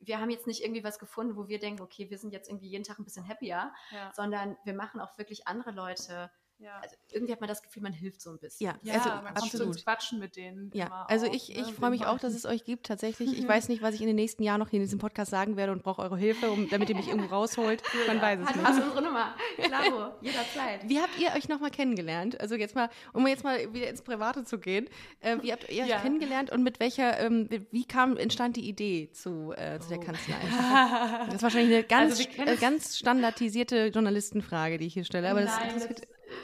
wir 0.00 0.20
haben 0.20 0.30
jetzt 0.30 0.46
nicht 0.46 0.62
irgendwie 0.62 0.84
was 0.84 0.98
gefunden, 0.98 1.36
wo 1.36 1.48
wir 1.48 1.58
denken, 1.58 1.82
okay, 1.82 2.10
wir 2.10 2.18
sind 2.18 2.32
jetzt 2.32 2.48
irgendwie 2.48 2.68
jeden 2.68 2.84
Tag 2.84 2.98
ein 2.98 3.04
bisschen 3.04 3.28
happier, 3.28 3.72
ja. 3.90 4.12
sondern 4.14 4.56
wir 4.64 4.74
machen 4.74 5.00
auch 5.00 5.16
wirklich 5.18 5.46
andere 5.46 5.70
Leute 5.70 6.30
ja. 6.60 6.78
Also 6.82 6.94
irgendwie 7.10 7.32
hat 7.32 7.40
man 7.40 7.48
das 7.48 7.62
Gefühl, 7.62 7.82
man 7.82 7.92
hilft 7.92 8.20
so 8.20 8.30
ein 8.30 8.38
bisschen. 8.38 8.66
Ja, 8.66 8.74
ja 8.82 8.94
also 8.94 9.08
man 9.08 9.26
absolut. 9.28 9.66
kommt 9.68 9.84
quatschen 9.84 10.18
mit 10.18 10.36
denen. 10.36 10.70
Ja, 10.74 11.06
also 11.08 11.26
auch, 11.26 11.32
ich, 11.32 11.48
ne? 11.48 11.62
ich 11.62 11.72
freue 11.72 11.90
mich 11.90 12.04
auch, 12.04 12.18
dass 12.18 12.34
es 12.34 12.44
euch 12.44 12.64
gibt 12.64 12.86
tatsächlich. 12.86 13.38
Ich 13.38 13.48
weiß 13.48 13.68
nicht, 13.68 13.80
was 13.80 13.94
ich 13.94 14.02
in 14.02 14.06
den 14.06 14.16
nächsten 14.16 14.42
Jahren 14.42 14.60
noch 14.60 14.70
in 14.72 14.80
diesem 14.80 14.98
Podcast 14.98 15.30
sagen 15.30 15.56
werde 15.56 15.72
und 15.72 15.82
brauche 15.82 16.02
eure 16.02 16.18
Hilfe, 16.18 16.50
um, 16.50 16.68
damit 16.68 16.90
ihr 16.90 16.96
mich 16.96 17.08
irgendwo 17.08 17.34
rausholt. 17.34 17.82
Man 18.06 18.16
ja. 18.16 18.22
weiß 18.22 18.40
es 18.40 18.46
Hat 18.46 18.56
nicht. 18.56 18.66
Also 18.66 18.82
unsere 18.82 19.02
Nummer. 19.02 19.34
Klaro, 19.56 20.12
jederzeit. 20.20 20.86
Wie 20.86 21.00
habt 21.00 21.18
ihr 21.18 21.30
euch 21.34 21.48
nochmal 21.48 21.70
kennengelernt? 21.70 22.38
Also 22.40 22.56
jetzt 22.56 22.74
mal, 22.74 22.90
um 23.14 23.26
jetzt 23.26 23.42
mal 23.42 23.72
wieder 23.72 23.88
ins 23.88 24.02
Private 24.02 24.44
zu 24.44 24.58
gehen. 24.58 24.86
Äh, 25.20 25.38
wie 25.40 25.52
habt 25.52 25.70
ihr 25.70 25.84
euch 25.84 25.88
ja. 25.88 26.00
kennengelernt 26.00 26.50
und 26.50 26.62
mit 26.62 26.78
welcher, 26.78 27.18
ähm, 27.20 27.48
wie 27.70 27.86
kam, 27.86 28.18
entstand 28.18 28.56
die 28.56 28.68
Idee 28.68 29.10
zu, 29.12 29.52
äh, 29.56 29.80
zu 29.80 29.88
der 29.88 29.98
oh. 29.98 30.02
Kanzlei? 30.02 30.36
das 31.26 31.36
ist 31.36 31.42
wahrscheinlich 31.42 31.74
eine 31.74 31.84
ganz, 31.84 32.20
also 32.38 32.52
äh, 32.52 32.56
ganz 32.56 32.98
standardisierte 32.98 33.86
Journalistenfrage, 33.86 34.76
die 34.76 34.86
ich 34.86 34.94
hier 34.94 35.04
stelle. 35.04 35.30
Aber 35.30 35.40
Nein, 35.40 35.70
das, 35.74 35.88
das 35.88 35.96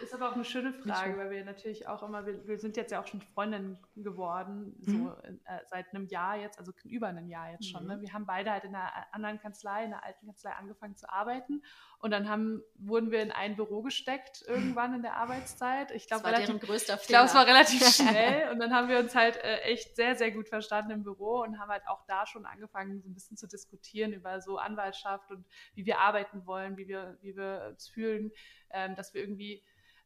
ist 0.02 0.14
aber 0.14 0.30
auch 0.30 0.34
eine 0.34 0.44
schöne 0.44 0.72
Frage, 0.72 1.16
weil 1.16 1.30
wir 1.30 1.44
natürlich 1.44 1.88
auch 1.88 2.02
immer, 2.02 2.26
wir, 2.26 2.46
wir 2.46 2.58
sind 2.58 2.76
jetzt 2.76 2.92
ja 2.92 3.00
auch 3.00 3.06
schon 3.06 3.20
Freundinnen 3.20 3.78
geworden, 3.96 4.74
so 4.80 4.92
mhm. 4.92 5.12
äh, 5.44 5.60
seit 5.66 5.92
einem 5.94 6.06
Jahr 6.06 6.36
jetzt, 6.36 6.58
also 6.58 6.72
über 6.84 7.08
einem 7.08 7.28
Jahr 7.28 7.52
jetzt 7.52 7.70
schon. 7.70 7.86
Ne? 7.86 7.96
Mhm. 7.96 8.00
Ne? 8.00 8.06
Wir 8.06 8.12
haben 8.12 8.26
beide 8.26 8.50
halt 8.50 8.64
in 8.64 8.74
einer 8.74 8.90
anderen 9.12 9.40
Kanzlei, 9.40 9.84
in 9.84 9.92
einer 9.92 10.04
alten 10.04 10.26
Kanzlei 10.26 10.52
angefangen 10.52 10.96
zu 10.96 11.10
arbeiten 11.10 11.62
und 11.98 12.10
dann 12.10 12.28
haben, 12.28 12.62
wurden 12.76 13.10
wir 13.10 13.22
in 13.22 13.32
ein 13.32 13.56
Büro 13.56 13.82
gesteckt 13.82 14.42
irgendwann 14.46 14.94
in 14.94 15.02
der 15.02 15.16
Arbeitszeit. 15.16 15.90
Ich 15.92 16.06
glaube, 16.06 17.26
es 17.26 17.34
war 17.34 17.46
relativ 17.46 17.86
schnell 17.94 18.50
und 18.50 18.58
dann 18.58 18.72
haben 18.74 18.88
wir 18.88 18.98
uns 18.98 19.14
halt 19.14 19.36
äh, 19.36 19.60
echt 19.60 19.96
sehr, 19.96 20.14
sehr 20.14 20.30
gut 20.30 20.48
verstanden 20.48 20.90
im 20.90 21.02
Büro 21.02 21.42
und 21.42 21.58
haben 21.58 21.70
halt 21.70 21.86
auch 21.88 22.04
da 22.06 22.26
schon 22.26 22.44
angefangen, 22.44 23.00
so 23.02 23.08
ein 23.08 23.14
bisschen 23.14 23.36
zu 23.36 23.46
diskutieren 23.46 24.12
über 24.12 24.40
so 24.40 24.58
Anwaltschaft 24.58 25.30
und 25.30 25.46
wie 25.74 25.86
wir 25.86 25.98
arbeiten 25.98 26.46
wollen, 26.46 26.76
wie 26.76 26.88
wir, 26.88 27.18
wie 27.22 27.36
wir 27.36 27.68
uns 27.70 27.88
fühlen, 27.88 28.30
ähm, 28.70 28.94
dass 28.94 29.14
wir 29.14 29.22
irgendwie 29.22 29.62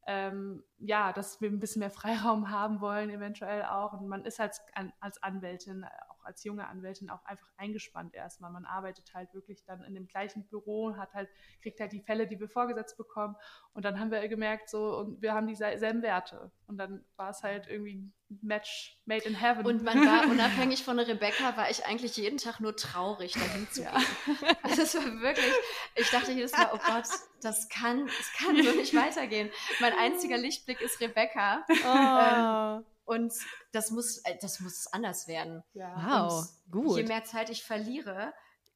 ähm, 0.06 0.64
ja, 0.78 1.12
dass 1.12 1.40
wir 1.40 1.50
ein 1.50 1.60
bisschen 1.60 1.80
mehr 1.80 1.90
Freiraum 1.90 2.50
haben 2.50 2.80
wollen, 2.80 3.10
eventuell 3.10 3.64
auch. 3.64 3.92
Und 3.92 4.08
man 4.08 4.24
ist 4.24 4.40
als, 4.40 4.60
als 4.98 5.22
Anwältin, 5.22 5.84
als 6.30 6.44
junge 6.44 6.66
Anwältin, 6.68 7.10
auch 7.10 7.24
einfach 7.24 7.48
eingespannt 7.56 8.14
erstmal. 8.14 8.52
Man 8.52 8.64
arbeitet 8.64 9.12
halt 9.12 9.34
wirklich 9.34 9.64
dann 9.64 9.82
in 9.82 9.94
dem 9.94 10.06
gleichen 10.06 10.46
Büro, 10.46 10.96
hat 10.96 11.12
halt, 11.12 11.28
kriegt 11.60 11.80
halt 11.80 11.92
die 11.92 12.00
Fälle, 12.00 12.28
die 12.28 12.38
wir 12.38 12.48
vorgesetzt 12.48 12.96
bekommen. 12.96 13.34
Und 13.74 13.84
dann 13.84 13.98
haben 13.98 14.12
wir 14.12 14.26
gemerkt, 14.28 14.70
so, 14.70 14.96
und 14.98 15.20
wir 15.20 15.34
haben 15.34 15.48
dieselben 15.48 16.02
Werte. 16.02 16.52
Und 16.68 16.78
dann 16.78 17.04
war 17.16 17.30
es 17.30 17.42
halt 17.42 17.66
irgendwie 17.66 18.12
Match 18.42 18.96
made 19.06 19.24
in 19.24 19.34
heaven. 19.34 19.66
Und 19.66 19.82
man 19.82 19.98
war 20.06 20.24
unabhängig 20.30 20.84
von 20.84 20.98
Rebecca, 20.98 21.56
war 21.56 21.68
ich 21.68 21.84
eigentlich 21.84 22.16
jeden 22.16 22.38
Tag 22.38 22.60
nur 22.60 22.76
traurig, 22.76 23.32
dahin 23.32 23.68
zu 23.70 23.82
gehen. 23.82 23.90
Ja. 23.92 24.56
Also 24.62 24.82
es 24.82 24.94
war 24.94 25.04
wirklich, 25.20 25.52
ich 25.96 26.10
dachte 26.10 26.30
jedes 26.30 26.52
Mal, 26.52 26.70
oh 26.72 26.78
Gott, 26.78 27.08
das 27.42 27.68
kann, 27.68 28.06
das 28.06 28.32
kann 28.38 28.62
so 28.62 28.70
nicht 28.72 28.94
weitergehen. 28.96 29.50
Mein 29.80 29.92
einziger 29.98 30.38
Lichtblick 30.38 30.80
ist 30.80 31.00
Rebecca. 31.00 31.64
Oh. 31.68 32.78
Ähm, 32.78 32.84
und 33.10 33.32
das 33.72 33.90
muss, 33.90 34.18
äh, 34.18 34.36
das 34.40 34.60
muss 34.60 34.86
anders 34.86 35.26
werden. 35.26 35.64
Ja. 35.74 35.94
Wow, 35.96 36.48
und 36.66 36.72
gut. 36.72 36.96
Je 36.98 37.02
mehr 37.04 37.24
Zeit 37.24 37.50
ich 37.50 37.64
verliere, 37.64 38.32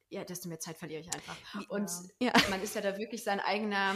ja, 0.09 0.25
desto 0.25 0.49
mehr 0.49 0.59
Zeit 0.59 0.77
verliere 0.77 1.01
ich 1.01 1.15
einfach. 1.15 1.37
Und 1.69 1.91
ja. 2.21 2.33
man 2.51 2.61
ist 2.61 2.75
ja 2.75 2.81
da 2.81 2.99
wirklich 2.99 3.23
sein 3.23 3.39
eigener 3.39 3.95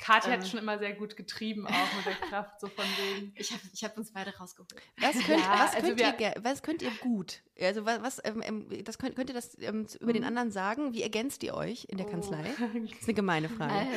Katja 0.00 0.32
ähm, 0.32 0.40
hat 0.40 0.48
schon 0.48 0.58
immer 0.58 0.78
sehr 0.78 0.94
gut 0.94 1.16
getrieben, 1.16 1.66
auch 1.66 1.96
mit 1.96 2.06
der 2.06 2.14
Kraft, 2.28 2.58
so 2.60 2.68
von 2.68 2.84
wegen. 2.84 3.34
Ich 3.36 3.52
habe 3.52 3.62
ich 3.72 3.84
hab 3.84 3.96
uns 3.98 4.12
beide 4.12 4.34
rausgeholt. 4.36 4.74
Was 4.98 5.12
könnt, 5.24 5.40
ja, 5.40 5.58
was, 5.58 5.74
also 5.74 5.94
könnt 5.94 6.20
ihr, 6.20 6.34
was 6.40 6.62
könnt 6.62 6.82
ihr 6.82 6.90
gut? 7.00 7.42
Also 7.60 7.84
was, 7.84 8.02
was 8.02 8.24
ähm, 8.24 8.42
ähm, 8.42 8.84
das 8.84 8.98
könnt, 8.98 9.14
könnt 9.16 9.28
ihr 9.28 9.34
das 9.34 9.58
ähm, 9.60 9.86
über 10.00 10.12
den 10.12 10.22
mhm. 10.22 10.28
anderen 10.28 10.50
sagen? 10.50 10.94
Wie 10.94 11.02
ergänzt 11.02 11.42
ihr 11.42 11.54
euch 11.54 11.86
in 11.90 11.98
der 11.98 12.06
oh. 12.06 12.10
Kanzlei? 12.10 12.44
Das 12.60 12.92
ist 12.92 13.04
eine 13.04 13.14
gemeine 13.14 13.48
Frage. 13.48 13.88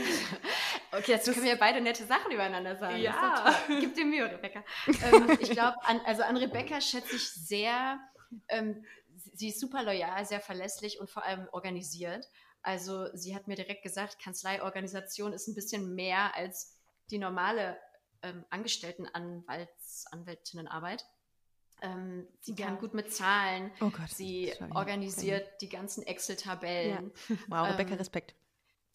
Okay, 0.98 1.12
jetzt 1.12 1.26
können 1.26 1.44
wir 1.44 1.54
ja 1.54 1.58
beide 1.60 1.82
nette 1.82 2.06
Sachen 2.06 2.32
übereinander 2.32 2.76
sagen. 2.76 2.98
Ja. 2.98 3.56
Gib 3.68 3.96
dir 3.96 4.06
Mühe, 4.06 4.30
Rebecca. 4.30 4.64
ähm, 4.88 5.38
ich 5.40 5.50
glaube, 5.50 5.78
an, 5.86 6.00
also 6.06 6.22
an 6.24 6.38
Rebecca 6.38 6.80
schätze 6.80 7.16
ich 7.16 7.30
sehr, 7.32 8.00
ähm, 8.48 8.86
sie 9.34 9.50
ist 9.50 9.60
super 9.60 9.84
loyal, 9.84 10.24
sehr 10.26 10.40
verlässlich 10.40 11.00
und 11.00 11.10
vor 11.10 11.24
allem 11.24 11.48
organisiert. 11.52 12.30
Also 12.62 13.08
sie 13.16 13.36
hat 13.36 13.48
mir 13.48 13.56
direkt 13.56 13.84
gesagt, 13.84 14.20
Kanzleiorganisation 14.20 15.34
ist 15.34 15.48
ein 15.48 15.56
bisschen 15.56 15.96
mehr 15.96 16.36
als 16.36 16.78
die 17.10 17.18
normale 17.18 17.78
ähm, 18.22 18.46
Angestelltenanwalts 18.52 20.06
Anwältinnenarbeit. 20.12 21.06
Ähm, 21.82 22.28
sie 22.40 22.54
ja. 22.54 22.68
kann 22.68 22.78
gut 22.80 22.94
mit 22.94 23.12
Zahlen. 23.14 23.72
Oh 23.82 23.90
Gott, 23.90 24.10
sie 24.10 24.54
organisiert 24.74 25.46
ja. 25.46 25.54
die 25.60 25.70
ganzen 25.70 26.04
Excel-Tabellen. 26.04 27.12
Ja. 27.28 27.36
Wow, 27.48 27.72
Rebecca, 27.72 27.92
ähm, 27.92 27.98
Respekt. 27.98 28.36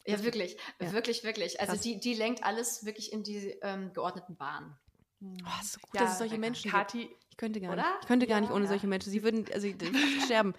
Ja, 0.09 0.25
wirklich, 0.25 0.57
wirklich, 0.79 1.25
wirklich. 1.25 1.61
Also 1.61 1.77
die, 1.77 2.01
die 2.01 2.15
lenkt 2.15 2.45
alles 2.45 2.85
wirklich 2.85 3.13
in 3.13 3.23
die 3.23 3.57
ähm, 3.63 3.93
geordneten 3.93 4.37
Bahnen. 4.37 4.77
Oh, 5.21 5.63
so 5.63 5.81
gut, 5.81 6.01
dass 6.01 6.13
es 6.13 6.19
solche 6.19 6.39
Menschen 6.39 6.71
Kati, 6.71 7.09
gibt 7.09 7.29
könnte 7.39 7.61
gar 7.61 7.73
Oder? 7.73 7.83
nicht. 7.83 7.99
Ich 8.03 8.07
könnte 8.09 8.27
gar 8.27 8.39
ja, 8.39 8.41
nicht 8.43 8.51
ohne 8.51 8.65
ja. 8.65 8.69
solche 8.69 8.89
Menschen. 8.89 9.11
Sie 9.11 9.23
würden, 9.23 9.47
also 9.55 9.69
sterben. 10.25 10.55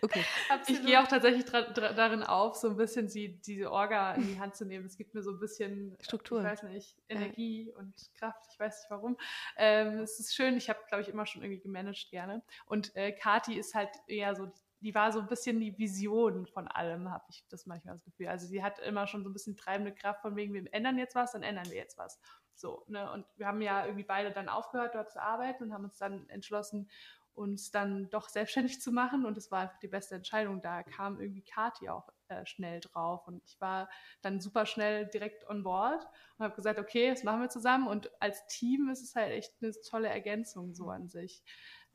Okay. 0.00 0.24
Absolut. 0.48 0.80
Ich 0.80 0.86
gehe 0.86 1.00
auch 1.00 1.06
tatsächlich 1.06 1.44
darin 1.44 2.22
auf, 2.22 2.56
so 2.56 2.70
ein 2.70 2.76
bisschen 2.76 3.08
sie, 3.08 3.38
diese 3.42 3.70
Orga 3.70 4.14
in 4.14 4.26
die 4.26 4.40
Hand 4.40 4.56
zu 4.56 4.64
nehmen. 4.64 4.86
Es 4.86 4.96
gibt 4.96 5.14
mir 5.14 5.22
so 5.22 5.30
ein 5.30 5.38
bisschen 5.38 5.94
Struktur. 6.00 6.40
Ich 6.40 6.46
weiß 6.46 6.62
nicht, 6.64 6.96
Energie 7.08 7.68
ja. 7.68 7.78
und 7.78 7.94
Kraft. 8.14 8.46
Ich 8.50 8.58
weiß 8.58 8.80
nicht 8.80 8.90
warum. 8.90 9.18
Ähm, 9.56 9.98
es 9.98 10.18
ist 10.18 10.34
schön. 10.34 10.56
Ich 10.56 10.70
habe, 10.70 10.80
glaube 10.88 11.02
ich, 11.02 11.10
immer 11.10 11.26
schon 11.26 11.42
irgendwie 11.42 11.60
gemanagt 11.60 12.08
gerne. 12.10 12.42
Und 12.64 12.96
äh, 12.96 13.12
Kati 13.12 13.58
ist 13.58 13.74
halt 13.74 13.90
eher 14.06 14.34
so 14.34 14.50
die 14.82 14.94
war 14.94 15.12
so 15.12 15.20
ein 15.20 15.28
bisschen 15.28 15.60
die 15.60 15.78
Vision 15.78 16.46
von 16.46 16.66
allem, 16.68 17.10
habe 17.10 17.24
ich 17.30 17.46
das 17.48 17.66
manchmal 17.66 17.94
das 17.94 18.04
Gefühl. 18.04 18.28
Also 18.28 18.46
sie 18.46 18.62
hat 18.62 18.80
immer 18.80 19.06
schon 19.06 19.22
so 19.22 19.30
ein 19.30 19.32
bisschen 19.32 19.56
treibende 19.56 19.94
Kraft 19.94 20.20
von 20.22 20.36
wegen, 20.36 20.52
wir 20.54 20.64
ändern 20.72 20.98
jetzt 20.98 21.14
was, 21.14 21.32
dann 21.32 21.42
ändern 21.42 21.66
wir 21.66 21.76
jetzt 21.76 21.98
was. 21.98 22.20
So, 22.54 22.84
ne? 22.88 23.10
Und 23.12 23.24
wir 23.36 23.46
haben 23.46 23.62
ja 23.62 23.84
irgendwie 23.84 24.04
beide 24.04 24.32
dann 24.32 24.48
aufgehört, 24.48 24.94
dort 24.94 25.10
zu 25.10 25.22
arbeiten 25.22 25.64
und 25.64 25.72
haben 25.72 25.84
uns 25.84 25.98
dann 25.98 26.28
entschlossen, 26.28 26.90
uns 27.34 27.70
dann 27.70 28.10
doch 28.10 28.28
selbstständig 28.28 28.80
zu 28.80 28.92
machen 28.92 29.24
und 29.24 29.38
es 29.38 29.50
war 29.50 29.60
einfach 29.60 29.78
die 29.78 29.88
beste 29.88 30.16
Entscheidung. 30.16 30.60
Da 30.60 30.82
kam 30.82 31.18
irgendwie 31.18 31.42
Kati 31.42 31.88
auch 31.88 32.08
äh, 32.28 32.44
schnell 32.44 32.80
drauf 32.80 33.26
und 33.26 33.42
ich 33.44 33.60
war 33.60 33.88
dann 34.20 34.40
super 34.40 34.66
schnell 34.66 35.06
direkt 35.06 35.48
on 35.48 35.62
board 35.62 36.06
und 36.36 36.44
habe 36.44 36.54
gesagt, 36.54 36.78
okay, 36.78 37.08
das 37.08 37.22
machen 37.22 37.40
wir 37.40 37.48
zusammen 37.48 37.86
und 37.86 38.10
als 38.20 38.46
Team 38.48 38.90
ist 38.90 39.02
es 39.02 39.14
halt 39.14 39.32
echt 39.32 39.54
eine 39.62 39.72
tolle 39.88 40.08
Ergänzung 40.08 40.74
so 40.74 40.90
an 40.90 41.08
sich. 41.08 41.42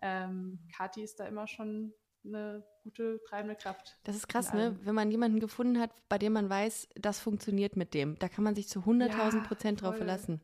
Ähm, 0.02 0.60
Kati 0.76 1.04
ist 1.04 1.20
da 1.20 1.26
immer 1.26 1.48
schon 1.48 1.94
eine 2.28 2.64
gute 2.84 3.22
treibende 3.28 3.56
Kraft. 3.56 3.98
Das 4.04 4.16
ist 4.16 4.28
krass, 4.28 4.54
ne? 4.54 4.78
Wenn 4.84 4.96
man 4.96 5.12
jemanden 5.12 5.40
gefunden 5.40 5.80
hat, 5.80 5.92
bei 6.10 6.18
dem 6.18 6.34
man 6.34 6.50
weiß, 6.50 6.90
das 6.96 7.20
funktioniert 7.20 7.76
mit 7.76 7.94
dem, 7.94 8.18
da 8.20 8.30
kann 8.30 8.44
man 8.44 8.56
sich 8.56 8.68
zu 8.68 8.80
100.000 8.80 9.44
Prozent 9.48 9.82
drauf 9.82 9.98
verlassen. 9.98 10.42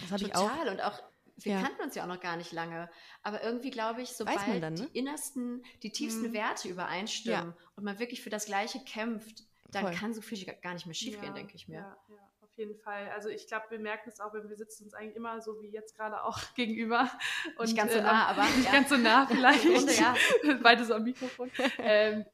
Das 0.00 0.12
habe 0.12 0.24
ich 0.24 0.34
auch. 0.34 0.50
Total 0.50 0.68
und 0.68 0.80
auch 0.82 1.02
wir 1.36 1.54
ja. 1.54 1.62
kannten 1.62 1.82
uns 1.82 1.94
ja 1.94 2.04
auch 2.04 2.08
noch 2.08 2.20
gar 2.20 2.36
nicht 2.36 2.52
lange. 2.52 2.90
Aber 3.22 3.42
irgendwie 3.42 3.70
glaube 3.70 4.02
ich, 4.02 4.10
sobald 4.10 4.38
dann, 4.62 4.74
ne? 4.74 4.86
die 4.86 4.98
innersten, 4.98 5.64
die 5.82 5.90
tiefsten 5.90 6.28
mhm. 6.28 6.32
Werte 6.34 6.68
übereinstimmen 6.68 7.54
ja. 7.56 7.66
und 7.74 7.84
man 7.84 7.98
wirklich 7.98 8.22
für 8.22 8.30
das 8.30 8.46
Gleiche 8.46 8.80
kämpft, 8.80 9.44
dann 9.70 9.84
Voll. 9.84 9.94
kann 9.94 10.14
so 10.14 10.20
viel 10.20 10.44
gar 10.62 10.74
nicht 10.74 10.86
mehr 10.86 10.94
schiefgehen, 10.94 11.28
ja, 11.28 11.32
denke 11.32 11.54
ich 11.56 11.68
mir. 11.68 11.78
Ja, 11.78 11.96
ja 12.08 12.31
auf 12.52 12.58
jeden 12.58 12.76
Fall. 12.76 13.08
Also 13.14 13.30
ich 13.30 13.46
glaube, 13.46 13.64
wir 13.70 13.78
merken 13.78 14.10
es 14.10 14.20
auch, 14.20 14.34
wenn 14.34 14.48
wir 14.48 14.56
sitzen 14.56 14.84
uns 14.84 14.94
eigentlich 14.94 15.16
immer 15.16 15.40
so 15.40 15.62
wie 15.62 15.68
jetzt 15.68 15.96
gerade 15.96 16.22
auch 16.22 16.38
gegenüber. 16.54 17.10
Und, 17.56 17.66
nicht 17.66 17.76
ganz 17.76 17.92
so 17.92 17.98
äh, 17.98 18.02
nah, 18.02 18.28
äh, 18.28 18.30
aber 18.30 18.42
nicht 18.56 18.66
ja. 18.66 18.72
ganz 18.72 18.88
so 18.90 18.96
nah 18.96 19.26
vielleicht. 19.30 19.64
Runde, 19.64 19.92
ja. 19.94 20.14
Beide 20.62 20.84
so 20.84 20.94
am 20.94 21.04
Mikrofon. 21.04 21.50
ähm, 21.78 22.26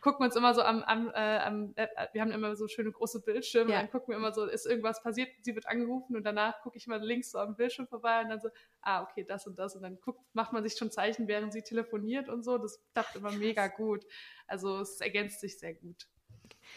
gucken 0.00 0.20
wir 0.20 0.26
uns 0.26 0.36
immer 0.36 0.54
so 0.54 0.62
am, 0.62 0.82
am, 0.82 1.10
äh, 1.10 1.38
am 1.38 1.72
äh, 1.76 1.88
wir 2.12 2.22
haben 2.22 2.30
immer 2.30 2.56
so 2.56 2.68
schöne 2.68 2.90
große 2.90 3.20
Bildschirme, 3.20 3.72
ja. 3.72 3.80
dann 3.80 3.90
gucken 3.90 4.08
wir 4.08 4.16
immer 4.16 4.32
so, 4.32 4.46
ist 4.46 4.64
irgendwas 4.64 5.02
passiert, 5.02 5.28
sie 5.42 5.54
wird 5.54 5.66
angerufen 5.68 6.16
und 6.16 6.24
danach 6.24 6.62
gucke 6.62 6.78
ich 6.78 6.86
mal 6.86 7.02
links 7.02 7.32
so 7.32 7.38
am 7.38 7.56
Bildschirm 7.56 7.86
vorbei 7.86 8.22
und 8.22 8.30
dann 8.30 8.40
so, 8.40 8.48
ah, 8.80 9.02
okay, 9.02 9.24
das 9.24 9.46
und 9.46 9.58
das 9.58 9.76
und 9.76 9.82
dann 9.82 10.00
guckt, 10.00 10.20
macht 10.32 10.52
man 10.52 10.62
sich 10.62 10.78
schon 10.78 10.90
Zeichen, 10.90 11.28
während 11.28 11.52
sie 11.52 11.62
telefoniert 11.62 12.30
und 12.30 12.42
so. 12.44 12.56
Das 12.56 12.82
klappt 12.94 13.16
immer 13.16 13.32
mega 13.32 13.66
gut. 13.66 14.06
Also 14.46 14.80
es 14.80 15.00
ergänzt 15.00 15.40
sich 15.40 15.58
sehr 15.58 15.74
gut. 15.74 16.06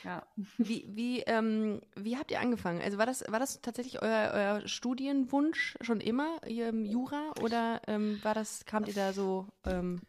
Ja. 0.04 0.26
Wie, 0.58 0.86
wie, 0.89 1.22
ähm, 1.22 1.82
wie 1.95 2.18
habt 2.18 2.32
ihr 2.32 2.39
angefangen? 2.39 2.82
Also 2.82 2.97
war 2.97 3.06
das, 3.06 3.24
war 3.28 3.39
das 3.39 3.62
tatsächlich 3.62 4.02
euer, 4.02 4.32
euer 4.34 4.68
Studienwunsch 4.68 5.78
schon 5.82 6.02
immer, 6.02 6.39
ähm, 6.45 6.86
Jura? 6.86 7.34
Oder 7.41 7.82
ähm, 7.88 8.20
war 8.24 8.34
das, 8.34 8.66
kamt 8.66 8.88
ihr 8.88 8.93
da 8.93 9.14
so 9.14 9.47
ähm, 9.66 10.02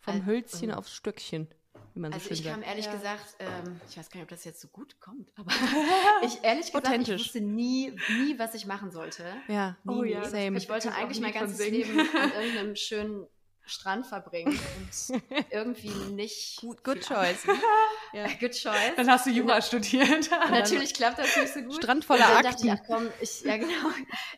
vom 0.00 0.14
also, 0.14 0.26
Hölzchen 0.26 0.72
aufs 0.72 0.94
Stöckchen? 0.94 1.48
Wie 1.94 2.00
man 2.00 2.12
so 2.12 2.18
also 2.18 2.30
ich 2.30 2.42
sagt. 2.42 2.54
kam 2.54 2.62
ehrlich 2.62 2.86
ja. 2.86 2.92
gesagt, 2.92 3.36
ähm, 3.40 3.80
ich 3.88 3.96
weiß 3.96 4.10
gar 4.10 4.18
nicht, 4.18 4.24
ob 4.24 4.28
das 4.28 4.44
jetzt 4.44 4.60
so 4.60 4.68
gut 4.68 5.00
kommt, 5.00 5.32
aber 5.36 5.50
ich 6.24 6.42
ehrlich 6.42 6.72
gesagt, 6.72 7.08
ich 7.08 7.14
wusste 7.14 7.40
nie, 7.40 7.92
nie, 8.08 8.38
was 8.38 8.54
ich 8.54 8.66
machen 8.66 8.90
sollte. 8.90 9.24
Ja, 9.48 9.76
nie, 9.84 9.94
oh, 9.94 10.04
ja, 10.04 10.24
same. 10.24 10.56
Ich 10.56 10.68
wollte 10.68 10.94
eigentlich 10.94 11.20
mein 11.20 11.32
ganzes 11.32 11.58
Leben 11.68 11.98
an 11.98 12.32
irgendeinem 12.32 12.76
schönen 12.76 13.26
Strand 13.70 14.06
verbringen 14.06 14.58
und 14.58 15.22
irgendwie 15.50 15.90
nicht. 16.12 16.60
Good, 16.60 16.84
good 16.84 17.00
choice. 17.00 17.46
ja. 18.12 18.26
Good 18.38 18.52
choice. 18.52 18.96
Dann 18.96 19.10
hast 19.10 19.26
du 19.26 19.30
Jura 19.30 19.62
studiert. 19.62 20.30
Natürlich 20.50 20.94
klappt 20.94 21.18
das 21.18 21.36
nicht 21.36 21.52
so 21.52 21.60
gut. 21.60 21.74
Strand 21.74 22.04
voller 22.04 22.36
und 22.36 22.44
dann 22.44 22.46
Akten. 22.46 22.66
Dachte 22.68 22.82
ich, 22.84 22.92
ach 22.92 22.96
komm, 22.96 23.08
ich, 23.20 23.40
ja 23.42 23.56
genau, 23.56 23.90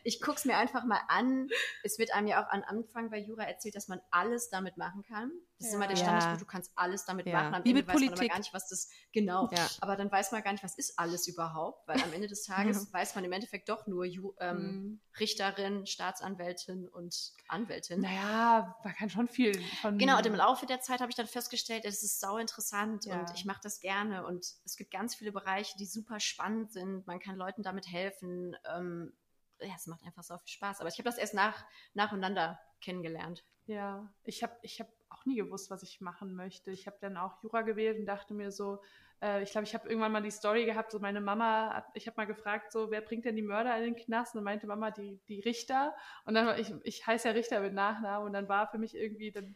ich 0.03 0.21
guck's 0.21 0.45
mir 0.45 0.57
einfach 0.57 0.83
mal 0.85 1.01
an. 1.07 1.49
Es 1.83 1.99
wird 1.99 2.13
einem 2.13 2.27
ja 2.27 2.43
auch 2.43 2.51
am 2.51 2.63
Anfang 2.65 3.09
bei 3.09 3.17
Jura 3.17 3.43
erzählt, 3.43 3.75
dass 3.75 3.87
man 3.87 4.01
alles 4.11 4.49
damit 4.49 4.77
machen 4.77 5.03
kann. 5.03 5.31
Das 5.59 5.69
ist 5.69 5.75
immer 5.75 5.87
der 5.87 5.95
Standardspruch, 5.95 6.39
du 6.39 6.45
kannst 6.45 6.71
alles 6.75 7.05
damit 7.05 7.25
machen. 7.25 7.53
Am 7.53 7.63
Wie 7.63 7.69
Ende 7.69 7.81
mit 7.81 7.87
weiß 7.87 7.93
Politik. 7.93 8.17
man 8.17 8.25
aber 8.25 8.33
gar 8.33 8.37
nicht, 8.39 8.53
was 8.53 8.67
das 8.69 8.89
genau. 9.11 9.49
Aber 9.81 9.95
dann 9.95 10.11
weiß 10.11 10.31
man 10.31 10.43
gar 10.43 10.51
nicht, 10.51 10.63
was 10.63 10.77
ist 10.77 10.99
alles 10.99 11.27
überhaupt, 11.27 11.87
weil 11.87 12.01
am 12.01 12.11
Ende 12.11 12.27
des 12.27 12.43
Tages 12.45 12.91
weiß 12.91 13.15
man 13.15 13.23
im 13.23 13.31
Endeffekt 13.31 13.69
doch 13.69 13.87
nur 13.87 14.05
Ju 14.05 14.33
ähm, 14.39 14.57
mhm. 14.57 15.01
Richterin, 15.19 15.85
Staatsanwältin 15.85 16.87
und 16.89 17.33
Anwältin. 17.47 18.01
Naja, 18.01 18.75
man 18.83 18.93
kann 18.95 19.09
schon 19.09 19.27
viel 19.27 19.57
von. 19.81 19.97
Genau, 19.97 20.17
und 20.17 20.25
im 20.25 20.35
Laufe 20.35 20.65
der 20.65 20.81
Zeit 20.81 20.99
habe 20.99 21.11
ich 21.11 21.15
dann 21.15 21.27
festgestellt, 21.27 21.85
es 21.85 22.03
ist 22.03 22.19
sau 22.19 22.37
interessant 22.37 23.07
und 23.07 23.31
ich 23.35 23.45
mache 23.45 23.61
das 23.63 23.79
gerne. 23.79 24.25
Und 24.25 24.45
es 24.65 24.75
gibt 24.75 24.91
ganz 24.91 25.15
viele 25.15 25.31
Bereiche, 25.31 25.77
die 25.77 25.85
super 25.85 26.19
spannend 26.19 26.73
sind. 26.73 27.07
Man 27.07 27.19
kann 27.19 27.35
Leuten 27.35 27.63
damit 27.63 27.87
helfen. 27.87 28.55
Ähm, 28.75 29.13
ja, 29.59 29.73
es 29.75 29.87
macht 29.87 30.03
einfach 30.03 30.23
so 30.23 30.37
viel 30.37 30.49
Spaß. 30.49 30.79
Aber 30.79 30.89
ich 30.89 30.97
habe 30.97 31.09
das 31.09 31.17
erst 31.17 31.33
nach, 31.33 31.65
nacheinander 31.93 32.59
kennengelernt. 32.81 33.45
Ja, 33.65 34.13
ich 34.23 34.43
habe 34.43 34.57
ich 34.61 34.79
hab 34.79 34.89
auch 35.13 35.25
nie 35.25 35.35
gewusst, 35.35 35.69
was 35.71 35.83
ich 35.83 36.01
machen 36.01 36.35
möchte. 36.35 36.71
Ich 36.71 36.87
habe 36.87 36.97
dann 36.99 37.17
auch 37.17 37.41
Jura 37.43 37.61
gewählt 37.61 37.99
und 37.99 38.05
dachte 38.05 38.33
mir 38.33 38.51
so, 38.51 38.79
äh, 39.21 39.41
ich 39.43 39.51
glaube, 39.51 39.65
ich 39.65 39.73
habe 39.73 39.87
irgendwann 39.87 40.11
mal 40.11 40.21
die 40.21 40.31
Story 40.31 40.65
gehabt, 40.65 40.91
so 40.91 40.99
meine 40.99 41.21
Mama, 41.21 41.85
ich 41.93 42.07
habe 42.07 42.17
mal 42.17 42.25
gefragt, 42.25 42.71
so, 42.71 42.91
wer 42.91 43.01
bringt 43.01 43.25
denn 43.25 43.35
die 43.35 43.41
Mörder 43.41 43.77
in 43.77 43.83
den 43.83 43.95
Knast? 43.95 44.35
Und 44.35 44.43
meinte 44.43 44.67
Mama, 44.67 44.91
die, 44.91 45.19
die 45.27 45.39
Richter. 45.39 45.95
Und 46.25 46.33
dann, 46.33 46.59
ich, 46.59 46.73
ich 46.83 47.07
heiße 47.07 47.27
ja 47.29 47.33
Richter 47.33 47.61
mit 47.61 47.73
Nachnamen 47.73 48.27
und 48.27 48.33
dann 48.33 48.49
war 48.49 48.67
für 48.67 48.77
mich 48.77 48.95
irgendwie, 48.95 49.31
dann 49.31 49.55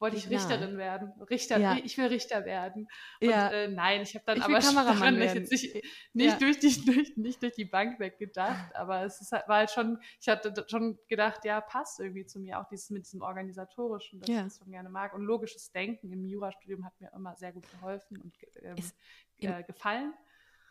wollte 0.00 0.16
ich 0.16 0.28
Richterin 0.30 0.78
werden. 0.78 1.12
Richter, 1.28 1.58
ja. 1.58 1.76
ich 1.84 1.98
will 1.98 2.06
Richter 2.06 2.44
werden. 2.44 2.88
Und 3.20 3.28
ja. 3.28 3.50
äh, 3.50 3.68
nein, 3.68 4.00
ich 4.00 4.14
habe 4.14 4.24
dann 4.24 4.38
ich 4.38 4.44
aber 4.44 4.58
Kameramann 4.60 5.18
nicht, 5.18 5.50
nicht, 5.50 5.74
ja. 6.14 6.36
durch 6.36 6.58
die, 6.58 6.84
durch, 6.84 7.16
nicht 7.16 7.42
durch 7.42 7.54
die 7.54 7.66
Bank 7.66 8.00
weggedacht, 8.00 8.74
aber 8.74 9.04
es 9.04 9.20
ist 9.20 9.32
halt, 9.32 9.46
war 9.46 9.58
halt 9.58 9.70
schon, 9.70 9.98
ich 10.20 10.28
hatte 10.28 10.66
schon 10.68 10.98
gedacht, 11.08 11.44
ja, 11.44 11.60
passt 11.60 12.00
irgendwie 12.00 12.24
zu 12.24 12.40
mir, 12.40 12.58
auch 12.60 12.68
dieses 12.68 12.90
mit 12.90 13.04
diesem 13.04 13.20
organisatorischen, 13.20 14.20
dass 14.20 14.28
ich 14.28 14.36
das 14.36 14.58
schon 14.58 14.70
gerne 14.70 14.88
mag. 14.88 15.14
Und 15.14 15.22
logisches 15.22 15.70
Denken 15.70 16.10
im 16.12 16.24
Jurastudium 16.24 16.84
hat 16.84 16.98
mir 17.00 17.12
immer 17.14 17.36
sehr 17.36 17.52
gut 17.52 17.70
geholfen 17.70 18.16
und 18.18 18.34
ähm, 18.62 18.76
äh, 19.38 19.62
gefallen. 19.64 20.14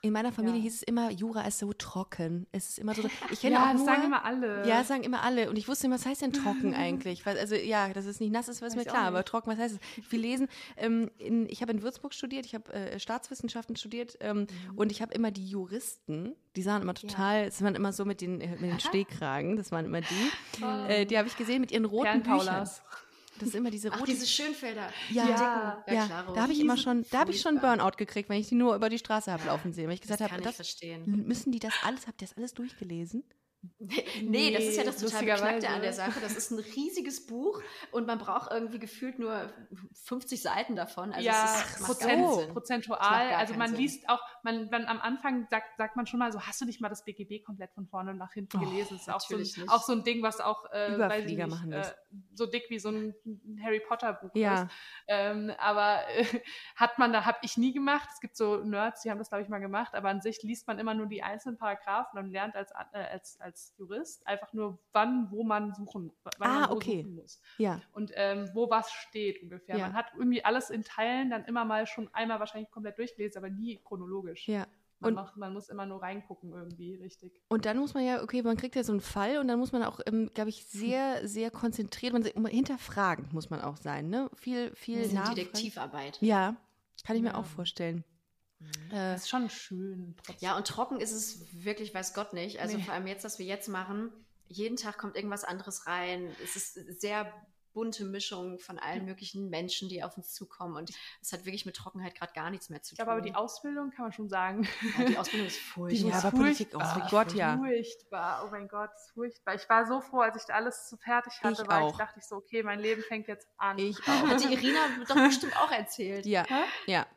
In 0.02 0.14
meiner 0.14 0.32
Familie 0.32 0.60
ja. 0.60 0.64
hieß 0.64 0.76
es 0.76 0.84
immer, 0.84 1.12
Jura 1.12 1.41
ist 1.41 1.60
so 1.60 1.74
trocken. 1.74 2.47
Es 2.54 2.70
ist 2.70 2.80
immer 2.80 2.95
so. 2.95 3.04
Ich 3.32 3.41
kenne 3.41 3.56
ja, 3.56 3.68
auch 3.68 3.74
das 3.74 3.84
sagen 3.84 4.06
immer 4.06 4.24
alle. 4.24 4.66
Ja, 4.66 4.80
das 4.80 4.88
sagen 4.88 5.04
immer 5.04 5.24
alle. 5.24 5.50
Und 5.50 5.58
ich 5.58 5.68
wusste 5.68 5.88
immer, 5.88 5.95
was 5.95 6.06
heißt 6.06 6.22
denn 6.22 6.32
trocken 6.32 6.74
eigentlich? 6.76 7.26
Also 7.28 7.56
ja, 7.56 7.91
dass 7.91 8.06
es 8.06 8.22
nicht 8.22 8.32
nass 8.32 8.47
ist, 8.47 8.62
was 8.62 8.78
mir 8.78 8.86
klar. 8.86 9.04
Aber 9.04 9.26
trocken, 9.26 9.52
was 9.52 9.60
heißt 9.60 9.76
es? 9.76 10.12
Wir 10.12 10.20
lesen. 10.20 10.47
Ähm, 10.78 11.12
in, 11.18 11.50
ich 11.50 11.62
habe 11.62 11.74
in 11.74 11.82
Würzburg 11.82 12.14
studiert. 12.14 12.45
Ich 12.45 12.56
habe 12.56 12.72
äh, 12.72 12.97
Staatswissenschaften 12.97 13.76
studiert. 13.76 14.18
Ähm, 14.22 14.39
mhm. 14.39 14.78
Und 14.78 14.91
ich 14.93 15.02
habe 15.02 15.14
immer 15.14 15.32
die 15.32 15.45
Juristen. 15.45 16.34
Die 16.56 16.62
sahen 16.62 16.82
immer 16.82 16.93
total. 16.93 17.50
Ja. 17.50 17.62
waren 17.62 17.76
immer 17.76 17.91
so 17.91 18.06
mit 18.06 18.22
den 18.22 18.39
äh, 18.39 18.52
mit 18.52 18.72
den 18.72 18.80
Stehkragen. 18.80 19.58
Das 19.58 19.74
waren 19.74 19.84
immer 19.84 20.00
die. 20.00 20.32
Oh. 20.62 20.88
Äh, 20.88 21.06
die 21.08 21.18
habe 21.18 21.28
ich 21.28 21.36
gesehen 21.36 21.60
mit 21.60 21.72
ihren 21.74 21.86
roten 21.86 22.24
Büchern. 22.24 22.70
Das 23.40 23.50
ist 23.50 23.56
immer 23.56 23.72
diese 23.72 23.90
rote. 23.90 24.02
Ach, 24.02 24.06
diese 24.06 24.28
Schönfelder. 24.28 24.90
Ja, 25.10 25.28
ja, 25.28 25.84
ja, 25.88 25.94
ja 25.94 26.26
da 26.34 26.42
habe 26.42 26.54
ich 26.54 26.60
immer 26.60 26.78
schon, 26.78 27.06
da 27.12 27.20
habe 27.20 27.32
ich 27.32 27.42
schon 27.42 27.60
Burnout 27.60 27.98
gekriegt, 27.98 28.30
wenn 28.30 28.40
ich 28.40 28.50
die 28.50 28.56
nur 28.56 28.76
über 28.76 28.90
die 28.90 28.98
Straße 28.98 29.32
habe 29.32 29.46
laufen 29.46 29.74
sehen. 29.74 29.88
Weil 29.88 29.96
ich 29.96 30.02
gesagt 30.02 30.22
habe, 30.22 30.42
das, 30.42 30.56
verstehen. 30.56 31.26
müssen 31.26 31.52
die 31.52 31.60
das 31.60 31.74
alles, 31.84 32.08
habt 32.08 32.22
ihr 32.22 32.28
das 32.28 32.38
alles 32.38 32.54
durchgelesen? 32.54 33.24
Nee, 33.80 34.04
nee, 34.24 34.52
das 34.52 34.64
ist 34.64 34.78
ja 34.78 34.84
das 34.84 34.98
total 34.98 35.26
Beknackte 35.26 35.68
an 35.68 35.82
der 35.82 35.92
Sache. 35.92 36.20
Das 36.22 36.36
ist 36.38 36.52
ein 36.52 36.60
riesiges 36.60 37.26
Buch 37.26 37.62
und 37.92 38.08
man 38.08 38.18
braucht 38.18 38.52
irgendwie 38.52 38.80
gefühlt 38.80 39.20
nur 39.20 39.52
50 40.06 40.42
Seiten 40.42 40.76
davon. 40.76 41.12
Also 41.12 41.26
ja, 41.26 41.56
ist, 41.56 41.84
Prozent, 41.84 42.54
prozentual. 42.54 43.34
Also 43.34 43.56
man 43.56 43.72
Sinn. 43.72 43.80
liest 43.80 44.10
auch, 44.10 44.22
man, 44.44 44.70
man 44.70 44.86
am 44.86 45.00
Anfang 45.00 45.48
sagt, 45.50 45.78
sagt 45.78 45.96
man 45.96 46.08
schon 46.08 46.20
mal 46.20 46.32
so, 46.32 46.42
hast 46.42 46.62
du 46.62 46.66
nicht 46.66 46.82
mal 46.82 46.90
das 46.90 47.04
BGB 47.04 47.44
komplett 47.44 47.74
von 47.74 47.88
vorne 47.88 48.14
nach 48.14 48.34
hinten 48.34 48.58
oh, 48.58 48.60
gelesen? 48.62 48.98
Das 48.98 49.08
ist 49.08 49.10
auch 49.10 49.20
so, 49.20 49.36
ein, 49.36 49.70
auch 49.70 49.84
so 49.84 49.94
ein 49.94 50.04
Ding, 50.04 50.22
was 50.22 50.40
auch 50.40 50.72
äh, 50.72 50.96
Überflieger 50.96 51.48
nicht, 51.48 51.56
machen 51.56 51.72
äh, 51.72 51.86
so 52.34 52.46
dick 52.46 52.70
wie 52.70 52.80
so 52.80 52.90
ein 52.90 53.16
Harry 53.64 53.80
Potter 53.80 54.14
Buch 54.14 54.32
ja. 54.34 54.64
ist. 54.64 54.72
Ähm, 55.08 55.52
aber 55.60 56.08
äh, 56.10 56.26
hat 56.76 57.00
man 57.00 57.14
da, 57.14 57.26
habe 57.26 57.40
ich 57.42 57.58
nie 57.58 57.74
gemacht. 57.74 58.10
Es 58.14 58.20
gibt 58.20 58.36
so 58.36 58.58
Nerds, 58.58 59.02
die 59.02 59.12
haben 59.12 59.18
das 59.18 59.30
glaube 59.30 59.44
ich 59.44 59.50
mal 59.50 59.60
gemacht, 59.60 59.96
aber 59.96 60.10
an 60.10 60.22
sich 60.22 60.42
liest 60.44 60.68
man 60.68 60.80
immer 60.80 60.94
nur 60.94 61.08
die 61.08 61.24
einzelnen 61.24 61.58
Paragraphen 61.58 62.20
und 62.20 62.32
lernt 62.32 62.56
als, 62.56 62.72
äh, 62.72 62.98
als, 62.98 63.40
als 63.40 63.74
Jurist 63.78 64.26
einfach 64.28 64.54
nur, 64.54 64.80
wann, 64.92 65.30
wo 65.32 65.44
man 65.44 65.74
suchen, 65.74 66.12
wann 66.24 66.50
ah, 66.50 66.60
man 66.62 66.70
okay. 66.72 67.02
suchen 67.04 67.16
muss. 67.16 67.42
Ja. 67.58 67.82
Und 67.94 68.12
ähm, 68.16 68.50
wo 68.54 68.70
was 68.70 68.92
steht 68.92 69.42
ungefähr. 69.42 69.78
Ja. 69.78 69.88
Man 69.88 69.94
hat 69.96 70.12
irgendwie 70.14 70.44
alles 70.44 70.70
in 70.70 70.84
Teilen 70.84 71.30
dann 71.30 71.46
immer 71.46 71.66
mal 71.66 71.88
schon 71.88 72.14
einmal 72.14 72.40
wahrscheinlich 72.40 72.70
komplett 72.72 72.98
durchgelesen, 72.98 73.44
aber 73.44 73.50
nie 73.50 73.80
chronologisch. 73.84 74.28
Ja. 74.47 74.67
Man, 75.01 75.09
und 75.09 75.15
macht, 75.15 75.38
man 75.38 75.53
muss 75.53 75.69
immer 75.69 75.86
nur 75.86 76.01
reingucken 76.01 76.51
irgendwie, 76.51 76.95
richtig. 76.95 77.32
Und 77.47 77.65
dann 77.65 77.77
muss 77.77 77.93
man 77.93 78.03
ja, 78.03 78.21
okay, 78.21 78.41
man 78.41 78.57
kriegt 78.57 78.75
ja 78.75 78.84
so 78.84 78.91
einen 78.91 78.99
Fall 78.99 79.38
und 79.38 79.47
dann 79.47 79.57
muss 79.57 79.71
man 79.71 79.84
auch, 79.84 80.01
ähm, 80.05 80.30
glaube 80.34 80.49
ich, 80.49 80.65
sehr, 80.65 81.25
sehr 81.25 81.51
konzentriert, 81.51 82.11
man 82.11 82.51
hinterfragen 82.51 83.30
muss 83.32 83.49
man 83.49 83.61
auch 83.61 83.77
sein, 83.77 84.09
ne? 84.09 84.30
Viel, 84.36 84.75
viel 84.75 85.07
das 85.07 85.30
Detektivarbeit. 85.30 86.17
Ja, 86.21 86.57
kann 87.05 87.15
ich 87.15 87.21
mir 87.21 87.38
auch 87.38 87.45
vorstellen. 87.45 88.03
Mhm. 88.59 88.91
Äh, 88.91 89.15
ist 89.15 89.30
schon 89.30 89.49
schön. 89.49 90.15
Trotzdem. 90.17 90.45
Ja, 90.45 90.57
und 90.57 90.67
trocken 90.67 90.99
ist 90.99 91.13
es 91.13 91.45
wirklich, 91.63 91.93
weiß 91.93 92.13
Gott 92.13 92.34
nicht. 92.34 92.59
Also 92.59 92.77
nee. 92.77 92.84
vor 92.84 92.93
allem 92.93 93.07
jetzt, 93.07 93.23
was 93.23 93.39
wir 93.39 93.45
jetzt 93.45 93.69
machen, 93.69 94.11
jeden 94.49 94.75
Tag 94.75 94.97
kommt 94.97 95.15
irgendwas 95.15 95.45
anderes 95.45 95.88
rein. 95.88 96.30
Es 96.43 96.55
ist 96.55 96.73
sehr 96.99 97.32
bunte 97.80 98.03
Mischung 98.03 98.59
von 98.59 98.77
allen 98.77 99.05
möglichen 99.05 99.49
Menschen, 99.49 99.88
die 99.88 100.03
auf 100.03 100.17
uns 100.17 100.34
zukommen. 100.34 100.75
Und 100.75 100.91
es 101.21 101.32
hat 101.32 101.45
wirklich 101.45 101.65
mit 101.65 101.77
Trockenheit 101.77 102.13
gerade 102.13 102.34
gar 102.34 102.49
nichts 102.49 102.69
mehr 102.69 102.82
zu 102.82 102.89
tun. 102.89 102.95
Ich 102.95 102.97
glaube, 102.97 103.11
aber 103.13 103.21
die 103.21 103.36
Ausbildung 103.36 103.89
kann 103.91 104.03
man 104.03 104.11
schon 104.11 104.27
sagen. 104.27 104.67
Ja, 104.97 105.05
die 105.05 105.17
Ausbildung 105.17 105.47
ist 105.47 105.59
furchtbar. 105.59 106.09
Ja, 106.09 106.17
aber 106.17 106.32
Politik, 106.32 106.67
oh 106.73 106.80
mein 106.80 107.07
Gott, 107.09 107.34
ja. 107.34 107.57
Furchtbar, 107.57 108.43
oh 108.45 108.51
mein 108.51 108.67
Gott, 108.67 108.89
furchtbar. 109.13 109.55
Ich 109.55 109.69
war 109.69 109.86
so 109.86 110.01
froh, 110.01 110.19
als 110.19 110.36
ich 110.36 110.43
da 110.43 110.55
alles 110.55 110.89
so 110.89 110.97
fertig 110.97 111.41
hatte, 111.41 111.61
ich 111.61 111.69
weil 111.69 111.84
auch. 111.84 111.91
ich 111.91 111.97
dachte 111.97 112.19
ich 112.19 112.25
so, 112.25 112.36
okay, 112.36 112.63
mein 112.63 112.82
Leben 112.82 113.01
fängt 113.01 113.30
jetzt 113.30 113.47
an. 113.55 113.77
Ich 113.77 113.97
auch. 114.01 114.27
Hat 114.27 114.43
die 114.43 114.51
Irina 114.51 114.80
doch 115.07 115.15
bestimmt 115.27 115.55
auch 115.55 115.71
erzählt. 115.71 116.25
Ja, 116.25 116.43
Hä? 116.49 116.63
ja. 116.86 117.07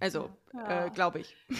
Also, 0.00 0.30
ja. 0.52 0.86
äh, 0.86 0.90
glaube 0.90 1.20
ich. 1.20 1.36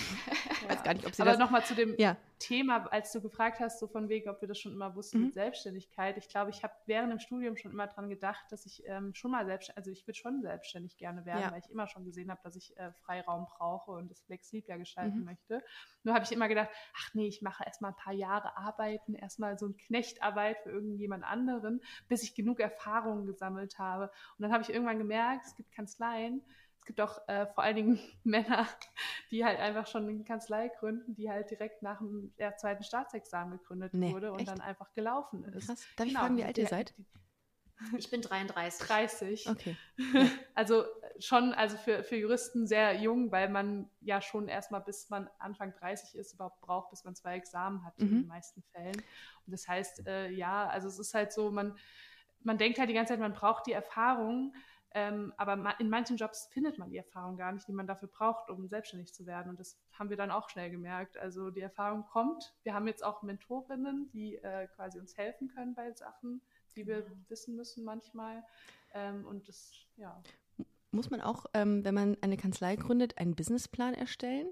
Ja. 0.63 0.71
Weiß 0.71 0.83
gar 0.83 0.95
nicht, 0.95 1.07
ob 1.07 1.15
sie 1.15 1.23
Aber 1.23 1.33
das... 1.33 1.39
nochmal 1.39 1.65
zu 1.65 1.75
dem 1.75 1.95
ja. 1.99 2.17
Thema, 2.39 2.87
als 2.91 3.13
du 3.13 3.21
gefragt 3.21 3.61
hast, 3.61 3.79
so 3.79 3.87
von 3.87 4.09
wegen, 4.09 4.29
ob 4.29 4.41
wir 4.41 4.49
das 4.49 4.59
schon 4.59 4.73
immer 4.73 4.97
wussten 4.97 5.19
mhm. 5.19 5.25
mit 5.27 5.35
Selbstständigkeit. 5.35 6.17
Ich 6.17 6.29
glaube, 6.29 6.51
ich 6.51 6.63
habe 6.65 6.73
während 6.87 7.13
dem 7.13 7.21
Studium 7.21 7.57
schon 7.57 7.71
immer 7.73 7.87
daran 7.87 8.09
gedacht, 8.09 8.45
dass 8.51 8.67
ich 8.67 8.83
ähm, 8.87 9.15
schon 9.15 9.31
mal 9.31 9.47
selbstständig, 9.47 9.77
also 9.77 9.91
ich 9.91 10.07
würde 10.07 10.19
schon 10.19 10.43
selbstständig 10.43 10.97
gerne 10.97 11.25
werden, 11.25 11.43
ja. 11.43 11.53
weil 11.53 11.61
ich 11.61 11.71
immer 11.71 11.87
schon 11.87 12.05
gesehen 12.05 12.31
habe, 12.31 12.41
dass 12.43 12.57
ich 12.57 12.77
äh, 12.79 12.91
Freiraum 13.05 13.47
brauche 13.47 13.93
und 13.93 14.11
das 14.11 14.23
flexibler 14.23 14.79
gestalten 14.79 15.21
mhm. 15.21 15.25
möchte. 15.27 15.63
Nur 16.03 16.15
habe 16.15 16.25
ich 16.25 16.33
immer 16.33 16.49
gedacht, 16.49 16.71
ach 16.97 17.15
nee, 17.15 17.29
ich 17.29 17.43
mache 17.43 17.65
erstmal 17.65 17.93
ein 17.93 17.97
paar 17.97 18.15
Jahre 18.15 18.57
arbeiten, 18.57 19.15
erstmal 19.15 19.59
so 19.59 19.67
ein 19.67 19.77
Knechtarbeit 19.77 20.59
für 20.63 20.71
irgendjemand 20.71 21.25
anderen, 21.25 21.81
bis 22.09 22.23
ich 22.23 22.35
genug 22.35 22.61
Erfahrungen 22.61 23.27
gesammelt 23.27 23.79
habe. 23.79 24.11
Und 24.37 24.43
dann 24.43 24.53
habe 24.53 24.63
ich 24.63 24.71
irgendwann 24.71 24.99
gemerkt, 24.99 25.47
es 25.47 25.55
gibt 25.55 25.71
Kanzleien, 25.73 26.43
es 26.66 26.66
gibt 26.87 27.01
auch 27.01 27.27
äh, 27.29 27.47
vor 27.47 27.65
allen 27.65 27.77
Dingen 27.77 28.01
Männer, 28.25 28.67
die 29.31 29.45
halt 29.45 29.59
einfach 29.59 29.87
schon 29.87 30.09
eine 30.09 30.25
Kanzlei 30.25 30.69
gründen, 30.69 31.15
die 31.15 31.31
halt 31.31 31.51
direkt 31.51 31.83
nach 31.83 31.99
dem 31.99 32.33
ja, 32.39 32.57
zweiten 32.57 32.85
Staatsexamen 32.85 33.59
gegründet 33.59 33.93
nee, 33.95 34.13
wurde 34.13 34.33
und 34.33 34.41
echt? 34.41 34.49
dann 34.49 34.61
einfach 34.61 34.93
gelaufen 34.95 35.45
ist. 35.45 35.67
Krass. 35.67 35.87
Darf 35.97 36.07
ich 36.07 36.13
genau, 36.13 36.21
fragen, 36.25 36.37
wie 36.39 36.45
alt 36.45 36.59
ihr 36.59 36.67
seid? 36.67 36.95
Ich 37.99 38.11
bin 38.11 38.23
33. 38.23 38.87
30. 38.87 39.49
Okay. 39.49 39.77
Also 40.55 40.87
schon, 41.19 41.53
also 41.53 41.77
für, 41.77 42.03
für 42.03 42.17
Juristen 42.17 42.67
sehr 42.67 42.99
jung, 42.99 43.31
weil 43.31 43.51
man 43.51 43.91
ja 44.01 44.23
schon 44.23 44.49
erstmal 44.49 44.81
bis 44.81 45.11
man 45.11 45.29
Anfang 45.39 45.75
30 45.75 46.15
ist, 46.15 46.33
überhaupt 46.33 46.63
braucht, 46.63 46.89
bis 46.89 47.05
man 47.05 47.15
zwei 47.15 47.37
Examen 47.37 47.85
hat 47.85 47.99
mhm. 47.99 48.07
in 48.07 48.15
den 48.15 48.27
meisten 48.27 48.63
Fällen. 48.73 48.97
Und 49.45 49.53
das 49.53 49.69
heißt, 49.69 50.07
äh, 50.07 50.31
ja, 50.31 50.67
also 50.69 50.89
es 50.89 50.99
ist 50.99 51.13
halt 51.13 51.31
so, 51.31 51.51
man, 51.51 51.77
man 52.41 52.57
denkt 52.57 52.79
halt 52.79 52.89
die 52.89 52.95
ganze 52.95 53.13
Zeit, 53.13 53.21
man 53.21 53.35
braucht 53.35 53.67
die 53.67 53.73
Erfahrung, 53.73 54.55
ähm, 54.97 55.35
aber 55.37 55.79
in 55.79 55.91
manchen 55.91 56.17
Jobs 56.17 56.49
findet 56.55 56.79
man 56.79 56.89
die 56.89 56.97
Erfahrung 56.97 57.37
gar 57.37 57.53
nicht, 57.53 57.69
die 57.69 57.73
man 57.75 57.87
dafür 57.87 58.09
braucht, 58.09 58.49
um 58.49 58.67
selbstständig 58.67 59.13
zu 59.13 59.27
werden. 59.27 59.51
Und 59.51 59.61
das 59.61 59.79
haben 59.93 60.09
wir 60.09 60.17
dann 60.17 60.31
auch 60.31 60.49
schnell 60.49 60.71
gemerkt. 60.71 61.19
Also 61.19 61.51
die 61.51 61.61
Erfahrung 61.61 62.07
kommt. 62.07 62.55
Wir 62.63 62.73
haben 62.73 62.87
jetzt 62.87 63.05
auch 63.05 63.23
Mentorinnen, 63.23 64.09
die 64.15 64.37
äh, 64.37 64.69
quasi 64.69 64.99
uns 64.99 65.15
helfen 65.19 65.49
können 65.49 65.75
bei 65.75 65.93
Sachen, 65.93 66.41
die 66.77 66.87
wir 66.87 67.01
mhm. 67.01 67.27
wissen 67.29 67.57
müssen 67.57 67.85
manchmal. 67.85 68.43
Ähm, 68.95 69.27
und 69.27 69.47
das, 69.47 69.71
ja. 69.97 70.19
Muss 70.93 71.11
man 71.11 71.21
auch, 71.21 71.45
ähm, 71.53 71.85
wenn 71.85 71.95
man 71.95 72.17
eine 72.23 72.39
Kanzlei 72.39 72.77
gründet, 72.77 73.19
einen 73.19 73.35
Businessplan 73.35 73.93
erstellen? 73.93 74.49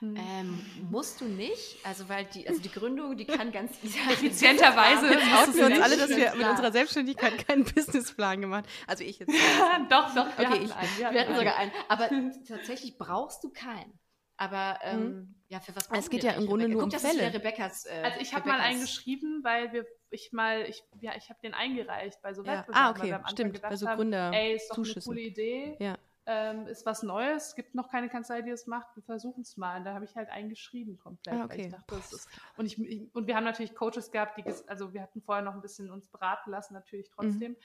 Hm. 0.00 0.16
Ähm, 0.16 0.66
musst 0.90 1.20
du 1.20 1.24
nicht, 1.26 1.78
also 1.84 2.08
weil 2.08 2.24
die, 2.26 2.48
also 2.48 2.60
die 2.60 2.70
Gründung, 2.70 3.16
die 3.16 3.24
kann 3.24 3.52
ganz 3.52 3.72
effizienterweise 3.82 5.06
outen 5.06 5.54
wir 5.54 5.66
uns 5.66 5.80
alle, 5.80 5.96
dass 5.96 6.10
wir 6.10 6.34
mit 6.34 6.46
unserer 6.46 6.72
Selbstständigkeit 6.72 7.46
keinen 7.46 7.64
Businessplan 7.64 8.40
gemacht. 8.40 8.66
Also 8.86 9.04
ich 9.04 9.18
jetzt. 9.18 9.32
doch, 9.90 10.14
doch. 10.14 10.26
Wir 10.38 10.46
okay, 10.46 10.46
hatten 10.46 10.64
ich, 10.64 10.74
einen. 10.74 10.98
Wir, 10.98 11.10
wir 11.12 11.20
hatten 11.20 11.36
sogar 11.36 11.56
einen. 11.56 11.72
Aber 11.88 12.10
tatsächlich 12.48 12.98
brauchst 12.98 13.44
du 13.44 13.50
keinen. 13.50 13.98
Aber 14.36 14.80
ähm, 14.82 15.00
mhm. 15.00 15.34
ja, 15.48 15.60
für 15.60 15.76
was 15.76 15.88
Es 15.92 16.10
geht 16.10 16.24
ja 16.24 16.32
im 16.32 16.46
Grunde 16.46 16.68
nur 16.68 16.82
Guck, 16.82 16.92
um 16.92 16.98
Fälle. 16.98 17.32
Rebecca's, 17.32 17.86
äh, 17.86 18.02
also 18.02 18.20
ich 18.20 18.34
habe 18.34 18.48
mal 18.48 18.58
einen 18.58 18.80
geschrieben, 18.80 19.40
weil 19.44 19.72
wir 19.72 19.86
ich 20.10 20.32
mal 20.32 20.62
ich 20.68 20.82
ja 21.00 21.12
ich 21.16 21.28
habe 21.28 21.40
den 21.42 21.54
eingereicht 21.54 22.20
bei 22.22 22.34
so 22.34 22.42
ja. 22.44 22.58
Wettbewerben, 22.58 22.74
ah 22.74 22.90
okay 22.90 23.32
stimmt 23.32 23.60
bei 23.60 23.76
so 23.76 23.86
Gründer 23.86 24.26
haben, 24.26 24.32
ey 24.32 24.54
ist 24.54 24.70
doch 24.70 24.78
eine 24.78 24.94
coole 25.02 25.20
Idee 25.20 25.76
ja 25.80 25.96
ähm, 26.26 26.66
ist 26.66 26.86
was 26.86 27.02
Neues, 27.02 27.48
es 27.48 27.54
gibt 27.54 27.74
noch 27.74 27.90
keine 27.90 28.08
Kanzlei, 28.08 28.42
die 28.42 28.50
das 28.50 28.66
macht, 28.66 28.94
wir 28.96 29.02
versuchen 29.02 29.42
es 29.42 29.56
mal. 29.56 29.78
Und 29.78 29.84
da 29.84 29.94
habe 29.94 30.04
ich 30.04 30.16
halt 30.16 30.30
eingeschrieben 30.30 30.98
komplett. 30.98 31.34
Ah, 31.34 31.44
okay. 31.44 31.66
ich 31.66 31.68
dachte, 31.68 31.94
ist, 31.96 32.28
und, 32.56 32.66
ich, 32.66 32.78
ich, 32.78 33.14
und 33.14 33.26
wir 33.26 33.36
haben 33.36 33.44
natürlich 33.44 33.74
Coaches 33.74 34.10
gehabt, 34.10 34.38
die, 34.38 34.44
also 34.66 34.94
wir 34.94 35.02
hatten 35.02 35.20
vorher 35.20 35.44
noch 35.44 35.54
ein 35.54 35.60
bisschen 35.60 35.90
uns 35.90 36.08
beraten 36.08 36.50
lassen, 36.50 36.74
natürlich 36.74 37.10
trotzdem, 37.10 37.52
mhm. 37.52 37.56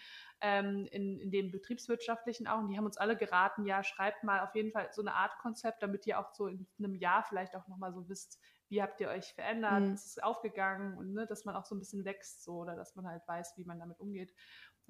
ähm, 0.42 0.88
in, 0.92 1.20
in 1.20 1.32
dem 1.32 1.52
betriebswirtschaftlichen 1.52 2.48
auch. 2.48 2.60
Und 2.60 2.70
die 2.70 2.78
haben 2.78 2.86
uns 2.86 2.98
alle 2.98 3.16
geraten, 3.16 3.66
ja, 3.66 3.84
schreibt 3.84 4.24
mal 4.24 4.42
auf 4.42 4.54
jeden 4.56 4.72
Fall 4.72 4.90
so 4.92 5.02
eine 5.02 5.14
Art 5.14 5.38
Konzept, 5.40 5.82
damit 5.82 6.06
ihr 6.06 6.20
auch 6.20 6.34
so 6.34 6.48
in 6.48 6.68
einem 6.80 6.96
Jahr 6.96 7.24
vielleicht 7.24 7.56
auch 7.56 7.68
nochmal 7.68 7.94
so 7.94 8.10
wisst, 8.10 8.40
wie 8.70 8.84
habt 8.84 9.02
ihr 9.02 9.10
euch 9.10 9.34
verändert, 9.34 9.82
mhm. 9.82 9.94
ist 9.94 10.06
es 10.06 10.20
aufgegangen 10.20 10.96
und 10.98 11.14
ne, 11.14 11.26
dass 11.26 11.44
man 11.44 11.56
auch 11.56 11.66
so 11.66 11.76
ein 11.76 11.80
bisschen 11.80 12.06
wächst 12.06 12.44
so 12.44 12.60
oder 12.60 12.76
dass 12.76 12.96
man 12.96 13.08
halt 13.08 13.28
weiß, 13.28 13.58
wie 13.58 13.66
man 13.66 13.80
damit 13.80 14.00
umgeht. 14.00 14.32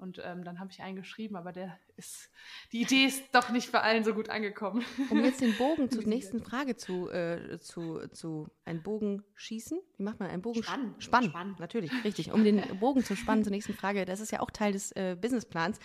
Und 0.00 0.20
ähm, 0.24 0.44
dann 0.44 0.58
habe 0.60 0.70
ich 0.72 0.80
einen 0.80 0.96
geschrieben, 0.96 1.36
aber 1.36 1.52
der 1.52 1.78
ist, 1.96 2.30
die 2.72 2.80
Idee 2.80 3.04
ist 3.04 3.22
doch 3.32 3.50
nicht 3.50 3.70
bei 3.70 3.82
allen 3.82 4.02
so 4.02 4.14
gut 4.14 4.30
angekommen. 4.30 4.82
Um 5.10 5.22
jetzt 5.22 5.42
den 5.42 5.54
Bogen 5.56 5.90
zur 5.90 6.04
nächsten 6.04 6.42
Frage 6.42 6.76
zu, 6.76 7.10
äh, 7.10 7.58
zu, 7.60 8.08
zu 8.08 8.48
einen 8.64 8.82
Bogen 8.82 9.22
schießen. 9.34 9.78
Wie 9.98 10.02
macht 10.02 10.18
man 10.18 10.30
einen 10.30 10.40
Bogen? 10.40 10.62
Spannen. 10.62 10.94
Spannen, 10.98 11.28
Spannen. 11.28 11.56
natürlich, 11.58 11.92
richtig. 12.02 12.32
Um 12.32 12.44
den 12.44 12.62
Bogen 12.78 13.04
zu 13.04 13.14
spannen 13.14 13.44
zur 13.44 13.50
nächsten 13.50 13.74
Frage, 13.74 14.06
das 14.06 14.20
ist 14.20 14.32
ja 14.32 14.40
auch 14.40 14.50
Teil 14.50 14.72
des 14.72 14.92
äh, 14.92 15.16
Businessplans. 15.20 15.78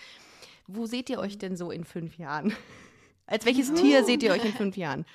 Wo 0.67 0.85
seht 0.85 1.09
ihr 1.09 1.19
euch 1.19 1.37
denn 1.37 1.57
so 1.57 1.69
in 1.69 1.83
fünf 1.83 2.17
Jahren? 2.17 2.53
Als 3.27 3.45
welches 3.45 3.71
oh. 3.71 3.75
Tier 3.75 4.03
seht 4.03 4.23
ihr 4.23 4.31
euch 4.31 4.45
in 4.45 4.53
fünf 4.53 4.77
Jahren? 4.77 5.05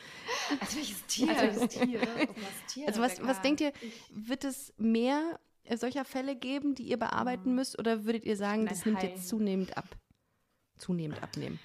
Als 0.61 0.77
welches 0.77 1.07
Tier? 1.07 1.31
Als 1.31 1.61
welches 1.61 1.69
Tier? 2.67 2.89
also 2.89 3.01
was, 3.01 3.23
was 3.23 3.41
denkt 3.41 3.61
ihr, 3.61 3.73
wird 4.11 4.45
es 4.45 4.75
mehr 4.77 5.39
solcher 5.79 6.05
Fälle 6.05 6.37
geben, 6.37 6.75
die 6.75 6.85
ihr 6.85 6.99
bearbeiten 6.99 7.51
mhm. 7.51 7.57
müsst? 7.57 7.79
Oder 7.79 8.05
würdet 8.05 8.25
ihr 8.25 8.37
sagen, 8.37 8.67
das 8.67 8.85
nimmt 8.85 9.03
jetzt 9.03 9.29
zunehmend 9.29 9.77
ab? 9.77 9.87
Zunehmend 10.79 11.23
abnehmen? 11.23 11.59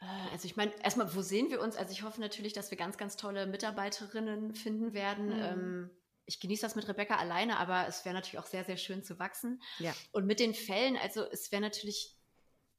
Äh, 0.00 0.32
also 0.32 0.46
ich 0.46 0.56
meine, 0.56 0.72
erstmal, 0.82 1.14
wo 1.14 1.22
sehen 1.22 1.50
wir 1.50 1.60
uns? 1.60 1.76
Also 1.76 1.92
ich 1.92 2.02
hoffe 2.02 2.20
natürlich, 2.20 2.52
dass 2.52 2.70
wir 2.70 2.78
ganz, 2.78 2.96
ganz 2.96 3.16
tolle 3.16 3.46
Mitarbeiterinnen 3.46 4.54
finden 4.54 4.92
werden. 4.92 5.26
Mhm. 5.26 5.42
Ähm, 5.42 5.90
ich 6.26 6.40
genieße 6.40 6.62
das 6.62 6.74
mit 6.74 6.88
Rebecca 6.88 7.16
alleine, 7.16 7.58
aber 7.58 7.86
es 7.86 8.04
wäre 8.04 8.14
natürlich 8.14 8.38
auch 8.38 8.46
sehr, 8.46 8.64
sehr 8.64 8.76
schön 8.76 9.04
zu 9.04 9.18
wachsen. 9.18 9.62
Ja. 9.78 9.94
Und 10.12 10.26
mit 10.26 10.40
den 10.40 10.54
Fällen, 10.54 10.96
also 10.96 11.24
es 11.30 11.52
wäre 11.52 11.62
natürlich 11.62 12.16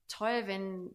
toll, 0.09 0.43
wenn, 0.45 0.93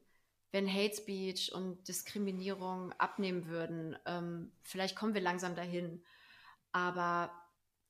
wenn 0.50 0.72
Hate 0.72 0.94
Speech 0.94 1.54
und 1.54 1.88
Diskriminierung 1.88 2.92
abnehmen 2.92 3.46
würden. 3.46 3.96
Ähm, 4.04 4.52
vielleicht 4.62 4.96
kommen 4.96 5.14
wir 5.14 5.22
langsam 5.22 5.54
dahin. 5.54 6.04
Aber 6.72 7.30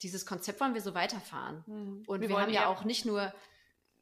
dieses 0.02 0.26
Konzept 0.26 0.60
wollen 0.60 0.74
wir 0.74 0.80
so 0.80 0.94
weiterfahren. 0.94 1.62
Mhm. 1.66 2.04
Und 2.06 2.20
wir, 2.20 2.28
wir 2.28 2.40
haben 2.40 2.52
ja 2.52 2.66
auch 2.66 2.84
nicht 2.84 3.04
nur 3.04 3.32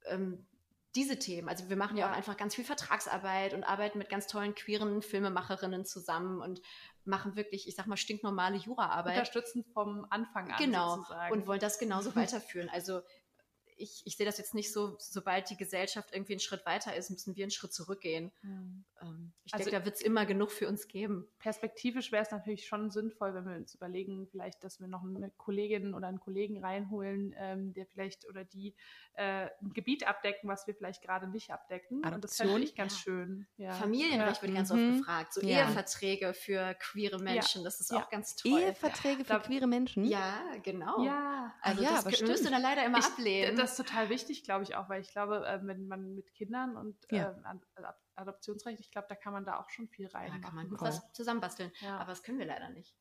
ähm, 0.07 0.46
diese 0.94 1.18
Themen. 1.18 1.48
Also 1.48 1.68
wir 1.68 1.76
machen 1.76 1.96
ja. 1.96 2.07
ja. 2.07 2.12
auch 2.12 2.16
einfach 2.16 2.36
ganz 2.36 2.55
viel 2.55 2.64
Vertragsarbeit 2.64 3.55
und 3.55 3.64
arbeiten 3.64 3.98
mit 3.98 4.09
ganz 4.09 4.26
tollen 4.26 4.55
queeren 4.55 5.03
Filmemacherinnen 5.03 5.84
zusammen 5.84 6.40
und 6.40 6.61
machen 7.05 7.36
wirklich, 7.36 7.68
ich 7.68 7.76
sag 7.76 7.86
mal, 7.86 7.96
stinknormale 7.96 8.57
Juraarbeit. 8.57 9.14
Unterstützen 9.14 9.64
vom 9.72 10.07
Anfang 10.11 10.51
an. 10.51 10.59
Genau. 10.59 10.96
Sozusagen. 10.96 11.32
Und 11.32 11.46
wollen 11.46 11.61
das 11.61 11.78
genauso 11.78 12.14
weiterführen. 12.16 12.68
Also 12.68 13.03
ich, 13.81 14.03
ich 14.05 14.16
sehe 14.16 14.26
das 14.26 14.39
jetzt 14.39 14.55
nicht 14.55 14.72
so, 14.72 14.97
sobald 14.99 15.51
die 15.51 15.57
Gesellschaft 15.57 16.11
irgendwie 16.12 16.35
einen 16.35 16.41
Schritt 16.41 16.66
weiter 16.66 16.95
ist, 16.95 17.11
müssen 17.11 17.35
wir 17.35 17.45
einen 17.45 17.51
Schritt 17.51 17.72
zurückgehen. 17.72 18.31
Mhm. 18.43 18.85
Ähm, 19.03 19.33
ich 19.45 19.55
also, 19.55 19.64
denke, 19.64 19.78
da 19.78 19.85
wird 19.85 19.97
es 19.97 20.03
immer 20.03 20.26
genug 20.26 20.53
für 20.53 20.68
uns 20.68 20.89
geben. 20.89 21.26
Perspektivisch 21.39 22.12
wäre 22.12 22.22
es 22.22 22.31
natürlich 22.31 22.66
schon 22.66 22.91
sinnvoll, 22.91 23.35
wenn 23.35 23.47
wir 23.47 23.57
uns 23.57 23.74
überlegen, 23.74 24.28
vielleicht, 24.31 24.62
dass 24.62 24.81
wir 24.81 24.89
noch 24.89 25.03
eine 25.03 25.31
Kollegin 25.37 25.95
oder 25.95 26.09
einen 26.09 26.20
Kollegen 26.20 26.62
reinholen, 26.62 27.35
ähm, 27.39 27.72
der 27.72 27.87
vielleicht 27.87 28.28
oder 28.28 28.45
die 28.45 28.74
äh, 29.14 29.49
ein 29.62 29.72
Gebiet 29.72 30.07
abdecken, 30.07 30.49
was 30.49 30.66
wir 30.66 30.74
vielleicht 30.74 31.03
gerade 31.03 31.26
nicht 31.28 31.51
abdecken. 31.51 32.05
Adoption. 32.05 32.14
Und 32.14 32.24
das 32.24 32.37
fände 32.37 32.61
ich 32.62 32.74
ganz 32.74 32.93
ja. 32.95 32.99
schön. 32.99 33.47
Ja. 33.57 33.72
Familienrecht 33.72 34.37
ja. 34.37 34.43
wird 34.43 34.55
ganz 34.55 34.72
mhm. 34.72 34.91
oft 34.91 34.99
gefragt. 34.99 35.33
So 35.35 35.41
Eheverträge 35.41 36.35
für 36.35 36.74
queere 36.74 37.18
Menschen, 37.18 37.64
das 37.64 37.81
ist 37.81 37.93
auch 37.93 38.09
ganz 38.11 38.37
toll. 38.37 38.61
Eheverträge 38.61 39.24
für 39.24 39.41
queere 39.41 39.66
Menschen? 39.66 40.05
Ja, 40.05 40.41
genau. 40.62 41.05
Ja, 41.05 41.55
also 41.61 41.83
ja, 41.83 42.03
das 42.03 42.20
müsste 42.22 42.51
dann 42.51 42.62
leider 42.62 42.85
immer 42.85 42.99
ich, 42.99 43.05
ablehnen. 43.05 43.57
Das 43.57 43.70
ist 43.71 43.77
total 43.77 44.09
wichtig, 44.09 44.45
glaube 44.45 44.64
ich 44.64 44.75
auch, 44.75 44.89
weil 44.89 45.01
ich 45.01 45.11
glaube, 45.11 45.47
äh, 45.47 45.61
wenn 45.62 45.87
man 45.87 46.14
mit 46.14 46.35
Kindern 46.35 46.77
und 46.77 46.97
ja. 47.11 47.31
äh, 47.77 47.83
Adoptionsrecht, 48.14 48.81
ich 48.81 48.91
glaube, 48.91 49.07
da 49.09 49.14
kann 49.14 49.33
man 49.33 49.45
da 49.45 49.59
auch 49.59 49.71
schon 49.71 49.89
viel 49.89 50.09
reinmachen. 50.09 50.43
Da 50.43 50.49
kann 50.49 50.57
man 50.57 50.81
was 50.81 51.12
zusammenbasteln. 51.12 51.73
Ja. 51.81 51.99
Aber 51.99 52.11
das 52.11 52.23
können 52.23 52.39
wir 52.39 52.47
leider 52.47 52.71
nicht. 52.71 52.95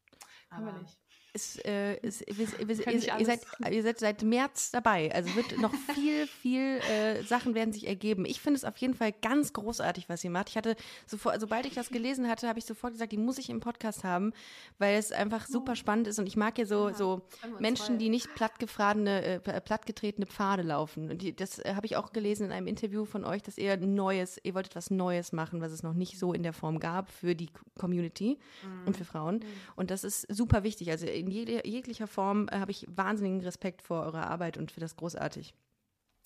Können 0.49 0.65
wir 0.65 0.73
nicht 0.73 0.99
ist, 1.33 1.65
äh, 1.65 1.95
ist, 1.97 2.25
wir, 2.27 2.47
wir, 2.67 2.87
ihr, 2.87 3.19
ihr, 3.19 3.25
seid, 3.25 3.41
ihr 3.71 3.83
seid 3.83 3.99
seit 3.99 4.23
März 4.23 4.71
dabei. 4.71 5.13
Also 5.13 5.35
wird 5.35 5.57
noch 5.59 5.73
viel, 5.93 6.27
viel 6.27 6.79
äh, 6.89 7.23
Sachen 7.23 7.55
werden 7.55 7.71
sich 7.73 7.87
ergeben. 7.87 8.25
Ich 8.25 8.41
finde 8.41 8.57
es 8.57 8.65
auf 8.65 8.77
jeden 8.77 8.93
Fall 8.93 9.13
ganz 9.21 9.53
großartig, 9.53 10.09
was 10.09 10.23
ihr 10.23 10.29
macht. 10.29 10.49
Ich 10.49 10.57
hatte 10.57 10.75
sofort, 11.05 11.39
sobald 11.39 11.65
ich 11.65 11.73
das 11.73 11.89
gelesen 11.89 12.27
hatte, 12.27 12.47
habe 12.47 12.59
ich 12.59 12.65
sofort 12.65 12.93
gesagt, 12.93 13.11
die 13.11 13.17
muss 13.17 13.37
ich 13.37 13.49
im 13.49 13.59
Podcast 13.59 14.03
haben, 14.03 14.33
weil 14.77 14.97
es 14.97 15.11
einfach 15.11 15.45
super 15.47 15.75
spannend 15.75 16.07
ist. 16.07 16.19
Und 16.19 16.27
ich 16.27 16.35
mag 16.35 16.57
ja 16.57 16.65
so, 16.65 16.89
ja, 16.89 16.95
so 16.95 17.21
Menschen, 17.59 17.97
die 17.97 18.09
nicht 18.09 18.33
plattgefradene, 18.35 19.23
äh, 19.23 19.61
plattgetretene 19.61 20.25
Pfade 20.25 20.63
laufen. 20.63 21.11
Und 21.11 21.21
die, 21.21 21.35
das 21.35 21.59
äh, 21.59 21.73
habe 21.75 21.85
ich 21.85 21.95
auch 21.95 22.11
gelesen 22.11 22.47
in 22.47 22.51
einem 22.51 22.67
Interview 22.67 23.05
von 23.05 23.23
euch, 23.25 23.43
dass 23.43 23.57
ihr 23.57 23.77
Neues, 23.77 24.39
ihr 24.43 24.55
wolltet 24.55 24.75
was 24.75 24.89
Neues 24.89 25.31
machen, 25.31 25.61
was 25.61 25.71
es 25.71 25.83
noch 25.83 25.93
nicht 25.93 26.17
so 26.17 26.33
in 26.33 26.43
der 26.43 26.53
Form 26.53 26.79
gab 26.79 27.09
für 27.11 27.35
die 27.35 27.49
Community 27.77 28.39
mhm. 28.63 28.87
und 28.87 28.97
für 28.97 29.05
Frauen. 29.05 29.35
Mhm. 29.35 29.45
Und 29.75 29.91
das 29.91 30.03
ist 30.03 30.25
super 30.33 30.63
wichtig. 30.63 30.89
Also 30.89 31.05
in 31.19 31.28
jeglicher 31.31 32.07
Form 32.07 32.47
äh, 32.49 32.59
habe 32.59 32.71
ich 32.71 32.85
wahnsinnigen 32.87 33.41
Respekt 33.41 33.81
vor 33.81 34.03
eurer 34.03 34.27
Arbeit 34.27 34.57
und 34.57 34.71
finde 34.71 34.85
das 34.85 34.95
großartig. 34.95 35.53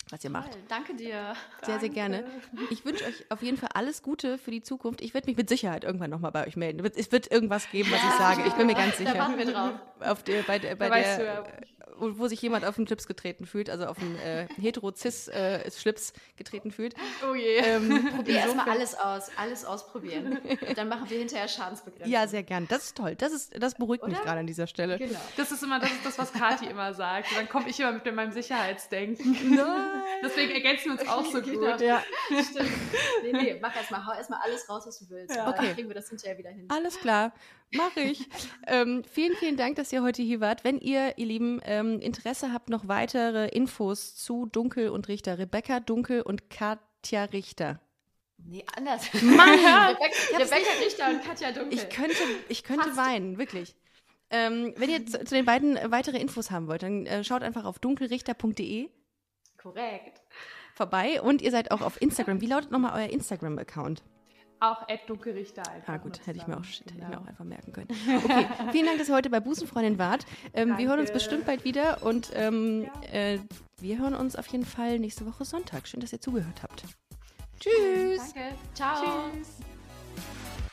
Was 0.10 0.24
ihr 0.24 0.30
macht. 0.30 0.52
Toll, 0.52 0.62
danke 0.68 0.96
dir. 0.96 1.36
Sehr, 1.64 1.80
sehr 1.80 1.90
gerne. 1.90 2.26
Ich 2.70 2.86
wünsche 2.86 3.06
euch 3.06 3.26
auf 3.30 3.42
jeden 3.42 3.58
Fall 3.58 3.70
alles 3.74 4.04
Gute 4.04 4.38
für 4.38 4.52
die 4.52 4.62
Zukunft. 4.62 5.02
Ich 5.02 5.14
werde 5.14 5.28
mich 5.28 5.38
mit 5.38 5.50
Sicherheit 5.50 5.84
irgendwann 5.84 6.10
nochmal 6.10 6.32
bei 6.32 6.46
euch 6.46 6.56
melden. 6.56 6.86
Es 6.96 7.12
wird 7.12 7.32
irgendwas 7.32 7.70
geben, 7.72 7.92
was 7.92 8.04
ich 8.04 8.18
sage. 8.18 8.44
Ich 8.48 8.54
bin 8.54 8.68
mir 8.68 8.76
ganz 8.76 8.98
sicher. 8.98 9.14
Da 9.14 9.20
warten 9.20 9.38
wir 9.38 9.46
drauf. 9.46 9.72
Auf 10.00 10.24
der, 10.24 10.44
bei, 10.44 10.60
bei 10.76 10.90
der, 10.90 11.46
wo 11.98 12.28
sich 12.28 12.42
jemand 12.42 12.66
auf 12.66 12.76
den 12.76 12.88
Schlips 12.88 13.08
getreten 13.08 13.46
fühlt, 13.46 13.70
also 13.70 13.86
auf 13.86 13.98
den 13.98 14.18
äh, 14.18 14.48
hetero-cis-Schlips 14.60 16.12
äh, 16.12 16.14
getreten 16.38 16.72
fühlt. 16.72 16.96
Oh 17.30 17.36
je. 17.36 17.58
Ähm, 17.58 18.10
Probier 18.16 18.36
erstmal 18.36 18.70
alles 18.70 18.96
aus, 18.96 19.30
alles 19.38 19.66
ausprobieren. 19.66 20.40
Und 20.68 20.78
dann 20.78 20.90
machen 20.90 21.10
wir 21.10 21.18
hinterher 21.18 21.48
Schadensbegrenzung. 21.48 22.12
Ja, 22.12 22.28
sehr 22.28 22.44
gern. 22.44 22.68
Das 22.68 22.86
ist 22.86 22.98
toll. 22.98 23.16
Das, 23.16 23.32
ist, 23.32 23.54
das 23.62 23.76
beruhigt 23.76 24.04
Oder? 24.04 24.12
mich 24.14 24.22
gerade 24.22 24.40
an 24.40 24.48
dieser 24.48 24.68
Stelle. 24.68 24.98
Genau. 24.98 25.20
Das 25.38 25.52
ist 25.52 25.64
immer 25.64 25.80
das, 25.80 25.92
ist 25.92 26.06
das 26.06 26.18
was 26.18 26.34
Kathi 26.34 26.66
immer 26.66 26.94
sagt. 26.94 27.32
Und 27.32 27.38
dann 27.38 27.50
komme 27.50 27.70
ich 27.70 27.80
immer 27.80 27.94
mit 27.94 28.16
meinem 28.16 28.32
Sicherheitsdenken. 28.32 29.56
Nein. 29.56 29.93
Deswegen 30.24 30.52
ergänzen 30.52 30.86
wir 30.86 30.92
uns 31.00 31.08
auch 31.10 31.26
so 31.26 31.42
genau. 31.42 31.72
gut. 31.72 31.82
Ja. 31.82 32.04
Stimmt. 32.30 32.70
Nee, 33.24 33.32
nee, 33.32 33.58
mach 33.62 33.76
erstmal, 33.76 34.06
hau 34.06 34.14
erstmal 34.14 34.40
alles 34.42 34.70
raus, 34.70 34.84
was 34.86 35.00
du 35.00 35.10
willst. 35.10 35.36
Ja. 35.36 35.50
Okay. 35.50 35.66
Dann 35.66 35.76
kriegen 35.76 35.88
wir 35.90 35.96
das 35.96 36.10
hinterher 36.10 36.38
wieder 36.38 36.50
hin. 36.50 36.66
Alles 36.70 37.00
klar. 37.00 37.34
Mache 37.72 38.02
ich. 38.02 38.28
ähm, 38.68 39.04
vielen, 39.04 39.36
vielen 39.38 39.58
Dank, 39.58 39.76
dass 39.78 39.92
ihr 39.92 40.04
heute 40.04 40.22
hier 40.22 40.40
wart. 40.40 40.64
Wenn 40.64 40.80
ihr, 40.80 41.18
ihr 41.18 41.26
Lieben, 41.26 41.60
ähm, 41.66 42.00
Interesse 42.00 42.54
habt, 42.54 42.70
noch 42.70 42.88
weitere 42.88 43.48
Infos 43.48 44.16
zu 44.16 44.46
Dunkel 44.46 44.90
und 44.90 45.08
Richter, 45.08 45.38
Rebecca 45.38 45.80
Dunkel 45.80 46.22
und 46.22 46.50
Katja 46.50 47.26
Richter. 47.26 47.80
Nee, 48.46 48.66
anders. 48.76 49.12
Mann, 49.22 49.50
Rebecca, 49.50 50.38
Rebecca 50.38 50.84
Richter 50.84 51.10
und 51.10 51.24
Katja 51.24 51.52
Dunkel. 51.52 51.74
Ich 51.74 51.90
könnte, 51.90 52.24
ich 52.50 52.64
könnte 52.64 52.96
weinen, 52.98 53.38
wirklich. 53.38 53.76
Ähm, 54.30 54.74
wenn 54.78 54.90
ihr 54.90 55.06
zu, 55.06 55.24
zu, 55.24 55.36
den 55.36 55.46
beiden 55.46 55.78
weitere 55.92 56.18
Infos 56.18 56.50
haben 56.50 56.68
wollt, 56.68 56.82
dann 56.84 57.06
äh, 57.06 57.24
schaut 57.24 57.44
einfach 57.44 57.66
auf 57.66 57.78
dunkelrichter.de. 57.80 58.90
Korrekt. 59.64 60.22
Vorbei 60.76 61.22
und 61.22 61.42
ihr 61.42 61.52
seid 61.52 61.72
auch 61.72 61.82
auf 61.82 62.02
Instagram. 62.02 62.42
Wie 62.42 62.48
lautet 62.48 62.72
nochmal 62.72 63.02
euer 63.02 63.10
Instagram-Account? 63.10 64.04
Auch 64.60 64.88
Ed 64.88 65.02
Dunkelrichter 65.08 65.62
einfach. 65.70 65.94
Ah, 65.94 65.98
gut, 65.98 66.26
hätte 66.26 66.38
ich, 66.38 66.48
mir 66.48 66.58
auch, 66.58 66.62
genau. 66.62 66.72
hätte 66.86 66.94
ich 66.98 67.08
mir 67.08 67.20
auch 67.20 67.26
einfach 67.28 67.44
merken 67.46 67.74
können. 67.74 67.88
Okay, 68.24 68.48
vielen 68.72 68.86
Dank, 68.86 68.98
dass 68.98 69.10
ihr 69.10 69.16
heute 69.16 69.30
bei 69.30 69.40
Busenfreundin 69.40 69.98
wart. 69.98 70.26
Ähm, 70.54 70.78
wir 70.78 70.88
hören 70.88 71.00
uns 71.00 71.12
bestimmt 71.12 71.46
bald 71.46 71.66
wieder 71.66 72.04
und 72.04 72.32
ähm, 72.34 72.84
ja. 72.84 73.14
äh, 73.14 73.40
wir 73.82 73.98
hören 74.00 74.14
uns 74.14 74.36
auf 74.36 74.48
jeden 74.48 74.66
Fall 74.66 75.00
nächste 75.00 75.26
Woche 75.26 75.44
Sonntag. 75.44 75.88
Schön, 75.88 76.00
dass 76.00 76.14
ihr 76.14 76.22
zugehört 76.22 76.64
habt. 76.64 76.84
Tschüss. 77.60 78.34
Danke. 78.34 78.56
Ciao. 78.74 79.30
Tschüss. 79.34 80.73